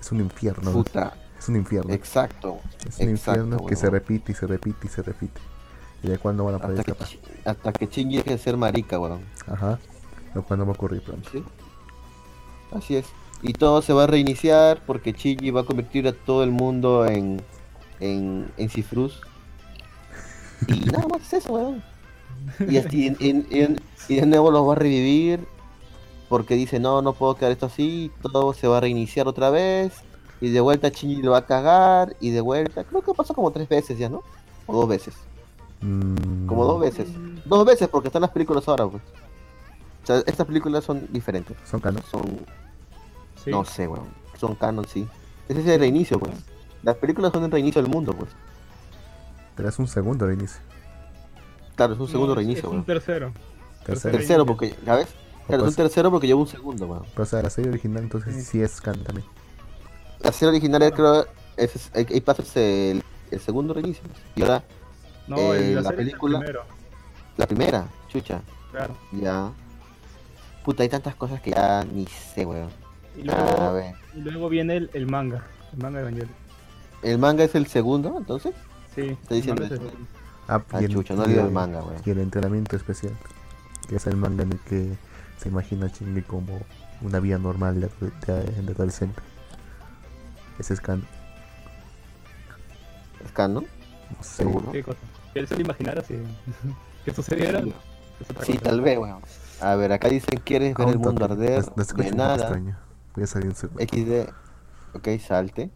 [0.00, 0.70] Es un infierno.
[0.72, 1.92] Puta, Es un infierno.
[1.92, 2.58] exacto.
[2.86, 5.40] es un exacto, infierno que se repite y se repite y se repite.
[6.02, 7.08] Y de cuál no van a poder Hasta escapar.
[7.44, 9.22] Hasta que Shinji deje de ser marica, weón.
[9.46, 9.78] Ajá.
[10.34, 11.28] Lo cual no va a ocurrir pronto.
[11.30, 11.42] ¿Sí?
[12.72, 13.06] Así es.
[13.42, 17.06] Y todo se va a reiniciar porque Shinji va a convertir a todo el mundo
[17.06, 17.40] en,
[18.00, 19.20] en, en cifrus.
[20.68, 21.82] Y nada más es eso, weón.
[22.68, 25.40] Y, así, en- en- y de nuevo los va a revivir
[26.28, 29.92] porque dice, no, no puedo quedar esto así, todo se va a reiniciar otra vez.
[30.42, 32.84] Y de vuelta Shinji lo va a cagar y de vuelta.
[32.84, 34.22] Creo que pasó como tres veces ya, ¿no?
[34.66, 35.14] O dos veces.
[35.82, 37.08] Mm, Como dos veces.
[37.44, 39.02] Dos veces porque están las películas ahora, pues.
[40.02, 41.56] O sea, estas películas son diferentes.
[41.70, 42.02] Son canos.
[42.10, 42.22] Son
[43.44, 43.50] Sí.
[43.50, 44.08] no sé, weón.
[44.38, 45.06] Son canon, sí.
[45.48, 46.32] Ese es el reinicio, pues.
[46.82, 48.30] Las películas son el reinicio del mundo, pues.
[49.56, 50.60] Pero es un segundo reinicio.
[51.76, 52.84] Claro, es un segundo No, reinicio, Es un weón.
[52.84, 53.32] tercero.
[53.84, 54.16] Tercero.
[54.18, 55.08] Tercero, porque, ¿sabes?
[55.46, 57.04] Claro, es un pues- tercero porque lleva un segundo, weón.
[57.10, 58.42] Pero o sea, la serie original entonces Sí.
[58.42, 59.26] sí es canon también.
[60.20, 64.02] La serie original, es, creo, es, es- ahí ahí pasa el, el segundo reinicio.
[64.36, 64.62] Y ahora,
[65.26, 66.42] No, Eh, la, la es el película-
[67.36, 68.40] la primera, chucha.
[68.72, 68.96] Claro.
[69.12, 69.52] Ya.
[70.64, 72.68] Puta, hay tantas cosas que ya ni sé, weón.
[73.20, 73.94] Y luego, A ver.
[74.14, 75.44] y luego viene el, el manga.
[75.72, 76.30] El manga de Evangelion.
[77.02, 78.54] ¿El manga es el segundo, entonces?
[78.94, 79.02] Sí.
[79.02, 79.98] Está diciendo el manga es eso.
[79.98, 80.06] el-
[80.48, 82.02] Ah, Ah, y el- chucha, no y el el- manga, weón.
[82.04, 83.12] Y el entrenamiento especial.
[83.88, 84.92] Que es el manga en el que
[85.38, 86.58] se imagina a Shinji como
[87.02, 87.88] una vida normal de,
[88.26, 89.20] de- de adolescente.
[90.58, 91.06] Ese es canon.
[93.24, 93.64] ¿Es canon?
[94.16, 94.36] No sé.
[94.42, 94.72] Seguro.
[94.72, 94.98] ¿Qué cosa?
[95.32, 96.14] Que él se lo imaginara si
[97.04, 97.62] que sucediera.
[98.42, 98.58] Sí.
[98.58, 99.20] tal vez, weón.
[99.60, 101.64] A ver, acá dicen, ¿quieres ver el mundo arder?
[101.76, 102.34] No- no De nada.
[102.36, 102.76] extraño.
[103.14, 103.82] Voy a salir un segundo.
[103.84, 104.30] XD.
[104.94, 105.70] Ok, salte.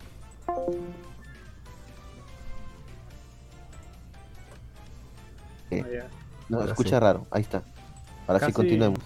[5.72, 6.06] Ah, ya.
[6.48, 7.00] No, Ahora escucha sí.
[7.00, 7.26] raro.
[7.30, 7.62] Ahí está.
[8.26, 9.00] Ahora sí continuemos.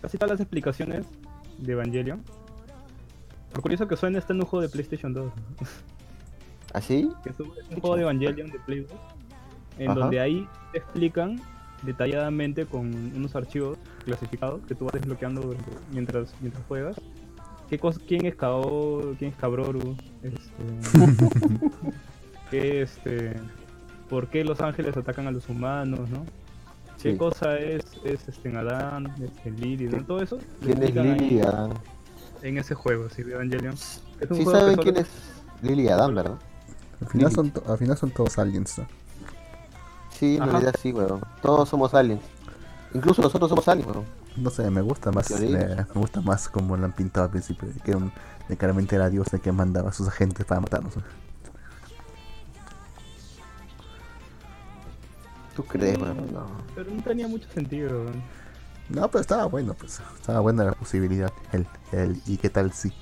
[0.00, 1.06] Casi todas las explicaciones
[1.58, 2.22] de Evangelion.
[3.54, 5.32] Lo curioso que suena está en un juego de PlayStation 2.
[6.72, 7.10] ¿Así?
[7.24, 8.90] Que es un es un juego de Evangelion de Play 2.
[9.78, 10.00] En Ajá.
[10.00, 11.40] donde ahí te explican
[11.82, 12.86] detalladamente con
[13.16, 16.96] unos archivos clasificados que tú vas desbloqueando durante- mientras, mientras juegas.
[17.70, 19.14] ¿Qué cosa, ¿Quién es Kao?
[19.18, 19.96] ¿Quién es Cabroru?
[20.22, 21.00] Este,
[22.50, 23.34] ¿qué, este,
[24.08, 26.08] ¿Por qué los ángeles atacan a los humanos?
[26.10, 26.24] ¿no?
[27.00, 27.16] ¿Qué Sí.
[27.16, 29.86] cosa es, es este, Adán, este, Lily?
[29.88, 30.04] ¿no?
[30.04, 30.38] Todo eso.
[30.62, 31.72] ¿Quién es Lily y Adán?
[32.42, 33.74] En ese juego, sí, de Evangelion.
[33.74, 35.08] Es un Sí juego que saben solo- quién es
[35.62, 36.38] Lily y Adán, ¿verdad?
[37.00, 38.86] Al final, son al final son todos aliens, ¿no?
[40.18, 40.50] Sí, en Ajá.
[40.52, 41.20] realidad sí, weón.
[41.40, 42.20] Todos somos aliens.
[42.92, 44.04] Incluso nosotros somos aliens, weón.
[44.36, 47.68] No sé, me gusta más, eh, me gusta más como lo han pintado al principio,
[47.68, 48.12] de que, era un,
[48.48, 50.96] de que realmente era Dios el que mandaba a sus agentes para matarnos.
[50.96, 51.02] ¿no?
[55.56, 56.32] ¿Tú crees, weón?
[56.32, 56.46] No.
[56.74, 58.04] Pero no tenía mucho sentido.
[58.88, 60.00] No, pero estaba bueno, pues.
[60.16, 61.32] Estaba buena la posibilidad.
[61.52, 62.92] El, el, ¿y qué tal si?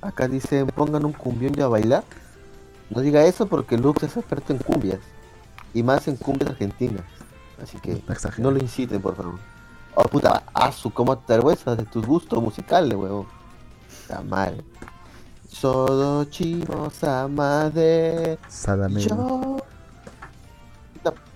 [0.00, 2.04] Acá dicen, pongan un cumbión y a bailar.
[2.90, 5.00] No diga eso porque Lux es experto en cumbias.
[5.74, 7.04] Y más en cumbias argentinas.
[7.62, 8.42] Así que No exagero.
[8.44, 9.38] no lo inciten, por favor.
[9.94, 13.26] Oh, puta, Asu, ¿cómo te avergüenzas de tus gustos musicales, huevón?
[14.02, 14.64] Está mal.
[15.48, 18.38] Solo chimos amade.
[18.48, 19.00] Sadame.
[19.02, 19.58] Yo.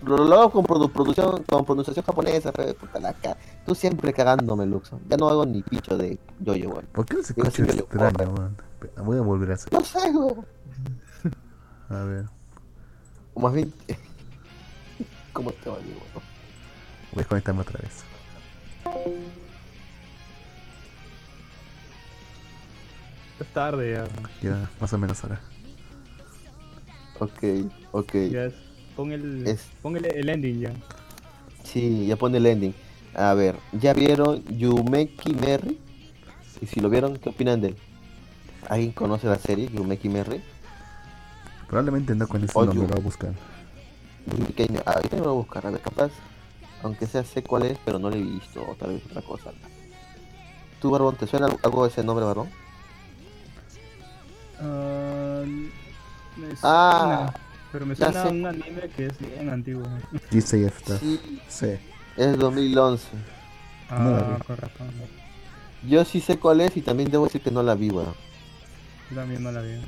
[0.05, 5.01] Lo con produ- producción, con pronunciación japonesa, fe, puta la ca- Tú siempre cagándome, Luxo.
[5.09, 6.87] Ya no hago ni picho de yo-yo, weón.
[6.93, 8.57] ¿Por qué no se escucha extraño, man?
[9.05, 9.73] Voy a volver a hacer.
[9.73, 10.47] No sé, weón.
[11.91, 12.25] A ver.
[13.35, 13.73] O más bien.
[15.37, 15.99] ¿Cómo te va, weón?
[17.13, 18.05] Voy a conectarme otra vez.
[23.39, 24.05] Es tarde ya.
[24.43, 25.41] Ya, más o menos ahora.
[27.21, 27.43] Ok,
[27.93, 28.13] ok.
[28.31, 28.55] Ya es.
[28.97, 30.73] Pon el, Es- pon el, el ending ya.
[31.65, 32.75] Sí, ya pone el ending.
[33.15, 35.79] A ver, ¿ya vieron Yumeki Merry?
[36.63, 37.77] Y si lo vieron, ¿qué opinan de él?
[38.71, 40.41] ¿Alguien conoce la serie Yumeki Merry?
[41.67, 43.33] Probablemente no con ese nombre lo voy a buscar.
[44.27, 44.81] Merry.
[44.85, 46.11] Ah, ahorita me lo voy a buscar, a ver, capaz.
[46.83, 49.53] Aunque sea sé cuál es, pero no lo he visto, o tal vez otra cosa.
[50.81, 52.49] ¿Tú, Barbón, te suena algo de ese nombre, Barbón?
[54.61, 55.43] Ah,
[56.37, 57.35] me Ah, suena,
[57.73, 58.29] pero me suena sé.
[58.29, 59.85] un anime que es bien antiguo.
[60.31, 60.99] Está.
[60.99, 61.79] Sí, Sí.
[62.17, 63.09] es 2011.
[63.91, 64.85] No la Ah, correcto.
[65.89, 68.15] Yo sí sé cuál es y también debo decir que no la vi, weón.
[69.11, 69.81] Yo también no la vi.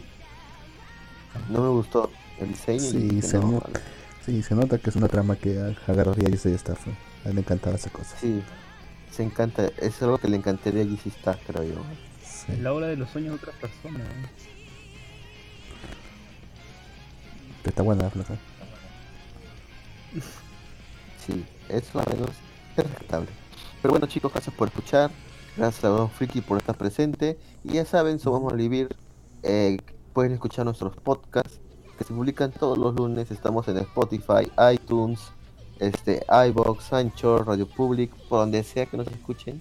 [1.50, 2.10] No me gustó
[2.40, 2.84] el diseño.
[2.84, 3.80] y Sí, se no, nota.
[4.28, 6.86] Sí, se nota que es una trama que a- agarraría GC Staff.
[7.24, 8.14] A él le encantaba esa cosa.
[8.20, 8.42] Sí,
[9.10, 9.70] se encanta.
[9.78, 11.82] Es algo que le encantaría a GC Star, creo yo.
[12.22, 12.58] Sí.
[12.60, 14.02] La hora de los sueños de otras personas.
[14.02, 14.28] ¿eh?
[17.64, 18.36] Está buena la plaza.
[21.26, 22.30] Sí, eso al menos
[22.76, 23.28] es respetable.
[23.80, 25.10] Pero bueno, chicos, gracias por escuchar.
[25.56, 27.38] Gracias a Don Friki por estar presente.
[27.64, 28.94] Y ya saben, somos Malvivir.
[29.42, 29.78] Eh,
[30.12, 31.60] pueden escuchar nuestros podcasts
[31.98, 33.30] que se publican todos los lunes.
[33.30, 35.18] Estamos en Spotify, iTunes,
[35.80, 39.60] este, iBox, Anchor, Radio Public, por donde sea que nos escuchen.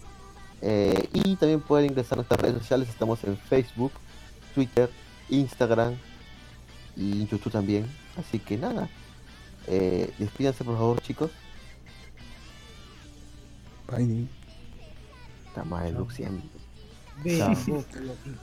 [0.61, 2.89] Eh, y también pueden ingresar a nuestras redes sociales.
[2.89, 3.91] Estamos en Facebook,
[4.53, 4.89] Twitter,
[5.29, 5.95] Instagram
[6.95, 7.87] y YouTube también.
[8.17, 8.87] Así que nada.
[9.65, 11.31] Eh, despídanse por favor, chicos.
[13.91, 14.27] Bye.
[15.47, 16.41] Está mal, Luxian.
[17.23, 17.55] Vean.
[17.65, 18.37] Boku no Pico.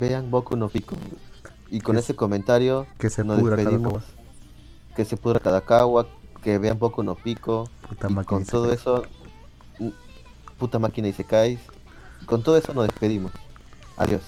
[0.00, 0.96] Vean Boku no Pico.
[1.72, 3.94] Y con ese comentario Que se nos pudra despedimos.
[3.94, 4.94] Kadokawa.
[4.94, 6.06] Que se pudra Kadakawa.
[6.42, 7.68] Que vean Boku no Pico.
[7.88, 9.04] Puta y con todo eso.
[9.78, 9.88] mm,
[10.58, 11.60] Puta máquina y se caes.
[12.26, 13.32] Con todo eso nos despedimos.
[13.96, 14.20] Adiós.